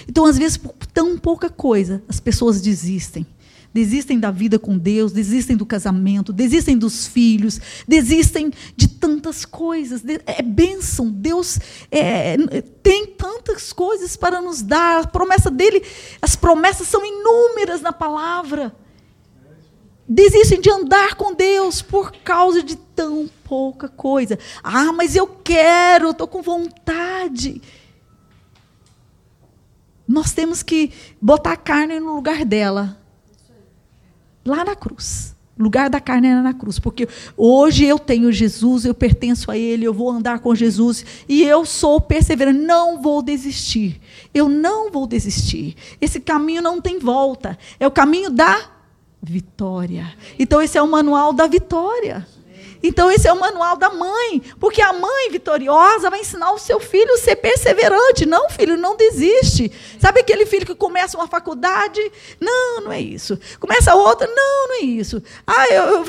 Então, 0.08 0.26
às 0.26 0.38
vezes, 0.38 0.56
por 0.56 0.74
tão 0.94 1.18
pouca 1.18 1.50
coisa, 1.50 2.02
as 2.08 2.22
pessoas 2.22 2.62
desistem. 2.62 3.28
Desistem 3.74 4.18
da 4.18 4.32
vida 4.32 4.58
com 4.58 4.78
Deus, 4.78 5.12
desistem 5.12 5.58
do 5.58 5.66
casamento, 5.66 6.32
desistem 6.32 6.78
dos 6.78 7.06
filhos, 7.06 7.60
desistem 7.86 8.54
de 8.76 8.88
tantas 8.88 9.44
coisas. 9.44 10.02
É 10.26 10.42
bênção. 10.42 11.12
Deus 11.12 11.60
é, 11.92 12.38
tem 12.82 13.06
tantas 13.06 13.74
coisas 13.74 14.16
para 14.16 14.42
nos 14.42 14.62
dar. 14.62 15.04
A 15.04 15.08
promessa 15.08 15.52
dele, 15.52 15.84
as 16.22 16.38
promessas 16.38 16.88
são 16.88 17.06
inúmeras 17.06 17.82
na 17.82 17.92
palavra. 17.92 18.74
Desistem 20.12 20.60
de 20.60 20.72
andar 20.72 21.14
com 21.14 21.36
Deus 21.36 21.84
por 21.84 22.12
causa 22.12 22.64
de 22.64 22.76
tão 22.76 23.30
pouca 23.44 23.88
coisa. 23.88 24.40
Ah, 24.64 24.92
mas 24.92 25.16
eu 25.16 25.28
quero, 25.28 26.10
estou 26.10 26.28
com 26.28 26.42
vontade. 26.42 27.62
Nós 30.08 30.32
temos 30.32 30.64
que 30.64 30.92
botar 31.22 31.52
a 31.52 31.58
carne 31.58 32.00
no 32.00 32.16
lugar 32.16 32.44
dela 32.44 32.98
lá 34.44 34.66
na 34.66 34.76
cruz. 34.76 35.36
O 35.56 35.62
lugar 35.62 35.92
da 35.92 36.00
carne 36.00 36.30
era 36.30 36.42
na 36.42 36.56
cruz, 36.56 36.80
porque 36.80 37.08
hoje 37.38 37.86
eu 37.86 38.00
tenho 38.00 38.32
Jesus, 38.32 38.86
eu 38.86 38.96
pertenço 38.96 39.52
a 39.52 39.58
Ele, 39.58 39.86
eu 39.86 39.94
vou 39.94 40.10
andar 40.10 40.40
com 40.40 40.56
Jesus 40.56 41.06
e 41.28 41.44
eu 41.44 41.66
sou 41.66 42.02
perseverante, 42.02 42.62
não 42.62 43.00
vou 43.00 43.22
desistir. 43.22 44.02
Eu 44.34 44.50
não 44.50 44.90
vou 44.90 45.06
desistir. 45.06 45.76
Esse 46.02 46.20
caminho 46.20 46.64
não 46.64 46.82
tem 46.82 46.98
volta, 46.98 47.60
é 47.80 47.86
o 47.86 47.92
caminho 47.92 48.32
da 48.32 48.79
vitória. 49.22 50.14
Então, 50.38 50.62
esse 50.62 50.78
é 50.78 50.82
o 50.82 50.88
manual 50.88 51.34
da 51.34 51.48
vitória. 51.48 52.26
Então, 52.82 53.12
esse 53.12 53.28
é 53.28 53.34
o 53.34 53.40
manual 53.40 53.76
da 53.76 53.90
mãe, 53.90 54.42
porque 54.60 54.82
a 54.82 54.94
mãe 54.94 55.30
vitoriosa 55.30 56.10
vai 56.10 56.22
ensinar 56.22 56.52
o 56.54 56.58
seu 56.58 56.80
filho 56.80 57.14
a 57.14 57.18
ser 57.18 57.36
perseverante. 57.36 58.26
Não, 58.26 58.50
filho, 58.50 58.78
não 58.78 58.96
desiste. 58.96 59.72
Sabe 60.00 60.22
aquele 60.22 60.46
filho 60.46 60.66
que 60.66 60.74
começa 60.74 61.18
uma 61.18 61.28
faculdade? 61.28 62.00
Não, 62.40 62.82
não 62.82 62.92
é 62.92 63.02
isso. 63.02 63.38
Começa 63.60 63.96
outra? 63.96 64.28
Não, 64.28 64.68
não 64.70 64.76
é 64.76 64.82
isso. 64.82 65.22
Ah, 65.46 65.68
eu 65.68 66.02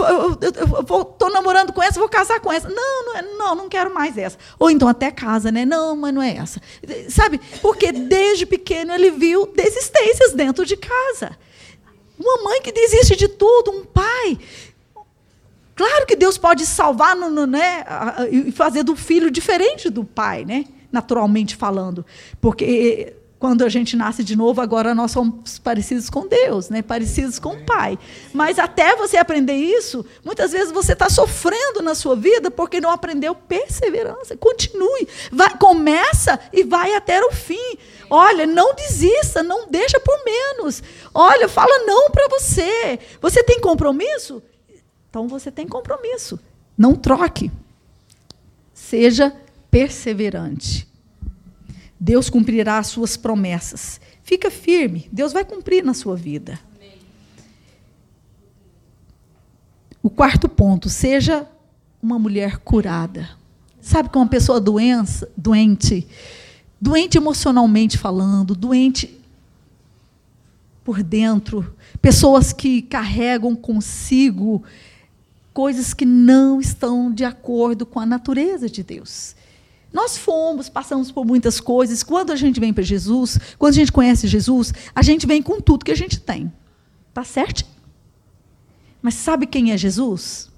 estou 1.02 1.30
namorando 1.30 1.72
com 1.72 1.82
essa, 1.82 1.98
vou 1.98 2.08
casar 2.08 2.38
com 2.38 2.52
essa. 2.52 2.68
Não, 2.68 3.06
não, 3.06 3.16
é, 3.16 3.22
não, 3.22 3.54
não 3.54 3.68
quero 3.68 3.92
mais 3.92 4.16
essa. 4.16 4.38
Ou 4.58 4.70
então 4.70 4.86
até 4.86 5.10
casa, 5.10 5.50
né? 5.50 5.64
Não, 5.64 5.96
mas 5.96 6.14
não 6.14 6.22
é 6.22 6.36
essa. 6.36 6.60
Sabe? 7.08 7.40
Porque 7.60 7.90
desde 7.90 8.46
pequeno 8.46 8.94
ele 8.94 9.10
viu 9.10 9.46
desistências 9.46 10.32
dentro 10.32 10.64
de 10.64 10.76
casa. 10.76 11.36
Uma 12.20 12.42
mãe 12.44 12.60
que 12.60 12.70
desiste 12.70 13.16
de 13.16 13.26
tudo, 13.26 13.70
um 13.70 13.84
pai 13.84 14.38
Claro 15.80 16.04
que 16.04 16.14
Deus 16.14 16.36
pode 16.36 16.66
salvar 16.66 17.16
no, 17.16 17.30
no, 17.30 17.46
né, 17.46 17.82
e 18.30 18.52
fazer 18.52 18.82
do 18.82 18.94
filho 18.94 19.30
diferente 19.30 19.88
do 19.88 20.04
pai, 20.04 20.44
né? 20.44 20.66
naturalmente 20.92 21.56
falando. 21.56 22.04
Porque 22.40 23.14
quando 23.40 23.64
a 23.64 23.70
gente 23.70 23.96
nasce 23.96 24.22
de 24.22 24.36
novo, 24.36 24.60
agora 24.60 24.94
nós 24.94 25.12
somos 25.12 25.58
parecidos 25.58 26.10
com 26.10 26.28
Deus, 26.28 26.68
né? 26.68 26.82
parecidos 26.82 27.38
com 27.38 27.54
o 27.54 27.64
Pai. 27.64 27.98
Mas 28.34 28.58
até 28.58 28.94
você 28.94 29.16
aprender 29.16 29.54
isso, 29.54 30.04
muitas 30.22 30.52
vezes 30.52 30.70
você 30.70 30.92
está 30.92 31.08
sofrendo 31.08 31.80
na 31.80 31.94
sua 31.94 32.14
vida 32.14 32.50
porque 32.50 32.82
não 32.82 32.90
aprendeu 32.90 33.34
perseverança. 33.34 34.36
Continue. 34.36 35.08
Vai, 35.32 35.56
começa 35.56 36.38
e 36.52 36.62
vai 36.62 36.94
até 36.94 37.18
o 37.24 37.32
fim. 37.32 37.78
Olha, 38.10 38.46
não 38.46 38.74
desista, 38.74 39.42
não 39.42 39.66
deixa 39.66 39.98
por 39.98 40.22
menos. 40.22 40.82
Olha, 41.14 41.48
fala 41.48 41.86
não 41.86 42.10
para 42.10 42.28
você. 42.28 42.98
Você 43.22 43.42
tem 43.42 43.58
compromisso? 43.58 44.42
Então 45.08 45.26
você 45.26 45.50
tem 45.50 45.66
compromisso. 45.66 46.38
Não 46.76 46.94
troque. 46.94 47.50
Seja 48.74 49.34
perseverante. 49.70 50.89
Deus 52.00 52.30
cumprirá 52.30 52.78
as 52.78 52.86
suas 52.86 53.14
promessas. 53.18 54.00
Fica 54.22 54.50
firme. 54.50 55.06
Deus 55.12 55.34
vai 55.34 55.44
cumprir 55.44 55.84
na 55.84 55.92
sua 55.92 56.16
vida. 56.16 56.58
O 60.02 60.08
quarto 60.08 60.48
ponto, 60.48 60.88
seja 60.88 61.46
uma 62.02 62.18
mulher 62.18 62.56
curada. 62.58 63.28
Sabe 63.82 64.08
que 64.08 64.16
uma 64.16 64.26
pessoa 64.26 64.58
doença, 64.58 65.30
doente, 65.36 66.08
doente 66.80 67.18
emocionalmente 67.18 67.98
falando, 67.98 68.54
doente 68.54 69.20
por 70.82 71.02
dentro, 71.02 71.74
pessoas 72.00 72.52
que 72.52 72.80
carregam 72.80 73.54
consigo 73.54 74.62
coisas 75.52 75.92
que 75.92 76.06
não 76.06 76.60
estão 76.60 77.12
de 77.12 77.24
acordo 77.24 77.84
com 77.84 78.00
a 78.00 78.06
natureza 78.06 78.68
de 78.70 78.82
Deus. 78.82 79.36
Nós 79.92 80.16
fomos, 80.16 80.68
passamos 80.68 81.10
por 81.10 81.24
muitas 81.24 81.60
coisas. 81.60 82.02
Quando 82.02 82.30
a 82.30 82.36
gente 82.36 82.60
vem 82.60 82.72
para 82.72 82.84
Jesus, 82.84 83.38
quando 83.58 83.72
a 83.72 83.76
gente 83.76 83.92
conhece 83.92 84.28
Jesus, 84.28 84.72
a 84.94 85.02
gente 85.02 85.26
vem 85.26 85.42
com 85.42 85.60
tudo 85.60 85.84
que 85.84 85.90
a 85.90 85.96
gente 85.96 86.20
tem. 86.20 86.52
Tá 87.12 87.24
certo? 87.24 87.64
Mas 89.02 89.14
sabe 89.14 89.46
quem 89.46 89.72
é 89.72 89.76
Jesus? 89.76 90.50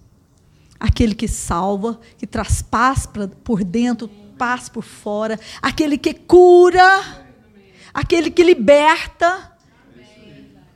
Aquele 0.78 1.14
que 1.14 1.28
salva, 1.28 1.98
que 2.18 2.26
traz 2.26 2.60
paz 2.60 3.06
pra, 3.06 3.28
por 3.28 3.64
dentro, 3.64 4.08
paz 4.36 4.68
por 4.68 4.82
fora, 4.82 5.38
aquele 5.62 5.96
que 5.96 6.12
cura, 6.12 7.24
aquele 7.94 8.30
que 8.30 8.42
liberta, 8.42 9.52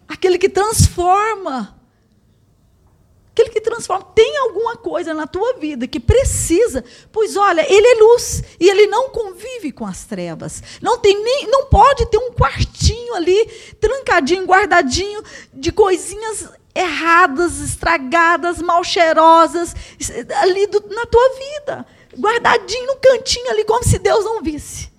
aquele 0.09 0.39
que 0.39 0.49
transforma. 0.49 1.76
Aquele 3.37 3.51
que 3.51 3.61
transforma. 3.61 4.03
Tem 4.15 4.39
alguma 4.39 4.79
coisa 4.79 5.13
na 5.13 5.27
tua 5.27 5.59
vida 5.59 5.87
que 5.87 6.01
precisa. 6.01 6.83
Pois 7.13 7.37
olha, 7.37 7.71
ele 7.71 7.87
é 7.87 7.95
luz 8.03 8.43
e 8.59 8.67
ele 8.67 8.87
não 8.87 9.11
convive 9.11 9.73
com 9.73 9.85
as 9.85 10.05
trevas. 10.05 10.63
Não 10.81 10.97
tem 10.97 11.23
nem, 11.23 11.47
não 11.47 11.67
pode 11.67 12.07
ter 12.07 12.17
um 12.17 12.33
quartinho 12.33 13.15
ali 13.15 13.45
trancadinho, 13.79 14.47
guardadinho 14.47 15.23
de 15.53 15.71
coisinhas 15.71 16.49
erradas, 16.75 17.59
estragadas, 17.59 18.63
mal 18.63 18.83
cheirosas 18.83 19.75
ali 20.41 20.67
do, 20.67 20.83
na 20.89 21.05
tua 21.05 21.29
vida, 21.35 21.87
guardadinho 22.19 22.87
no 22.87 22.97
cantinho 22.97 23.51
ali 23.51 23.65
como 23.67 23.85
se 23.85 23.99
Deus 23.99 24.25
não 24.25 24.43
visse. 24.43 24.91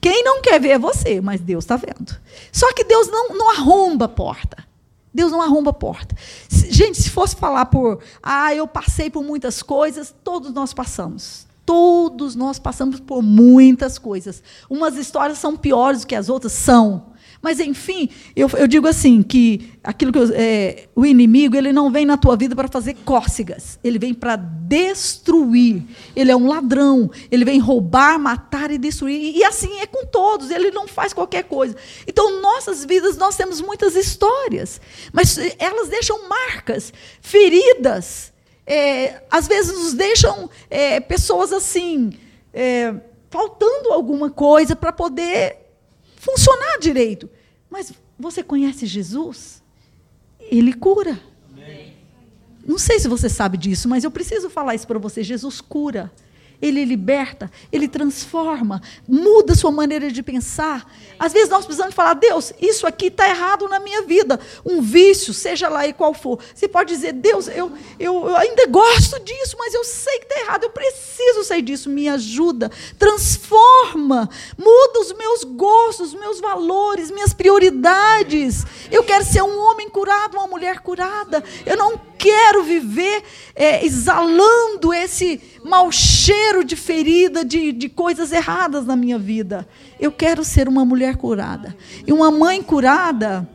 Quem 0.00 0.24
não 0.24 0.40
quer 0.40 0.58
ver 0.58 0.70
é 0.70 0.78
você, 0.78 1.20
mas 1.20 1.42
Deus 1.42 1.64
está 1.64 1.76
vendo. 1.76 2.18
Só 2.50 2.72
que 2.72 2.84
Deus 2.84 3.06
não, 3.08 3.28
não 3.34 3.50
arromba 3.50 4.06
a 4.06 4.08
porta. 4.08 4.63
Deus 5.14 5.30
não 5.30 5.40
arromba 5.40 5.70
a 5.70 5.74
porta. 5.74 6.16
Gente, 6.50 7.00
se 7.00 7.08
fosse 7.08 7.36
falar 7.36 7.66
por, 7.66 8.00
ah, 8.20 8.52
eu 8.52 8.66
passei 8.66 9.08
por 9.08 9.22
muitas 9.22 9.62
coisas, 9.62 10.12
todos 10.24 10.52
nós 10.52 10.74
passamos. 10.74 11.46
Todos 11.64 12.34
nós 12.34 12.58
passamos 12.58 13.00
por 13.00 13.22
muitas 13.22 13.96
coisas. 13.96 14.42
Umas 14.68 14.96
histórias 14.96 15.38
são 15.38 15.56
piores 15.56 16.00
do 16.00 16.06
que 16.06 16.14
as 16.14 16.28
outras, 16.28 16.52
são. 16.52 17.13
Mas, 17.44 17.60
enfim, 17.60 18.08
eu, 18.34 18.48
eu 18.56 18.66
digo 18.66 18.88
assim, 18.88 19.22
que 19.22 19.70
aquilo 19.84 20.10
que 20.10 20.18
eu, 20.18 20.30
é, 20.32 20.88
o 20.96 21.04
inimigo 21.04 21.54
ele 21.54 21.74
não 21.74 21.90
vem 21.90 22.06
na 22.06 22.16
tua 22.16 22.38
vida 22.38 22.56
para 22.56 22.68
fazer 22.68 22.94
cócegas. 23.04 23.78
Ele 23.84 23.98
vem 23.98 24.14
para 24.14 24.34
destruir. 24.34 25.82
Ele 26.16 26.30
é 26.30 26.36
um 26.36 26.46
ladrão. 26.46 27.10
Ele 27.30 27.44
vem 27.44 27.58
roubar, 27.58 28.18
matar 28.18 28.70
e 28.70 28.78
destruir. 28.78 29.20
E, 29.20 29.40
e 29.40 29.44
assim 29.44 29.78
é 29.80 29.86
com 29.86 30.06
todos. 30.06 30.50
Ele 30.50 30.70
não 30.70 30.88
faz 30.88 31.12
qualquer 31.12 31.44
coisa. 31.44 31.76
Então, 32.06 32.40
nossas 32.40 32.82
vidas, 32.82 33.18
nós 33.18 33.36
temos 33.36 33.60
muitas 33.60 33.94
histórias. 33.94 34.80
Mas 35.12 35.36
elas 35.58 35.90
deixam 35.90 36.26
marcas, 36.26 36.94
feridas. 37.20 38.32
É, 38.66 39.22
às 39.30 39.46
vezes 39.46 39.78
nos 39.78 39.92
deixam 39.92 40.48
é, 40.70 40.98
pessoas 40.98 41.52
assim, 41.52 42.14
é, 42.54 42.94
faltando 43.28 43.92
alguma 43.92 44.30
coisa 44.30 44.74
para 44.74 44.90
poder 44.90 45.63
funcionar 46.24 46.78
direito. 46.78 47.28
Mas 47.70 47.92
você 48.18 48.42
conhece 48.42 48.86
Jesus? 48.86 49.62
Ele 50.40 50.72
cura. 50.72 51.20
Amém. 51.52 51.94
Não 52.66 52.78
sei 52.78 52.98
se 52.98 53.08
você 53.08 53.28
sabe 53.28 53.58
disso, 53.58 53.88
mas 53.88 54.04
eu 54.04 54.10
preciso 54.10 54.48
falar 54.48 54.74
isso 54.74 54.86
para 54.86 54.98
você. 54.98 55.22
Jesus 55.22 55.60
cura 55.60 56.10
ele 56.64 56.84
liberta, 56.84 57.50
ele 57.70 57.86
transforma, 57.86 58.80
muda 59.06 59.54
sua 59.54 59.70
maneira 59.70 60.10
de 60.10 60.22
pensar. 60.22 60.90
Às 61.18 61.32
vezes 61.32 61.50
nós 61.50 61.66
precisamos 61.66 61.94
falar, 61.94 62.14
Deus, 62.14 62.54
isso 62.58 62.86
aqui 62.86 63.06
está 63.06 63.28
errado 63.28 63.68
na 63.68 63.78
minha 63.78 64.02
vida. 64.02 64.40
Um 64.64 64.80
vício, 64.80 65.34
seja 65.34 65.68
lá 65.68 65.86
e 65.86 65.92
qual 65.92 66.14
for. 66.14 66.38
Você 66.54 66.66
pode 66.66 66.94
dizer, 66.94 67.12
Deus, 67.12 67.48
eu, 67.48 67.70
eu, 68.00 68.28
eu 68.28 68.36
ainda 68.36 68.66
gosto 68.66 69.20
disso, 69.20 69.56
mas 69.58 69.74
eu 69.74 69.84
sei 69.84 70.18
que 70.20 70.24
está 70.24 70.40
errado, 70.40 70.64
eu 70.64 70.70
preciso 70.70 71.44
sair 71.44 71.60
disso, 71.60 71.90
me 71.90 72.08
ajuda, 72.08 72.70
transforma, 72.98 74.28
muda 74.56 75.00
os 75.00 75.12
meus 75.12 75.44
gostos, 75.44 76.14
meus 76.14 76.40
valores, 76.40 77.10
minhas 77.10 77.34
prioridades. 77.34 78.64
Eu 78.90 79.04
quero 79.04 79.24
ser 79.24 79.42
um 79.42 79.58
homem 79.58 79.88
curado, 79.90 80.38
uma 80.38 80.46
mulher 80.46 80.80
curada. 80.80 81.44
Eu 81.66 81.76
não 81.76 82.00
quero 82.18 82.62
viver 82.62 83.22
é, 83.54 83.84
exalando 83.84 84.94
esse 84.94 85.40
mau 85.62 85.90
cheiro 85.90 86.53
de 86.62 86.76
ferida, 86.76 87.44
de, 87.44 87.72
de 87.72 87.88
coisas 87.88 88.30
erradas 88.30 88.86
na 88.86 88.94
minha 88.94 89.18
vida. 89.18 89.66
Eu 89.98 90.12
quero 90.12 90.44
ser 90.44 90.68
uma 90.68 90.84
mulher 90.84 91.16
curada. 91.16 91.74
E 92.06 92.12
uma 92.12 92.30
mãe 92.30 92.62
curada, 92.62 93.48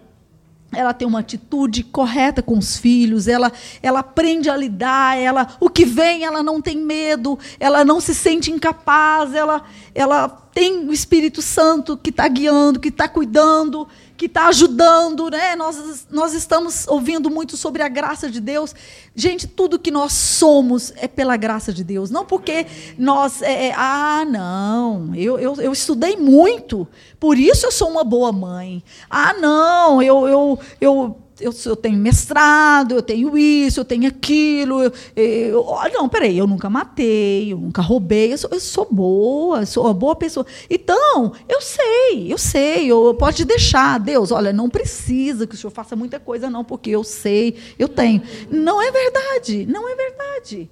ela 0.72 0.94
tem 0.94 1.08
uma 1.08 1.20
atitude 1.20 1.84
correta 1.84 2.42
com 2.42 2.58
os 2.58 2.78
filhos, 2.78 3.28
ela, 3.28 3.52
ela 3.82 4.00
aprende 4.00 4.50
a 4.50 4.58
lidar, 4.58 5.18
ela, 5.18 5.56
o 5.60 5.70
que 5.70 5.86
vem, 5.86 6.24
ela 6.24 6.44
não 6.44 6.62
tem 6.62 6.78
medo, 6.78 7.40
ela 7.60 7.84
não 7.84 8.00
se 8.00 8.14
sente 8.14 8.52
incapaz, 8.52 9.34
ela, 9.34 9.64
ela 9.96 10.28
tem 10.28 10.88
o 10.88 10.94
Espírito 10.94 11.42
Santo 11.42 11.98
que 11.98 12.10
está 12.10 12.28
guiando, 12.28 12.80
que 12.80 12.90
está 12.90 13.08
cuidando, 13.08 13.88
que 14.20 14.26
está 14.26 14.48
ajudando, 14.50 15.30
né? 15.30 15.56
Nós, 15.56 16.06
nós 16.12 16.34
estamos 16.34 16.86
ouvindo 16.90 17.30
muito 17.30 17.56
sobre 17.56 17.82
a 17.82 17.88
graça 17.88 18.30
de 18.30 18.42
Deus. 18.42 18.76
Gente, 19.16 19.48
tudo 19.48 19.80
que 19.80 19.90
nós 19.90 20.12
somos 20.12 20.92
é 20.98 21.08
pela 21.08 21.38
graça 21.38 21.72
de 21.72 21.86
Deus, 21.86 22.12
não 22.12 22.26
porque 22.26 22.68
nós. 22.98 23.42
É, 23.42 23.68
é, 23.68 23.74
ah, 23.78 24.26
não, 24.30 25.16
eu, 25.16 25.40
eu, 25.40 25.56
eu 25.62 25.72
estudei 25.72 26.18
muito, 26.18 26.86
por 27.18 27.38
isso 27.38 27.66
eu 27.66 27.72
sou 27.72 27.90
uma 27.90 28.04
boa 28.04 28.34
mãe. 28.34 28.84
Ah, 29.10 29.34
não, 29.36 30.02
eu, 30.02 30.28
eu, 30.28 30.60
eu 30.82 31.18
eu, 31.40 31.54
eu, 31.66 31.76
tenho 31.76 31.98
mestrado, 31.98 32.96
eu 32.96 33.02
tenho 33.02 33.38
isso, 33.38 33.80
eu 33.80 33.86
tenho 33.86 34.08
aquilo. 34.08 34.84
Eu, 34.84 34.94
eu, 35.16 35.66
não, 35.94 36.10
peraí, 36.10 36.38
eu 36.38 36.48
nunca 36.48 36.70
matei, 36.70 37.54
eu 37.54 37.58
nunca 37.58 37.82
roubei, 37.82 38.34
eu 38.34 38.38
sou, 38.38 38.50
eu 38.52 38.60
sou 38.60 38.88
boa, 38.90 39.66
sou 39.66 39.86
uma 39.86 39.94
boa 39.94 40.16
pessoa. 40.16 40.46
Então, 40.70 41.34
eu 41.48 41.62
sei, 41.62 42.32
eu 42.32 42.38
sei, 42.38 42.88
eu, 42.88 43.06
eu 43.06 43.14
posso 43.14 43.38
te 43.38 43.46
deixar, 43.46 44.00
Deus, 44.00 44.32
olha, 44.32 44.54
não 44.54 44.70
precisa 44.70 45.48
que 45.48 45.56
o 45.56 45.58
senhor 45.58 45.72
faça 45.72 45.96
muita 45.96 46.20
coisa, 46.20 46.50
não, 46.50 46.64
porque 46.64 46.90
eu 46.90 47.04
sei, 47.04 47.56
eu 47.78 47.88
tenho. 47.88 48.22
Não 48.50 48.82
é 48.82 48.92
verdade, 48.92 49.66
não 49.66 49.90
é 49.90 49.96
verdade. 49.96 50.70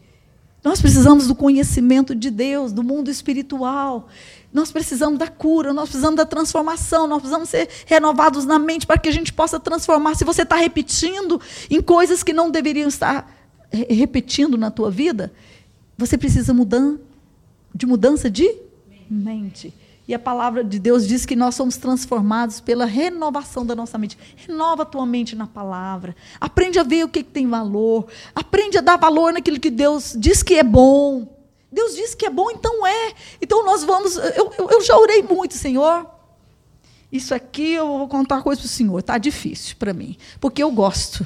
Nós 0.64 0.82
precisamos 0.82 1.28
do 1.28 1.36
conhecimento 1.36 2.14
de 2.14 2.30
Deus, 2.30 2.74
do 2.74 2.84
mundo 2.84 3.10
espiritual. 3.10 4.10
Nós 4.54 4.72
precisamos 4.72 5.20
da 5.20 5.28
cura, 5.28 5.74
nós 5.74 5.90
precisamos 5.90 6.16
da 6.16 6.26
transformação, 6.26 7.06
nós 7.06 7.20
precisamos 7.20 7.50
ser 7.50 7.70
renovados 7.86 8.46
na 8.46 8.58
mente 8.58 8.88
para 8.88 8.98
que 8.98 9.10
a 9.10 9.12
gente 9.12 9.34
possa 9.34 9.60
transformar. 9.60 10.16
Se 10.16 10.24
você 10.24 10.44
está 10.44 10.56
repetindo 10.56 11.40
em 11.70 11.82
coisas 11.82 12.24
que 12.24 12.34
não 12.34 12.50
deveriam 12.50 12.88
estar 12.88 13.30
repetindo 13.72 14.58
na 14.58 14.72
tua 14.72 14.90
vida, 14.90 15.32
você 15.98 16.18
precisa 16.18 16.54
de 17.76 17.86
mudança 17.86 18.30
de 18.30 18.56
mente. 19.10 19.74
E 20.08 20.14
a 20.14 20.20
palavra 20.20 20.64
de 20.64 20.80
Deus 20.80 21.06
diz 21.06 21.26
que 21.26 21.36
nós 21.36 21.54
somos 21.54 21.76
transformados 21.76 22.62
pela 22.62 22.86
renovação 22.86 23.66
da 23.66 23.76
nossa 23.76 23.98
mente. 23.98 24.18
Renova 24.38 24.84
a 24.84 24.86
tua 24.86 25.06
mente 25.06 25.36
na 25.36 25.46
palavra. 25.46 26.16
Aprende 26.40 26.80
a 26.80 26.84
ver 26.84 27.04
o 27.04 27.10
que, 27.10 27.22
que 27.22 27.30
tem 27.30 27.46
valor. 27.46 28.08
Aprende 28.34 28.78
a 28.78 28.82
dar 28.82 28.96
valor 28.96 29.34
naquilo 29.34 29.60
que 29.60 29.70
Deus 29.70 30.16
diz 30.18 30.42
que 30.42 30.54
é 30.54 30.64
bom. 30.64 31.37
Deus 31.72 31.96
diz 31.96 32.16
que 32.16 32.26
é 32.26 32.30
bom, 32.30 32.50
então 32.52 32.86
é. 32.86 33.14
Então 33.42 33.66
nós 33.66 33.84
vamos. 33.84 34.16
Eu, 34.16 34.54
eu, 34.58 34.70
eu 34.70 34.82
já 34.82 34.98
orei 34.98 35.22
muito, 35.22 35.54
Senhor. 35.54 36.06
Isso 37.12 37.34
aqui 37.34 37.74
eu 37.74 37.86
vou 37.86 38.08
contar 38.08 38.36
uma 38.36 38.44
coisa 38.44 38.62
para 38.62 38.68
o 38.68 38.70
Senhor. 38.70 39.00
Está 39.00 39.18
difícil 39.18 39.76
para 39.78 39.94
mim, 39.94 40.18
porque 40.40 40.62
eu 40.62 40.72
gosto. 40.72 41.26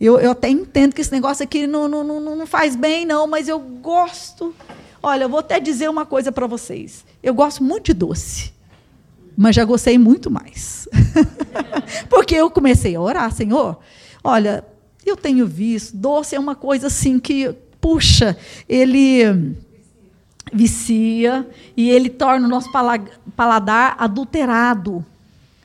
Eu, 0.00 0.18
eu 0.18 0.30
até 0.30 0.48
entendo 0.48 0.94
que 0.94 1.00
esse 1.00 1.12
negócio 1.12 1.44
aqui 1.44 1.66
não, 1.66 1.86
não, 1.86 2.02
não, 2.02 2.36
não 2.36 2.46
faz 2.46 2.74
bem, 2.74 3.04
não, 3.04 3.26
mas 3.26 3.48
eu 3.48 3.58
gosto. 3.58 4.54
Olha, 5.02 5.24
eu 5.24 5.28
vou 5.28 5.40
até 5.40 5.60
dizer 5.60 5.90
uma 5.90 6.06
coisa 6.06 6.32
para 6.32 6.46
vocês. 6.46 7.04
Eu 7.22 7.34
gosto 7.34 7.62
muito 7.62 7.86
de 7.86 7.94
doce, 7.94 8.52
mas 9.36 9.56
já 9.56 9.64
gostei 9.64 9.98
muito 9.98 10.30
mais. 10.30 10.88
porque 12.08 12.34
eu 12.34 12.50
comecei 12.50 12.94
a 12.96 13.00
orar, 13.00 13.30
Senhor. 13.32 13.78
Olha, 14.24 14.64
eu 15.04 15.16
tenho 15.16 15.46
visto, 15.46 15.96
doce 15.96 16.34
é 16.34 16.40
uma 16.40 16.54
coisa 16.54 16.86
assim 16.86 17.18
que, 17.18 17.54
puxa, 17.78 18.36
ele 18.66 19.54
vicia 20.52 21.48
e 21.76 21.90
ele 21.90 22.08
torna 22.08 22.46
o 22.46 22.50
nosso 22.50 22.70
paladar 23.36 23.96
adulterado. 23.98 25.04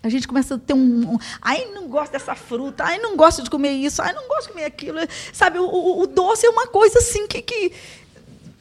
A 0.05 0.09
gente 0.09 0.27
começa 0.27 0.53
a 0.53 0.57
ter 0.59 0.73
um, 0.73 1.13
um. 1.13 1.17
Ai, 1.41 1.65
não 1.73 1.87
gosto 1.87 2.11
dessa 2.11 2.35
fruta. 2.35 2.83
Ai, 2.83 2.99
não 2.99 3.17
gosto 3.17 3.41
de 3.41 3.49
comer 3.49 3.71
isso. 3.71 4.03
Ai, 4.03 4.13
não 4.13 4.27
gosto 4.27 4.47
de 4.47 4.53
comer 4.53 4.65
aquilo. 4.65 4.99
Sabe, 5.33 5.57
o, 5.57 5.65
o, 5.65 6.01
o 6.01 6.07
doce 6.07 6.45
é 6.45 6.49
uma 6.49 6.67
coisa 6.67 6.99
assim 6.99 7.25
que. 7.27 7.41
que 7.41 7.73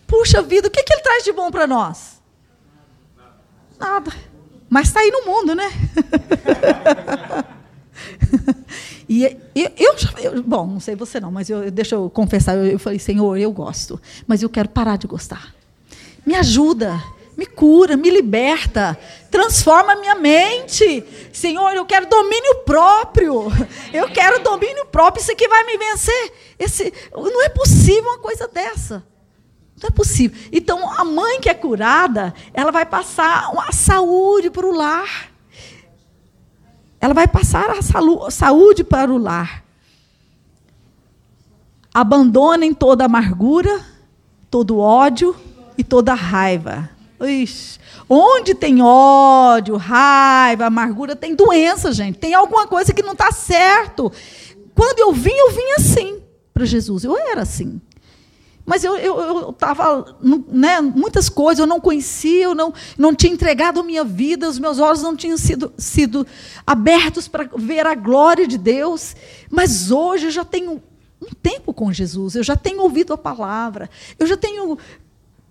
puxa 0.06 0.40
vida, 0.40 0.68
o 0.68 0.70
que, 0.70 0.82
que 0.82 0.92
ele 0.92 1.02
traz 1.02 1.22
de 1.22 1.32
bom 1.32 1.50
para 1.50 1.66
nós? 1.66 2.22
Nada. 3.78 4.10
Mas 4.70 4.88
está 4.88 5.00
aí 5.00 5.10
no 5.10 5.26
mundo, 5.26 5.54
né? 5.54 5.70
e 9.08 9.24
eu, 9.24 9.36
eu, 9.76 9.94
eu, 10.18 10.42
bom, 10.42 10.66
não 10.66 10.80
sei 10.80 10.96
você 10.96 11.20
não, 11.20 11.30
mas 11.30 11.50
eu, 11.50 11.70
deixa 11.70 11.94
eu 11.94 12.08
confessar, 12.08 12.56
eu, 12.56 12.66
eu 12.66 12.78
falei, 12.78 12.98
Senhor, 12.98 13.36
eu 13.36 13.52
gosto, 13.52 14.00
mas 14.26 14.42
eu 14.42 14.48
quero 14.48 14.68
parar 14.68 14.96
de 14.96 15.06
gostar. 15.06 15.54
Me 16.24 16.34
ajuda, 16.34 17.02
me 17.36 17.46
cura, 17.46 17.96
me 17.96 18.10
liberta, 18.10 18.98
transforma 19.30 19.96
minha 19.96 20.14
mente. 20.14 21.04
Senhor, 21.32 21.74
eu 21.74 21.84
quero 21.84 22.06
domínio 22.08 22.62
próprio. 22.64 23.52
Eu 23.92 24.08
quero 24.08 24.42
domínio 24.42 24.86
próprio. 24.86 25.20
Isso 25.20 25.32
aqui 25.32 25.46
vai 25.48 25.64
me 25.64 25.76
vencer. 25.76 26.32
Esse, 26.58 26.92
não 27.12 27.42
é 27.42 27.48
possível 27.48 28.10
uma 28.10 28.18
coisa 28.18 28.48
dessa. 28.48 29.04
Não 29.82 29.88
é 29.88 29.90
possível. 29.90 30.40
Então, 30.52 30.88
a 30.98 31.04
mãe 31.04 31.40
que 31.40 31.48
é 31.48 31.54
curada, 31.54 32.32
ela 32.52 32.70
vai 32.70 32.86
passar 32.86 33.50
a 33.68 33.72
saúde 33.72 34.50
para 34.50 34.66
o 34.66 34.72
lar. 34.72 35.30
Ela 37.00 37.12
vai 37.12 37.28
passar 37.28 37.70
a 37.70 38.30
saúde 38.30 38.82
para 38.82 39.12
o 39.12 39.18
lar. 39.18 39.64
Abandonem 41.92 42.72
toda 42.72 43.04
amargura, 43.04 43.84
todo 44.50 44.78
ódio, 44.78 45.36
e 45.76 45.84
toda 45.84 46.14
raiva. 46.14 46.90
Ixi, 47.20 47.78
onde 48.08 48.54
tem 48.54 48.82
ódio, 48.82 49.76
raiva, 49.76 50.66
amargura, 50.66 51.16
tem 51.16 51.34
doença, 51.34 51.92
gente. 51.92 52.18
Tem 52.18 52.34
alguma 52.34 52.66
coisa 52.66 52.92
que 52.92 53.02
não 53.02 53.12
está 53.12 53.30
certo. 53.32 54.12
Quando 54.74 54.98
eu 54.98 55.12
vim, 55.12 55.32
eu 55.32 55.50
vim 55.50 55.72
assim 55.76 56.22
para 56.52 56.64
Jesus. 56.64 57.04
Eu 57.04 57.16
era 57.16 57.42
assim. 57.42 57.80
Mas 58.66 58.82
eu 58.82 59.50
estava, 59.50 60.16
né, 60.48 60.80
muitas 60.80 61.28
coisas 61.28 61.58
eu 61.58 61.66
não 61.66 61.78
conhecia, 61.78 62.44
eu 62.44 62.54
não, 62.54 62.72
não 62.96 63.14
tinha 63.14 63.32
entregado 63.32 63.80
a 63.80 63.82
minha 63.82 64.02
vida, 64.02 64.48
os 64.48 64.58
meus 64.58 64.78
olhos 64.78 65.02
não 65.02 65.14
tinham 65.14 65.36
sido, 65.36 65.72
sido 65.76 66.26
abertos 66.66 67.28
para 67.28 67.46
ver 67.56 67.86
a 67.86 67.94
glória 67.94 68.46
de 68.46 68.56
Deus. 68.56 69.14
Mas 69.50 69.90
hoje 69.90 70.26
eu 70.26 70.30
já 70.30 70.46
tenho 70.46 70.82
um 71.20 71.34
tempo 71.42 71.74
com 71.74 71.92
Jesus, 71.92 72.36
eu 72.36 72.42
já 72.42 72.56
tenho 72.56 72.80
ouvido 72.80 73.12
a 73.12 73.18
palavra, 73.18 73.90
eu 74.18 74.26
já 74.26 74.36
tenho 74.36 74.78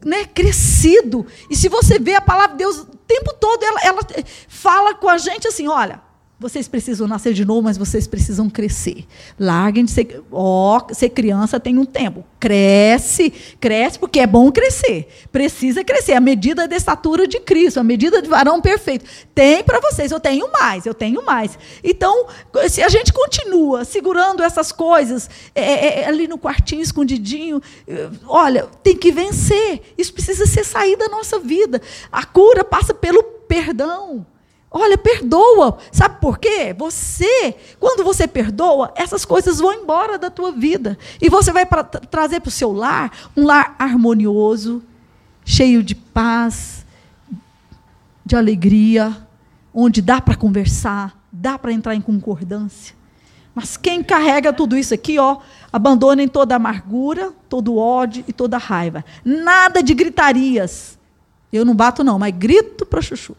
né, 0.05 0.25
crescido. 0.25 1.25
E 1.49 1.55
se 1.55 1.69
você 1.69 1.99
vê 1.99 2.15
a 2.15 2.21
palavra 2.21 2.51
de 2.53 2.57
Deus 2.57 2.77
o 2.77 2.85
tempo 2.85 3.33
todo, 3.33 3.63
ela, 3.63 3.79
ela 3.83 4.01
fala 4.47 4.95
com 4.95 5.09
a 5.09 5.17
gente 5.17 5.47
assim: 5.47 5.67
olha, 5.67 6.01
vocês 6.43 6.67
precisam 6.67 7.07
nascer 7.07 7.33
de 7.33 7.45
novo, 7.45 7.61
mas 7.61 7.77
vocês 7.77 8.05
precisam 8.05 8.49
crescer. 8.49 9.05
Larguem 9.39 9.85
de 9.85 9.91
ser. 9.91 10.21
Oh, 10.29 10.77
ser 10.91 11.09
criança 11.09 11.57
tem 11.57 11.79
um 11.79 11.85
tempo. 11.85 12.25
Cresce, 12.37 13.31
cresce, 13.61 13.97
porque 13.97 14.19
é 14.19 14.27
bom 14.27 14.51
crescer. 14.51 15.07
Precisa 15.31 15.85
crescer. 15.85 16.13
A 16.13 16.19
medida 16.19 16.67
da 16.67 16.75
estatura 16.75 17.25
de 17.25 17.39
Cristo, 17.39 17.79
a 17.79 17.83
medida 17.83 18.21
de 18.21 18.27
varão 18.27 18.59
perfeito. 18.59 19.05
Tem 19.33 19.63
para 19.63 19.79
vocês, 19.79 20.11
eu 20.11 20.19
tenho 20.19 20.51
mais, 20.51 20.85
eu 20.85 20.93
tenho 20.93 21.23
mais. 21.23 21.57
Então, 21.81 22.27
se 22.69 22.83
a 22.83 22.89
gente 22.89 23.13
continua 23.13 23.85
segurando 23.85 24.43
essas 24.43 24.73
coisas 24.73 25.29
é, 25.55 25.61
é, 25.61 26.01
é 26.01 26.07
ali 26.07 26.27
no 26.27 26.37
quartinho, 26.37 26.81
escondidinho, 26.81 27.61
olha, 28.27 28.67
tem 28.83 28.97
que 28.97 29.13
vencer. 29.13 29.81
Isso 29.97 30.13
precisa 30.13 30.45
ser 30.45 30.65
sair 30.65 30.97
da 30.97 31.07
nossa 31.07 31.39
vida. 31.39 31.81
A 32.11 32.25
cura 32.25 32.65
passa 32.65 32.93
pelo 32.93 33.23
perdão. 33.23 34.25
Olha, 34.75 34.97
perdoa. 34.97 35.77
Sabe 35.91 36.19
por 36.19 36.39
quê? 36.39 36.75
Você, 36.75 37.55
quando 37.79 38.03
você 38.03 38.27
perdoa, 38.27 38.91
essas 38.95 39.23
coisas 39.23 39.59
vão 39.59 39.71
embora 39.71 40.17
da 40.17 40.31
tua 40.31 40.51
vida. 40.51 40.97
E 41.21 41.29
você 41.29 41.51
vai 41.51 41.63
pra, 41.63 41.83
trazer 41.83 42.39
para 42.39 42.49
o 42.49 42.51
seu 42.51 42.73
lar 42.73 43.11
um 43.37 43.45
lar 43.45 43.75
harmonioso, 43.77 44.81
cheio 45.45 45.83
de 45.83 45.93
paz, 45.93 46.83
de 48.25 48.35
alegria, 48.35 49.15
onde 49.71 50.01
dá 50.01 50.19
para 50.19 50.35
conversar, 50.35 51.15
dá 51.31 51.59
para 51.59 51.71
entrar 51.71 51.93
em 51.93 52.01
concordância. 52.01 52.95
Mas 53.53 53.77
quem 53.77 54.03
carrega 54.03 54.51
tudo 54.51 54.75
isso 54.75 54.95
aqui, 54.95 55.19
ó, 55.19 55.37
abandonem 55.71 56.27
toda 56.27 56.55
amargura, 56.55 57.31
todo 57.47 57.77
ódio 57.77 58.25
e 58.27 58.33
toda 58.33 58.57
raiva. 58.57 59.05
Nada 59.23 59.83
de 59.83 59.93
gritarias. 59.93 60.97
Eu 61.51 61.63
não 61.63 61.75
bato, 61.75 62.03
não, 62.03 62.17
mas 62.17 62.33
grito 62.35 62.87
para 62.87 62.99
chuchu. 62.99 63.35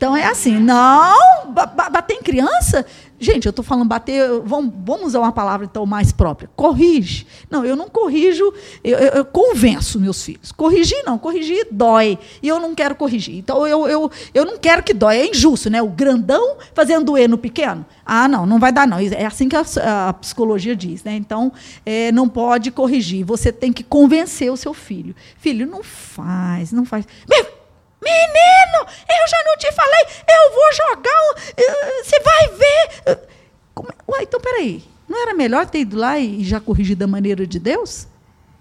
Então 0.00 0.16
é 0.16 0.24
assim, 0.24 0.58
não, 0.58 1.52
bater 1.52 2.14
em 2.14 2.22
criança, 2.22 2.86
gente, 3.18 3.44
eu 3.44 3.50
estou 3.50 3.62
falando 3.62 3.86
bater, 3.86 4.40
vamos, 4.46 4.72
vamos 4.82 5.08
usar 5.08 5.18
uma 5.18 5.30
palavra 5.30 5.66
então 5.66 5.84
mais 5.84 6.10
própria, 6.10 6.48
corrige. 6.56 7.26
Não, 7.50 7.66
eu 7.66 7.76
não 7.76 7.86
corrijo, 7.86 8.50
eu, 8.82 8.98
eu, 8.98 9.08
eu, 9.08 9.24
convenço 9.26 10.00
meus 10.00 10.24
filhos. 10.24 10.52
Corrigir 10.52 11.02
não, 11.04 11.18
corrigir 11.18 11.68
dói, 11.70 12.18
e 12.42 12.48
eu 12.48 12.58
não 12.58 12.74
quero 12.74 12.94
corrigir. 12.94 13.36
Então 13.36 13.66
eu, 13.66 13.86
eu, 13.86 14.10
eu 14.32 14.46
não 14.46 14.56
quero 14.56 14.82
que 14.82 14.94
dói, 14.94 15.18
é 15.18 15.28
injusto, 15.28 15.68
né? 15.68 15.82
O 15.82 15.90
grandão 15.90 16.56
fazendo 16.72 17.04
doer 17.04 17.28
no 17.28 17.36
pequeno. 17.36 17.84
Ah, 18.02 18.26
não, 18.26 18.46
não 18.46 18.58
vai 18.58 18.72
dar 18.72 18.88
não, 18.88 18.98
é 18.98 19.26
assim 19.26 19.50
que 19.50 19.56
a, 19.56 19.62
a 20.08 20.14
psicologia 20.14 20.74
diz, 20.74 21.04
né? 21.04 21.14
Então, 21.14 21.52
é, 21.84 22.10
não 22.10 22.26
pode 22.26 22.70
corrigir, 22.70 23.22
você 23.22 23.52
tem 23.52 23.70
que 23.70 23.84
convencer 23.84 24.50
o 24.50 24.56
seu 24.56 24.72
filho. 24.72 25.14
Filho, 25.36 25.66
não 25.66 25.82
faz, 25.82 26.72
não 26.72 26.86
faz. 26.86 27.06
Meu, 27.28 27.59
Menino, 28.02 28.86
eu 29.08 29.28
já 29.28 29.42
não 29.44 29.56
te 29.58 29.72
falei, 29.72 30.00
eu 30.28 30.52
vou 30.52 30.72
jogar, 30.72 31.52
eh, 31.56 32.02
você 32.02 32.20
vai 32.20 32.48
ver. 32.48 33.28
Como, 33.74 33.88
ué, 34.08 34.22
então 34.22 34.40
peraí, 34.40 34.82
não 35.08 35.20
era 35.20 35.34
melhor 35.34 35.66
ter 35.66 35.80
ido 35.80 35.96
lá 35.98 36.18
e 36.18 36.42
já 36.44 36.60
corrigido 36.60 37.00
da 37.00 37.06
maneira 37.06 37.46
de 37.46 37.58
Deus? 37.58 38.06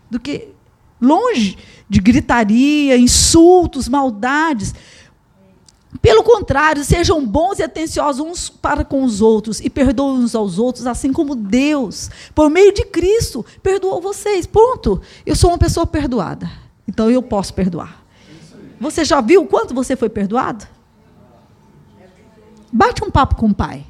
Do 0.09 0.19
que 0.19 0.49
longe 0.99 1.57
de 1.87 1.99
gritaria, 1.99 2.97
insultos, 2.97 3.87
maldades. 3.87 4.73
Pelo 6.01 6.23
contrário, 6.23 6.83
sejam 6.83 7.25
bons 7.25 7.59
e 7.59 7.63
atenciosos 7.63 8.25
uns 8.25 8.49
para 8.49 8.85
com 8.85 9.03
os 9.03 9.21
outros 9.21 9.59
e 9.59 9.69
perdoem 9.69 10.19
uns 10.19 10.35
aos 10.35 10.59
outros, 10.59 10.85
assim 10.85 11.11
como 11.11 11.35
Deus, 11.35 12.09
por 12.35 12.49
meio 12.49 12.71
de 12.71 12.85
Cristo, 12.85 13.45
perdoou 13.63 13.99
vocês. 13.99 14.45
Ponto. 14.45 15.01
Eu 15.25 15.35
sou 15.35 15.49
uma 15.49 15.57
pessoa 15.57 15.87
perdoada, 15.87 16.49
então 16.87 17.09
eu 17.09 17.23
posso 17.23 17.53
perdoar. 17.53 17.98
Você 18.79 19.03
já 19.03 19.19
viu 19.21 19.45
quanto 19.45 19.73
você 19.73 19.95
foi 19.95 20.09
perdoado? 20.09 20.65
Bate 22.71 23.03
um 23.03 23.11
papo 23.11 23.35
com 23.35 23.47
o 23.47 23.53
pai. 23.53 23.85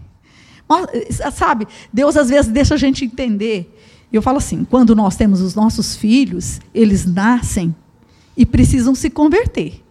Sabe, 1.33 1.67
Deus 1.91 2.15
às 2.15 2.29
vezes 2.29 2.51
deixa 2.51 2.75
a 2.75 2.77
gente 2.77 3.03
entender. 3.05 3.75
Eu 4.11 4.21
falo 4.21 4.37
assim: 4.37 4.63
quando 4.63 4.95
nós 4.95 5.15
temos 5.15 5.41
os 5.41 5.53
nossos 5.55 5.95
filhos, 5.95 6.59
eles 6.73 7.05
nascem 7.05 7.75
e 8.35 8.45
precisam 8.45 8.95
se 8.95 9.09
converter. 9.09 9.83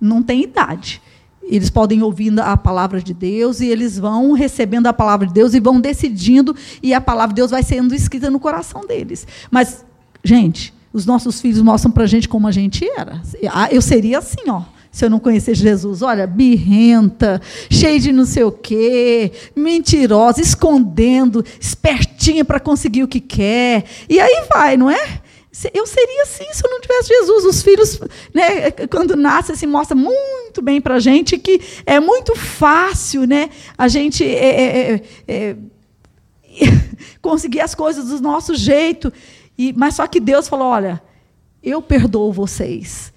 Não 0.00 0.22
tem 0.22 0.42
idade. 0.42 1.02
Eles 1.42 1.68
podem 1.68 2.02
ouvir 2.02 2.38
a 2.40 2.56
palavra 2.56 3.02
de 3.02 3.12
Deus 3.12 3.60
e 3.60 3.66
eles 3.66 3.98
vão 3.98 4.32
recebendo 4.32 4.86
a 4.86 4.92
palavra 4.92 5.26
de 5.26 5.32
Deus 5.32 5.52
e 5.52 5.60
vão 5.60 5.80
decidindo, 5.80 6.54
e 6.82 6.94
a 6.94 7.00
palavra 7.00 7.34
de 7.34 7.40
Deus 7.40 7.50
vai 7.50 7.62
sendo 7.62 7.94
escrita 7.94 8.30
no 8.30 8.38
coração 8.38 8.82
deles. 8.82 9.26
Mas, 9.50 9.84
gente, 10.22 10.72
os 10.92 11.06
nossos 11.06 11.40
filhos 11.40 11.60
mostram 11.62 11.90
para 11.90 12.04
a 12.04 12.06
gente 12.06 12.28
como 12.28 12.46
a 12.46 12.52
gente 12.52 12.88
era. 12.96 13.22
Ah, 13.50 13.68
eu 13.70 13.82
seria 13.82 14.18
assim, 14.18 14.48
ó 14.48 14.62
se 14.90 15.04
eu 15.04 15.10
não 15.10 15.20
conhecesse 15.20 15.60
Jesus. 15.60 16.02
Olha, 16.02 16.26
birrenta, 16.26 17.40
cheia 17.70 17.98
de 17.98 18.12
não 18.12 18.24
sei 18.24 18.42
o 18.42 18.52
quê, 18.52 19.32
mentirosa, 19.54 20.40
escondendo, 20.40 21.44
espertinha 21.60 22.44
para 22.44 22.58
conseguir 22.58 23.04
o 23.04 23.08
que 23.08 23.20
quer. 23.20 23.84
E 24.08 24.18
aí 24.18 24.46
vai, 24.52 24.76
não 24.76 24.90
é? 24.90 25.20
Eu 25.74 25.86
seria 25.86 26.22
assim 26.22 26.46
se 26.52 26.64
eu 26.64 26.70
não 26.70 26.80
tivesse 26.80 27.08
Jesus. 27.08 27.44
Os 27.44 27.62
filhos, 27.62 28.00
né, 28.32 28.70
quando 28.90 29.16
nascem, 29.16 29.54
se 29.56 29.66
mostra 29.66 29.96
muito 29.96 30.62
bem 30.62 30.80
para 30.80 30.96
a 30.96 31.00
gente 31.00 31.38
que 31.38 31.60
é 31.84 32.00
muito 32.00 32.34
fácil 32.34 33.26
né, 33.26 33.50
a 33.76 33.88
gente 33.88 34.24
é, 34.24 34.92
é, 34.92 35.02
é, 35.28 35.34
é 35.36 35.56
conseguir 37.20 37.60
as 37.60 37.74
coisas 37.74 38.06
do 38.06 38.20
nosso 38.20 38.54
jeito. 38.54 39.12
E, 39.60 39.74
mas 39.76 39.96
só 39.96 40.06
que 40.06 40.18
Deus 40.18 40.48
falou: 40.48 40.68
olha, 40.68 41.02
eu 41.62 41.82
perdoo 41.82 42.32
vocês. 42.32 43.12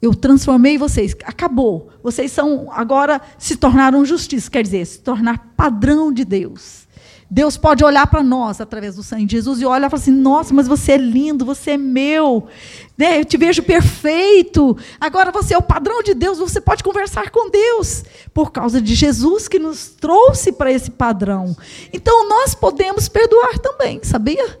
Eu 0.00 0.14
transformei 0.14 0.78
vocês. 0.78 1.16
Acabou. 1.24 1.90
Vocês 2.04 2.30
são 2.30 2.70
agora 2.70 3.20
se 3.36 3.56
tornaram 3.56 4.04
justiça, 4.04 4.48
quer 4.48 4.62
dizer, 4.62 4.86
se 4.86 5.00
tornar 5.00 5.54
padrão 5.56 6.12
de 6.12 6.24
Deus. 6.24 6.86
Deus 7.28 7.56
pode 7.56 7.84
olhar 7.84 8.06
para 8.06 8.22
nós 8.22 8.60
através 8.60 8.94
do 8.94 9.02
sangue 9.02 9.24
de 9.24 9.32
Jesus 9.32 9.60
e 9.60 9.66
olhar 9.66 9.88
e 9.88 9.90
falar 9.90 10.00
assim: 10.00 10.12
nossa, 10.12 10.54
mas 10.54 10.68
você 10.68 10.92
é 10.92 10.96
lindo, 10.96 11.44
você 11.44 11.72
é 11.72 11.76
meu, 11.76 12.46
né? 12.96 13.18
eu 13.18 13.24
te 13.24 13.36
vejo 13.36 13.64
perfeito. 13.64 14.76
Agora 15.00 15.32
você 15.32 15.52
é 15.52 15.58
o 15.58 15.62
padrão 15.62 16.00
de 16.00 16.14
Deus, 16.14 16.38
você 16.38 16.60
pode 16.60 16.84
conversar 16.84 17.30
com 17.30 17.50
Deus, 17.50 18.04
por 18.32 18.52
causa 18.52 18.80
de 18.80 18.94
Jesus 18.94 19.48
que 19.48 19.58
nos 19.58 19.88
trouxe 19.88 20.52
para 20.52 20.70
esse 20.70 20.92
padrão. 20.92 21.56
Então 21.92 22.28
nós 22.28 22.54
podemos 22.54 23.08
perdoar 23.08 23.58
também, 23.58 23.98
sabia? 24.04 24.60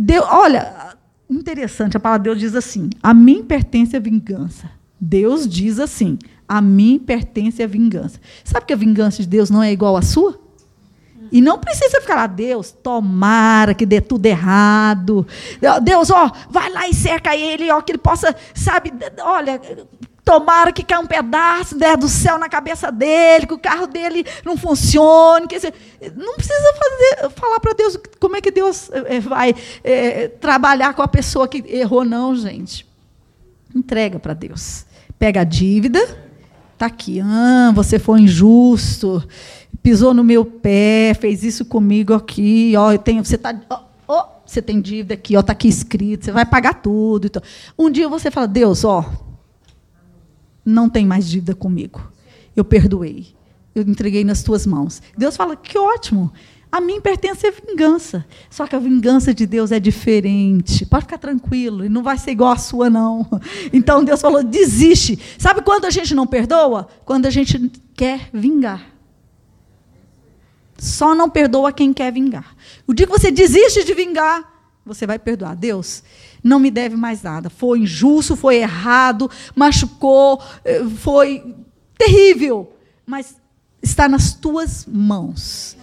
Deus, 0.00 0.24
olha, 0.30 0.96
interessante, 1.28 1.96
a 1.96 2.00
palavra 2.00 2.22
de 2.22 2.30
Deus 2.30 2.38
diz 2.38 2.54
assim: 2.54 2.88
a 3.02 3.12
mim 3.12 3.42
pertence 3.42 3.96
a 3.96 4.00
vingança. 4.00 4.70
Deus 5.00 5.48
diz 5.48 5.80
assim: 5.80 6.16
a 6.46 6.60
mim 6.60 7.00
pertence 7.04 7.60
a 7.60 7.66
vingança. 7.66 8.20
Sabe 8.44 8.66
que 8.66 8.72
a 8.72 8.76
vingança 8.76 9.22
de 9.22 9.28
Deus 9.28 9.50
não 9.50 9.60
é 9.60 9.72
igual 9.72 9.96
à 9.96 10.02
sua? 10.02 10.40
E 11.30 11.40
não 11.40 11.58
precisa 11.58 12.00
ficar 12.00 12.14
lá, 12.14 12.26
Deus, 12.26 12.70
tomara 12.70 13.74
que 13.74 13.84
dê 13.84 14.00
tudo 14.00 14.24
errado. 14.24 15.26
Deus, 15.82 16.10
ó, 16.10 16.30
vai 16.48 16.70
lá 16.70 16.88
e 16.88 16.94
cerca 16.94 17.36
ele, 17.36 17.70
ó, 17.70 17.82
que 17.82 17.92
ele 17.92 17.98
possa, 17.98 18.34
sabe, 18.54 18.92
olha, 19.20 19.60
tomara 20.28 20.70
que 20.70 20.82
caia 20.82 21.00
um 21.00 21.06
pedaço 21.06 21.74
né, 21.74 21.96
do 21.96 22.06
céu 22.06 22.38
na 22.38 22.50
cabeça 22.50 22.92
dele, 22.92 23.46
que 23.46 23.54
o 23.54 23.58
carro 23.58 23.86
dele 23.86 24.26
não 24.44 24.58
funcione. 24.58 25.46
Que, 25.46 25.56
não 26.14 26.34
precisa 26.34 26.74
fazer, 26.74 27.30
falar 27.30 27.58
para 27.60 27.72
Deus 27.72 27.98
como 28.20 28.36
é 28.36 28.40
que 28.42 28.50
Deus 28.50 28.90
é, 28.92 29.20
vai 29.20 29.54
é, 29.82 30.28
trabalhar 30.28 30.92
com 30.92 31.00
a 31.00 31.08
pessoa 31.08 31.48
que 31.48 31.64
errou, 31.66 32.04
não, 32.04 32.36
gente. 32.36 32.86
Entrega 33.74 34.18
para 34.18 34.34
Deus. 34.34 34.84
Pega 35.18 35.40
a 35.40 35.44
dívida, 35.44 35.98
tá 36.76 36.84
aqui, 36.84 37.20
ah, 37.20 37.72
você 37.74 37.98
foi 37.98 38.20
injusto 38.20 39.26
pisou 39.82 40.12
no 40.12 40.22
meu 40.22 40.44
pé, 40.44 41.14
fez 41.18 41.42
isso 41.42 41.64
comigo 41.64 42.12
aqui, 42.12 42.74
ó, 42.76 42.92
eu 42.92 42.98
tenho, 42.98 43.24
você 43.24 43.36
está, 43.36 43.58
você 44.44 44.60
tem 44.60 44.80
dívida 44.80 45.14
aqui, 45.14 45.34
ó, 45.34 45.40
está 45.40 45.52
aqui 45.52 45.68
escrito, 45.68 46.26
você 46.26 46.32
vai 46.32 46.44
pagar 46.44 46.74
tudo. 46.74 47.26
Então. 47.26 47.40
Um 47.78 47.90
dia 47.90 48.08
você 48.08 48.30
fala, 48.30 48.46
Deus, 48.46 48.84
ó, 48.84 49.04
não 50.68 50.88
tem 50.88 51.06
mais 51.06 51.28
dívida 51.28 51.54
comigo. 51.54 52.12
Eu 52.54 52.64
perdoei. 52.64 53.28
Eu 53.74 53.82
entreguei 53.82 54.24
nas 54.24 54.42
tuas 54.42 54.66
mãos. 54.66 55.00
Deus 55.16 55.36
fala, 55.36 55.56
que 55.56 55.78
ótimo. 55.78 56.32
A 56.70 56.80
mim 56.80 57.00
pertence 57.00 57.46
a 57.46 57.50
vingança. 57.50 58.26
Só 58.50 58.66
que 58.66 58.76
a 58.76 58.78
vingança 58.78 59.32
de 59.32 59.46
Deus 59.46 59.72
é 59.72 59.80
diferente. 59.80 60.84
Pode 60.84 61.06
ficar 61.06 61.16
tranquilo, 61.18 61.84
e 61.84 61.88
não 61.88 62.02
vai 62.02 62.18
ser 62.18 62.32
igual 62.32 62.52
a 62.52 62.58
sua, 62.58 62.90
não. 62.90 63.26
Então 63.72 64.04
Deus 64.04 64.20
falou: 64.20 64.42
desiste. 64.44 65.18
Sabe 65.38 65.62
quando 65.62 65.86
a 65.86 65.90
gente 65.90 66.14
não 66.14 66.26
perdoa? 66.26 66.88
Quando 67.04 67.26
a 67.26 67.30
gente 67.30 67.70
quer 67.94 68.28
vingar. 68.32 68.94
Só 70.76 71.14
não 71.14 71.30
perdoa 71.30 71.72
quem 71.72 71.92
quer 71.92 72.12
vingar. 72.12 72.54
O 72.86 72.92
dia 72.92 73.06
que 73.06 73.12
você 73.12 73.30
desiste 73.30 73.84
de 73.84 73.94
vingar, 73.94 74.44
você 74.84 75.06
vai 75.06 75.18
perdoar. 75.18 75.56
Deus, 75.56 76.02
não 76.42 76.58
me 76.58 76.70
deve 76.70 76.96
mais 76.96 77.22
nada. 77.22 77.50
Foi 77.50 77.80
injusto, 77.80 78.36
foi 78.36 78.56
errado, 78.56 79.30
machucou, 79.54 80.40
eh, 80.64 80.84
foi 80.98 81.54
terrível. 81.96 82.72
Mas 83.06 83.36
está 83.82 84.08
nas 84.08 84.32
tuas 84.34 84.86
mãos. 84.86 85.76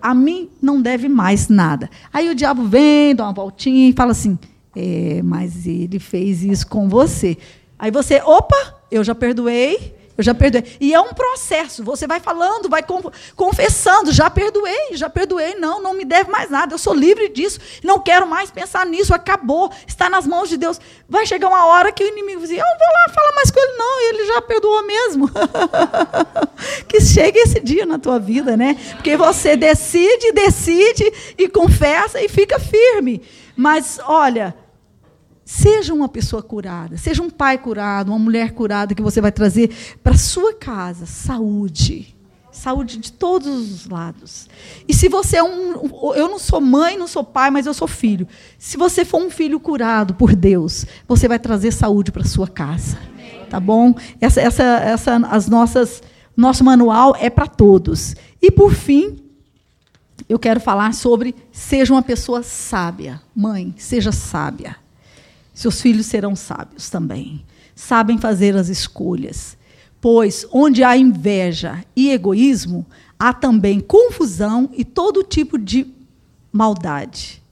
A 0.00 0.14
mim 0.14 0.48
não 0.62 0.80
deve 0.80 1.08
mais 1.08 1.48
nada. 1.48 1.90
Aí 2.12 2.30
o 2.30 2.34
diabo 2.34 2.64
vem, 2.64 3.14
dá 3.14 3.24
uma 3.24 3.32
voltinha 3.32 3.88
e 3.90 3.92
fala 3.92 4.12
assim: 4.12 4.38
é, 4.74 5.20
mas 5.22 5.66
ele 5.66 5.98
fez 5.98 6.42
isso 6.42 6.66
com 6.66 6.88
você. 6.88 7.36
Aí 7.78 7.90
você, 7.90 8.20
opa, 8.22 8.80
eu 8.90 9.02
já 9.02 9.14
perdoei, 9.14 9.94
eu 10.18 10.24
já 10.24 10.34
perdoei. 10.34 10.64
E 10.80 10.92
é 10.92 11.00
um 11.00 11.14
processo. 11.14 11.84
Você 11.84 12.04
vai 12.04 12.18
falando, 12.18 12.68
vai 12.68 12.84
confessando. 13.36 14.12
Já 14.12 14.28
perdoei, 14.28 14.88
já 14.94 15.08
perdoei. 15.08 15.54
Não, 15.54 15.80
não 15.80 15.94
me 15.94 16.04
deve 16.04 16.28
mais 16.28 16.50
nada. 16.50 16.74
Eu 16.74 16.78
sou 16.78 16.92
livre 16.92 17.28
disso. 17.28 17.60
Não 17.84 18.00
quero 18.00 18.26
mais 18.26 18.50
pensar 18.50 18.84
nisso. 18.84 19.14
Acabou. 19.14 19.70
Está 19.86 20.10
nas 20.10 20.26
mãos 20.26 20.48
de 20.48 20.56
Deus. 20.56 20.80
Vai 21.08 21.24
chegar 21.24 21.46
uma 21.46 21.66
hora 21.66 21.92
que 21.92 22.02
o 22.02 22.08
inimigo 22.08 22.40
diz: 22.40 22.50
Eu 22.50 22.56
não 22.58 22.78
vou 22.78 22.88
lá 22.88 23.14
falar 23.14 23.32
mais 23.36 23.50
com 23.52 23.60
ele, 23.60 23.72
não. 23.78 24.00
Ele 24.08 24.26
já 24.26 24.42
perdoou 24.42 24.84
mesmo. 24.84 25.30
que 26.88 27.00
chegue 27.00 27.38
esse 27.38 27.60
dia 27.60 27.86
na 27.86 28.00
tua 28.00 28.18
vida, 28.18 28.56
né? 28.56 28.74
Porque 28.96 29.16
você 29.16 29.56
decide, 29.56 30.32
decide 30.32 31.12
e 31.38 31.48
confessa 31.48 32.20
e 32.20 32.28
fica 32.28 32.58
firme. 32.58 33.22
Mas, 33.54 34.00
olha, 34.04 34.52
Seja 35.50 35.94
uma 35.94 36.10
pessoa 36.10 36.42
curada, 36.42 36.98
seja 36.98 37.22
um 37.22 37.30
pai 37.30 37.56
curado, 37.56 38.10
uma 38.10 38.18
mulher 38.18 38.52
curada 38.52 38.94
que 38.94 39.00
você 39.00 39.18
vai 39.18 39.32
trazer 39.32 39.74
para 40.02 40.14
sua 40.14 40.52
casa 40.52 41.06
saúde. 41.06 42.14
Saúde 42.52 42.98
de 42.98 43.10
todos 43.10 43.46
os 43.46 43.88
lados. 43.88 44.46
E 44.86 44.92
se 44.92 45.08
você 45.08 45.38
é 45.38 45.42
um. 45.42 46.12
Eu 46.14 46.28
não 46.28 46.38
sou 46.38 46.60
mãe, 46.60 46.98
não 46.98 47.06
sou 47.06 47.24
pai, 47.24 47.50
mas 47.50 47.64
eu 47.64 47.72
sou 47.72 47.88
filho. 47.88 48.28
Se 48.58 48.76
você 48.76 49.06
for 49.06 49.22
um 49.22 49.30
filho 49.30 49.58
curado 49.58 50.12
por 50.12 50.36
Deus, 50.36 50.84
você 51.08 51.26
vai 51.26 51.38
trazer 51.38 51.72
saúde 51.72 52.12
para 52.12 52.24
sua 52.24 52.46
casa. 52.46 52.98
Tá 53.48 53.58
bom? 53.58 53.94
Essa, 54.20 54.42
essa, 54.42 54.62
essa, 54.62 55.16
as 55.28 55.48
nossas, 55.48 56.02
nosso 56.36 56.62
manual 56.62 57.16
é 57.18 57.30
para 57.30 57.46
todos. 57.46 58.14
E 58.42 58.50
por 58.50 58.74
fim, 58.74 59.16
eu 60.28 60.38
quero 60.38 60.60
falar 60.60 60.92
sobre 60.92 61.34
seja 61.50 61.94
uma 61.94 62.02
pessoa 62.02 62.42
sábia. 62.42 63.22
Mãe, 63.34 63.74
seja 63.78 64.12
sábia. 64.12 64.76
Seus 65.58 65.80
filhos 65.80 66.06
serão 66.06 66.36
sábios 66.36 66.88
também. 66.88 67.44
Sabem 67.74 68.16
fazer 68.16 68.54
as 68.54 68.68
escolhas. 68.68 69.58
Pois 70.00 70.46
onde 70.52 70.84
há 70.84 70.96
inveja 70.96 71.84
e 71.96 72.10
egoísmo, 72.10 72.86
há 73.18 73.32
também 73.32 73.80
confusão 73.80 74.70
e 74.72 74.84
todo 74.84 75.24
tipo 75.24 75.58
de 75.58 75.92
maldade, 76.52 77.42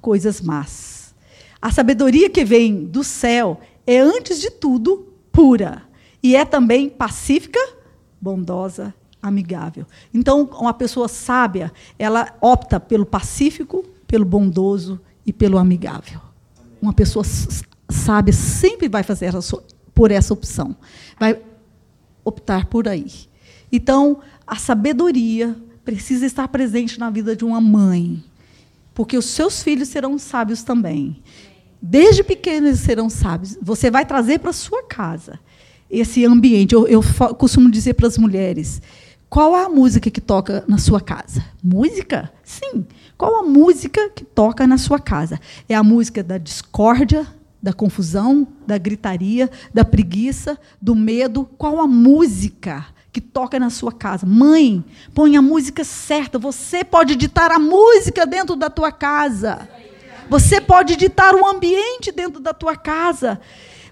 coisas 0.00 0.40
más. 0.40 1.14
A 1.60 1.70
sabedoria 1.70 2.28
que 2.28 2.44
vem 2.44 2.84
do 2.84 3.04
céu 3.04 3.60
é, 3.86 4.00
antes 4.00 4.40
de 4.40 4.50
tudo, 4.50 5.06
pura. 5.30 5.84
E 6.20 6.34
é 6.34 6.44
também 6.44 6.88
pacífica, 6.88 7.60
bondosa, 8.20 8.92
amigável. 9.22 9.86
Então, 10.12 10.50
uma 10.54 10.74
pessoa 10.74 11.06
sábia, 11.06 11.72
ela 11.96 12.36
opta 12.40 12.80
pelo 12.80 13.06
pacífico, 13.06 13.84
pelo 14.04 14.24
bondoso 14.24 15.00
e 15.24 15.32
pelo 15.32 15.58
amigável. 15.58 16.31
Uma 16.82 16.92
pessoa 16.92 17.24
sábia 17.88 18.34
sempre 18.34 18.88
vai 18.88 19.04
fazer 19.04 19.32
por 19.94 20.10
essa 20.10 20.34
opção, 20.34 20.76
vai 21.18 21.40
optar 22.24 22.66
por 22.66 22.88
aí. 22.88 23.06
Então, 23.70 24.20
a 24.44 24.56
sabedoria 24.56 25.56
precisa 25.84 26.26
estar 26.26 26.48
presente 26.48 26.98
na 26.98 27.08
vida 27.08 27.36
de 27.36 27.44
uma 27.44 27.60
mãe, 27.60 28.22
porque 28.92 29.16
os 29.16 29.26
seus 29.26 29.62
filhos 29.62 29.88
serão 29.88 30.18
sábios 30.18 30.64
também. 30.64 31.22
Desde 31.80 32.22
pequenos 32.24 32.68
eles 32.68 32.80
serão 32.80 33.08
sábios. 33.08 33.56
Você 33.62 33.90
vai 33.90 34.04
trazer 34.04 34.40
para 34.40 34.52
sua 34.52 34.82
casa 34.82 35.38
esse 35.90 36.24
ambiente. 36.24 36.74
Eu, 36.74 36.86
eu 36.88 37.02
costumo 37.36 37.70
dizer 37.70 37.94
para 37.94 38.06
as 38.06 38.18
mulheres: 38.18 38.82
qual 39.32 39.54
a 39.54 39.66
música 39.66 40.10
que 40.10 40.20
toca 40.20 40.62
na 40.68 40.76
sua 40.76 41.00
casa? 41.00 41.42
Música? 41.64 42.30
Sim. 42.44 42.86
Qual 43.16 43.36
a 43.36 43.42
música 43.42 44.10
que 44.10 44.24
toca 44.24 44.66
na 44.66 44.76
sua 44.76 44.98
casa? 44.98 45.40
É 45.66 45.74
a 45.74 45.82
música 45.82 46.22
da 46.22 46.36
discórdia, 46.36 47.26
da 47.62 47.72
confusão, 47.72 48.46
da 48.66 48.76
gritaria, 48.76 49.50
da 49.72 49.86
preguiça, 49.86 50.58
do 50.82 50.94
medo? 50.94 51.48
Qual 51.56 51.80
a 51.80 51.86
música 51.86 52.84
que 53.10 53.22
toca 53.22 53.58
na 53.58 53.70
sua 53.70 53.90
casa? 53.90 54.26
Mãe, 54.26 54.84
põe 55.14 55.34
a 55.34 55.40
música 55.40 55.82
certa. 55.82 56.38
Você 56.38 56.84
pode 56.84 57.16
ditar 57.16 57.50
a 57.50 57.58
música 57.58 58.26
dentro 58.26 58.54
da 58.54 58.68
tua 58.68 58.92
casa. 58.92 59.66
Você 60.28 60.60
pode 60.60 60.94
ditar 60.94 61.34
o 61.34 61.46
ambiente 61.46 62.12
dentro 62.12 62.38
da 62.38 62.52
tua 62.52 62.76
casa. 62.76 63.40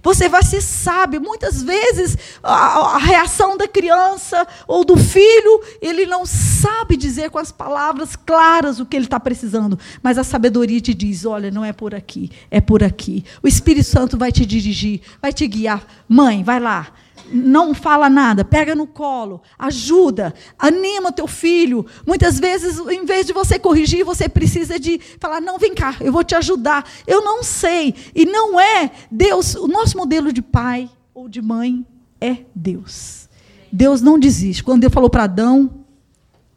Você 0.03 0.29
vai 0.29 0.43
ser 0.43 0.61
sábio. 0.61 1.21
Muitas 1.21 1.63
vezes 1.63 2.17
a, 2.43 2.97
a, 2.97 2.99
reação 2.99 3.57
da 3.57 3.69
criança 3.69 4.47
ou 4.67 4.85
do 4.85 4.97
filho, 4.97 5.61
ele 5.81 6.07
não 6.07 6.25
sabe 6.25 6.97
dizer 6.97 7.31
com 7.31 7.39
as 7.39 7.53
palavras 7.53 8.17
claras 8.17 8.81
o 8.81 8.87
que 8.87 8.97
ele 8.97 9.07
está 9.07 9.21
precisando. 9.21 9.79
Mas 10.03 10.19
a 10.19 10.25
sabedoria 10.25 10.81
te 10.81 10.95
diz: 10.95 11.25
olha, 11.25 11.51
não 11.51 11.65
é 11.65 11.73
por 11.73 11.95
aqui, 11.95 12.31
é 12.51 12.61
por 12.61 12.83
aqui. 12.83 13.25
O 13.43 13.49
Espírito 13.49 13.89
Santo 13.89 14.17
vai 14.17 14.33
te 14.33 14.47
dirigir, 14.47 15.01
vai 15.21 15.33
te 15.33 15.47
guiar. 15.47 15.85
Mãe, 16.09 16.43
vai 16.43 16.61
lá 16.61 16.89
não 17.33 17.75
fala 17.75 18.11
nada, 18.11 18.45
pega 18.45 18.75
no 18.75 18.87
colo, 18.87 19.41
ajuda, 19.59 20.35
anima 20.59 21.13
teu 21.13 21.27
filho. 21.27 21.87
Muitas 22.07 22.39
vezes, 22.39 22.79
em 22.79 23.05
vez 23.05 23.27
de 23.27 23.33
você 23.33 23.59
corrigir, 23.59 24.05
você 24.05 24.29
precisa 24.29 24.79
de 24.79 25.01
falar: 25.19 25.41
não, 25.41 25.59
vem 25.59 25.75
cá, 25.75 25.97
eu 26.01 26.13
vou 26.13 26.25
te 26.25 26.35
ajudar. 26.35 26.89
Eu 27.07 27.23
não 27.23 27.43
sei. 27.43 27.95
E 28.15 28.27
não 28.27 28.61
é 28.61 28.91
Deus, 29.11 29.55
o 29.55 29.69
nosso 29.69 29.97
modelo 29.97 30.33
de 30.33 30.43
pai 30.43 30.91
ou 31.15 31.29
de 31.29 31.41
mãe 31.41 31.87
é 32.21 32.39
Deus. 32.55 33.29
Deus 33.73 34.01
não 34.03 34.19
desiste. 34.19 34.65
Quando 34.65 34.81
Deus 34.81 34.93
falou 34.93 35.09
para 35.09 35.25
Adão 35.25 35.85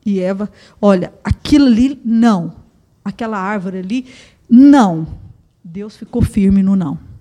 e 0.06 0.20
Eva: 0.20 0.52
olha, 0.82 1.14
aquilo 1.24 1.68
ali, 1.68 2.00
não. 2.04 2.64
Aquela 3.06 3.38
árvore 3.38 3.80
ali, 3.80 4.06
não. 4.50 5.08
Deus 5.64 5.96
ficou 5.96 6.22
firme 6.22 6.64
no 6.64 6.76
não. 6.76 7.13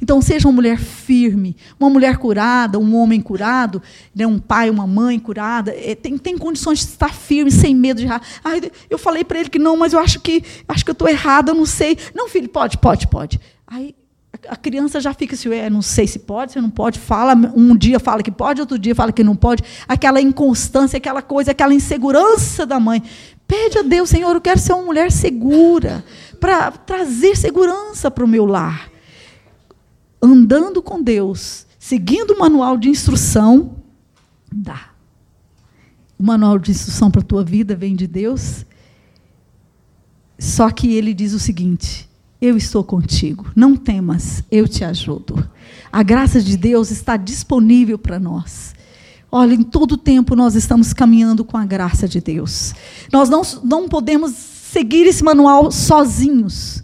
Então, 0.00 0.20
seja 0.20 0.48
uma 0.48 0.54
mulher 0.54 0.78
firme, 0.78 1.56
uma 1.78 1.90
mulher 1.90 2.16
curada, 2.18 2.78
um 2.78 2.94
homem 2.96 3.20
curado, 3.20 3.82
né, 4.14 4.26
um 4.26 4.38
pai, 4.38 4.70
uma 4.70 4.86
mãe 4.86 5.18
curada, 5.18 5.74
é, 5.74 5.94
tem, 5.94 6.16
tem 6.18 6.36
condições 6.36 6.80
de 6.80 6.86
estar 6.86 7.12
firme, 7.12 7.50
sem 7.50 7.74
medo 7.74 8.00
de 8.00 8.06
errar. 8.06 8.22
Ai, 8.44 8.70
eu 8.88 8.98
falei 8.98 9.24
para 9.24 9.40
ele 9.40 9.48
que 9.48 9.58
não, 9.58 9.76
mas 9.76 9.92
eu 9.92 9.98
acho 9.98 10.20
que 10.20 10.42
acho 10.66 10.84
que 10.84 10.90
eu 10.90 10.92
estou 10.92 11.08
errada, 11.08 11.52
eu 11.52 11.54
não 11.54 11.66
sei. 11.66 11.96
Não, 12.14 12.28
filho, 12.28 12.48
pode, 12.48 12.78
pode, 12.78 13.06
pode. 13.08 13.40
Aí 13.66 13.94
a 14.48 14.56
criança 14.56 15.00
já 15.00 15.12
fica 15.12 15.34
assim, 15.34 15.52
é, 15.52 15.68
não 15.68 15.82
sei 15.82 16.06
se 16.06 16.18
pode, 16.18 16.52
se 16.52 16.60
não 16.60 16.70
pode, 16.70 16.98
fala, 16.98 17.34
um 17.54 17.76
dia 17.76 17.98
fala 17.98 18.22
que 18.22 18.30
pode, 18.30 18.60
outro 18.60 18.78
dia 18.78 18.94
fala 18.94 19.10
que 19.10 19.24
não 19.24 19.34
pode, 19.34 19.64
aquela 19.88 20.20
inconstância, 20.20 20.96
aquela 20.96 21.22
coisa, 21.22 21.50
aquela 21.50 21.74
insegurança 21.74 22.64
da 22.64 22.78
mãe. 22.78 23.02
Pede 23.46 23.78
a 23.78 23.82
Deus, 23.82 24.10
Senhor, 24.10 24.34
eu 24.34 24.40
quero 24.40 24.60
ser 24.60 24.74
uma 24.74 24.82
mulher 24.82 25.10
segura, 25.10 26.04
para 26.38 26.70
trazer 26.70 27.36
segurança 27.36 28.10
para 28.10 28.24
o 28.24 28.28
meu 28.28 28.44
lar 28.44 28.90
andando 30.22 30.82
com 30.82 31.02
Deus, 31.02 31.66
seguindo 31.78 32.32
o 32.32 32.38
manual 32.38 32.76
de 32.76 32.88
instrução, 32.88 33.76
dá. 34.52 34.90
O 36.18 36.22
manual 36.22 36.58
de 36.58 36.70
instrução 36.70 37.10
para 37.10 37.20
a 37.20 37.24
tua 37.24 37.44
vida 37.44 37.76
vem 37.76 37.94
de 37.94 38.06
Deus. 38.06 38.66
Só 40.38 40.70
que 40.70 40.92
ele 40.92 41.14
diz 41.14 41.32
o 41.32 41.38
seguinte: 41.38 42.08
Eu 42.40 42.56
estou 42.56 42.82
contigo, 42.82 43.50
não 43.54 43.76
temas, 43.76 44.42
eu 44.50 44.66
te 44.66 44.84
ajudo. 44.84 45.48
A 45.92 46.02
graça 46.02 46.40
de 46.40 46.56
Deus 46.56 46.90
está 46.90 47.16
disponível 47.16 47.98
para 47.98 48.18
nós. 48.18 48.74
Olha, 49.30 49.54
em 49.54 49.62
todo 49.62 49.96
tempo 49.96 50.34
nós 50.34 50.54
estamos 50.54 50.92
caminhando 50.92 51.44
com 51.44 51.56
a 51.56 51.64
graça 51.64 52.08
de 52.08 52.20
Deus. 52.20 52.74
Nós 53.12 53.28
não, 53.28 53.42
não 53.62 53.88
podemos 53.88 54.32
seguir 54.32 55.06
esse 55.06 55.22
manual 55.22 55.70
sozinhos 55.70 56.82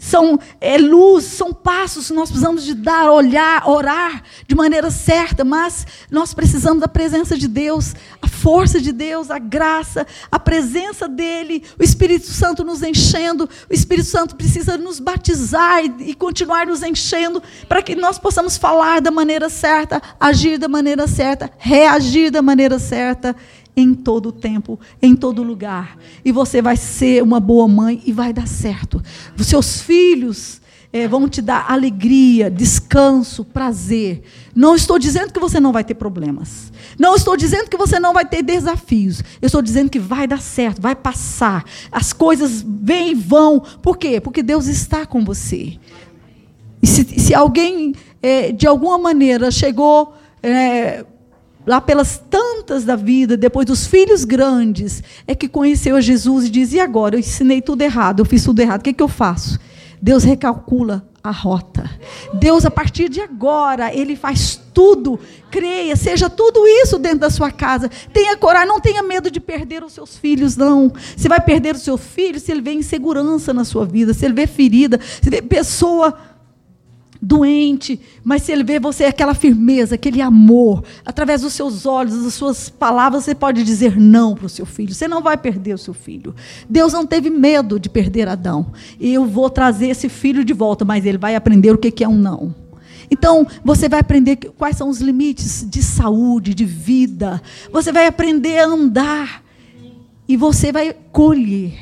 são 0.00 0.40
é, 0.60 0.78
luz, 0.78 1.24
são 1.24 1.52
passos. 1.52 2.08
Que 2.08 2.14
nós 2.14 2.30
precisamos 2.30 2.64
de 2.64 2.74
dar, 2.74 3.10
olhar, 3.10 3.68
orar 3.68 4.22
de 4.48 4.54
maneira 4.54 4.90
certa, 4.90 5.44
mas 5.44 5.86
nós 6.10 6.32
precisamos 6.32 6.80
da 6.80 6.88
presença 6.88 7.36
de 7.36 7.46
Deus, 7.46 7.94
a 8.20 8.26
força 8.26 8.80
de 8.80 8.90
Deus, 8.90 9.30
a 9.30 9.38
graça, 9.38 10.06
a 10.32 10.38
presença 10.38 11.06
dele, 11.06 11.62
o 11.78 11.82
Espírito 11.82 12.26
Santo 12.26 12.64
nos 12.64 12.82
enchendo, 12.82 13.48
o 13.68 13.74
Espírito 13.74 14.08
Santo 14.08 14.34
precisa 14.34 14.78
nos 14.78 14.98
batizar 14.98 15.84
e, 15.84 16.10
e 16.10 16.14
continuar 16.14 16.66
nos 16.66 16.82
enchendo 16.82 17.42
para 17.68 17.82
que 17.82 17.94
nós 17.94 18.18
possamos 18.18 18.56
falar 18.56 19.00
da 19.00 19.10
maneira 19.10 19.50
certa, 19.50 20.02
agir 20.18 20.58
da 20.58 20.68
maneira 20.68 21.06
certa, 21.06 21.50
reagir 21.58 22.30
da 22.30 22.40
maneira 22.40 22.78
certa 22.78 23.36
em 23.80 23.94
todo 23.94 24.30
tempo, 24.30 24.78
em 25.00 25.16
todo 25.16 25.42
lugar. 25.42 25.96
E 26.24 26.30
você 26.30 26.60
vai 26.60 26.76
ser 26.76 27.22
uma 27.22 27.40
boa 27.40 27.66
mãe 27.66 28.02
e 28.04 28.12
vai 28.12 28.32
dar 28.32 28.46
certo. 28.46 29.02
Os 29.38 29.46
seus 29.46 29.80
filhos 29.80 30.60
é, 30.92 31.06
vão 31.06 31.28
te 31.28 31.40
dar 31.40 31.70
alegria, 31.70 32.50
descanso, 32.50 33.44
prazer. 33.44 34.22
Não 34.54 34.74
estou 34.74 34.98
dizendo 34.98 35.32
que 35.32 35.38
você 35.38 35.60
não 35.60 35.72
vai 35.72 35.84
ter 35.84 35.94
problemas. 35.94 36.72
Não 36.98 37.14
estou 37.14 37.36
dizendo 37.36 37.70
que 37.70 37.76
você 37.76 38.00
não 38.00 38.12
vai 38.12 38.24
ter 38.24 38.42
desafios. 38.42 39.22
Eu 39.40 39.46
estou 39.46 39.62
dizendo 39.62 39.88
que 39.88 39.98
vai 39.98 40.26
dar 40.26 40.40
certo, 40.40 40.82
vai 40.82 40.96
passar. 40.96 41.64
As 41.92 42.12
coisas 42.12 42.64
vêm 42.66 43.12
e 43.12 43.14
vão. 43.14 43.60
Por 43.80 43.96
quê? 43.96 44.20
Porque 44.20 44.42
Deus 44.42 44.66
está 44.66 45.06
com 45.06 45.24
você. 45.24 45.78
E 46.82 46.86
se, 46.86 47.04
se 47.04 47.34
alguém, 47.34 47.94
é, 48.20 48.50
de 48.50 48.66
alguma 48.66 48.98
maneira, 48.98 49.50
chegou. 49.50 50.14
É, 50.42 51.04
lá 51.66 51.80
pelas 51.80 52.18
tantas 52.30 52.84
da 52.84 52.96
vida, 52.96 53.36
depois 53.36 53.66
dos 53.66 53.86
filhos 53.86 54.24
grandes, 54.24 55.02
é 55.26 55.34
que 55.34 55.48
conheceu 55.48 56.00
Jesus 56.00 56.46
e 56.46 56.50
diz: 56.50 56.72
e 56.72 56.80
agora? 56.80 57.16
Eu 57.16 57.20
ensinei 57.20 57.60
tudo 57.60 57.82
errado, 57.82 58.20
eu 58.20 58.24
fiz 58.24 58.44
tudo 58.44 58.60
errado, 58.60 58.80
o 58.80 58.84
que, 58.84 58.90
é 58.90 58.94
que 58.94 59.02
eu 59.02 59.08
faço? 59.08 59.58
Deus 60.00 60.24
recalcula 60.24 61.06
a 61.22 61.30
rota. 61.30 61.88
Deus, 62.32 62.64
a 62.64 62.70
partir 62.70 63.10
de 63.10 63.20
agora, 63.20 63.94
Ele 63.94 64.16
faz 64.16 64.58
tudo. 64.72 65.20
Creia, 65.50 65.94
seja 65.94 66.30
tudo 66.30 66.66
isso 66.66 66.98
dentro 66.98 67.18
da 67.18 67.28
sua 67.28 67.50
casa. 67.50 67.90
Tenha 68.12 68.36
coragem, 68.36 68.68
não 68.68 68.80
tenha 68.80 69.02
medo 69.02 69.30
de 69.30 69.38
perder 69.38 69.84
os 69.84 69.92
seus 69.92 70.16
filhos, 70.16 70.56
não. 70.56 70.90
Você 71.14 71.28
vai 71.28 71.40
perder 71.40 71.74
o 71.74 71.78
seu 71.78 71.98
filho 71.98 72.40
se 72.40 72.50
ele 72.50 72.62
vê 72.62 72.72
insegurança 72.72 73.52
na 73.52 73.64
sua 73.64 73.84
vida, 73.84 74.14
se 74.14 74.24
ele 74.24 74.32
vê 74.32 74.46
ferida, 74.46 74.98
se 75.20 75.28
vê 75.28 75.42
pessoa 75.42 76.16
doente, 77.22 78.00
mas 78.24 78.42
se 78.42 78.52
ele 78.52 78.64
vê 78.64 78.80
você 78.80 79.04
aquela 79.04 79.34
firmeza, 79.34 79.94
aquele 79.94 80.22
amor, 80.22 80.82
através 81.04 81.42
dos 81.42 81.52
seus 81.52 81.84
olhos, 81.84 82.24
das 82.24 82.34
suas 82.34 82.70
palavras, 82.70 83.24
você 83.24 83.34
pode 83.34 83.62
dizer 83.62 83.98
não 83.98 84.34
para 84.34 84.46
o 84.46 84.48
seu 84.48 84.64
filho. 84.64 84.94
Você 84.94 85.06
não 85.06 85.22
vai 85.22 85.36
perder 85.36 85.74
o 85.74 85.78
seu 85.78 85.92
filho. 85.92 86.34
Deus 86.68 86.92
não 86.92 87.06
teve 87.06 87.28
medo 87.28 87.78
de 87.78 87.90
perder 87.90 88.28
Adão. 88.28 88.72
Eu 88.98 89.26
vou 89.26 89.50
trazer 89.50 89.88
esse 89.88 90.08
filho 90.08 90.44
de 90.44 90.54
volta, 90.54 90.84
mas 90.84 91.04
ele 91.04 91.18
vai 91.18 91.34
aprender 91.34 91.72
o 91.72 91.78
que 91.78 92.02
é 92.02 92.08
um 92.08 92.16
não. 92.16 92.54
Então, 93.10 93.46
você 93.64 93.88
vai 93.88 94.00
aprender 94.00 94.36
quais 94.56 94.76
são 94.76 94.88
os 94.88 95.00
limites 95.00 95.66
de 95.68 95.82
saúde, 95.82 96.54
de 96.54 96.64
vida. 96.64 97.42
Você 97.72 97.90
vai 97.90 98.06
aprender 98.06 98.60
a 98.60 98.66
andar. 98.66 99.44
E 100.28 100.36
você 100.36 100.70
vai 100.70 100.94
colher. 101.10 101.72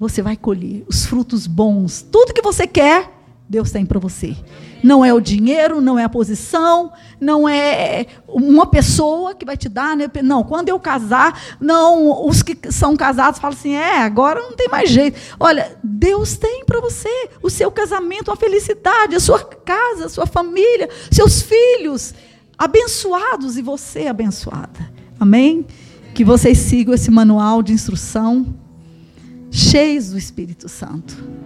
Você 0.00 0.20
vai 0.20 0.36
colher 0.36 0.84
os 0.88 1.06
frutos 1.06 1.46
bons. 1.46 2.02
Tudo 2.02 2.34
que 2.34 2.42
você 2.42 2.66
quer, 2.66 3.21
Deus 3.52 3.70
tem 3.70 3.84
para 3.84 4.00
você. 4.00 4.34
Não 4.82 5.04
é 5.04 5.12
o 5.12 5.20
dinheiro, 5.20 5.78
não 5.78 5.98
é 5.98 6.04
a 6.04 6.08
posição, 6.08 6.90
não 7.20 7.46
é 7.46 8.06
uma 8.26 8.64
pessoa 8.64 9.34
que 9.34 9.44
vai 9.44 9.58
te 9.58 9.68
dar. 9.68 9.94
Né? 9.94 10.10
Não, 10.24 10.42
quando 10.42 10.70
eu 10.70 10.80
casar, 10.80 11.38
não, 11.60 12.26
os 12.26 12.42
que 12.42 12.56
são 12.72 12.96
casados 12.96 13.38
falam 13.38 13.54
assim: 13.54 13.74
é, 13.74 13.98
agora 13.98 14.40
não 14.40 14.52
tem 14.52 14.70
mais 14.70 14.88
jeito. 14.88 15.20
Olha, 15.38 15.76
Deus 15.84 16.34
tem 16.38 16.64
para 16.64 16.80
você 16.80 17.28
o 17.42 17.50
seu 17.50 17.70
casamento, 17.70 18.32
a 18.32 18.36
felicidade, 18.36 19.16
a 19.16 19.20
sua 19.20 19.44
casa, 19.44 20.06
a 20.06 20.08
sua 20.08 20.24
família, 20.24 20.88
seus 21.10 21.42
filhos 21.42 22.14
abençoados 22.56 23.58
e 23.58 23.62
você 23.62 24.06
abençoada. 24.06 24.90
Amém? 25.20 25.66
Que 26.14 26.24
vocês 26.24 26.56
sigam 26.56 26.94
esse 26.94 27.10
manual 27.10 27.62
de 27.62 27.74
instrução 27.74 28.46
cheios 29.50 30.08
do 30.08 30.16
Espírito 30.16 30.70
Santo. 30.70 31.42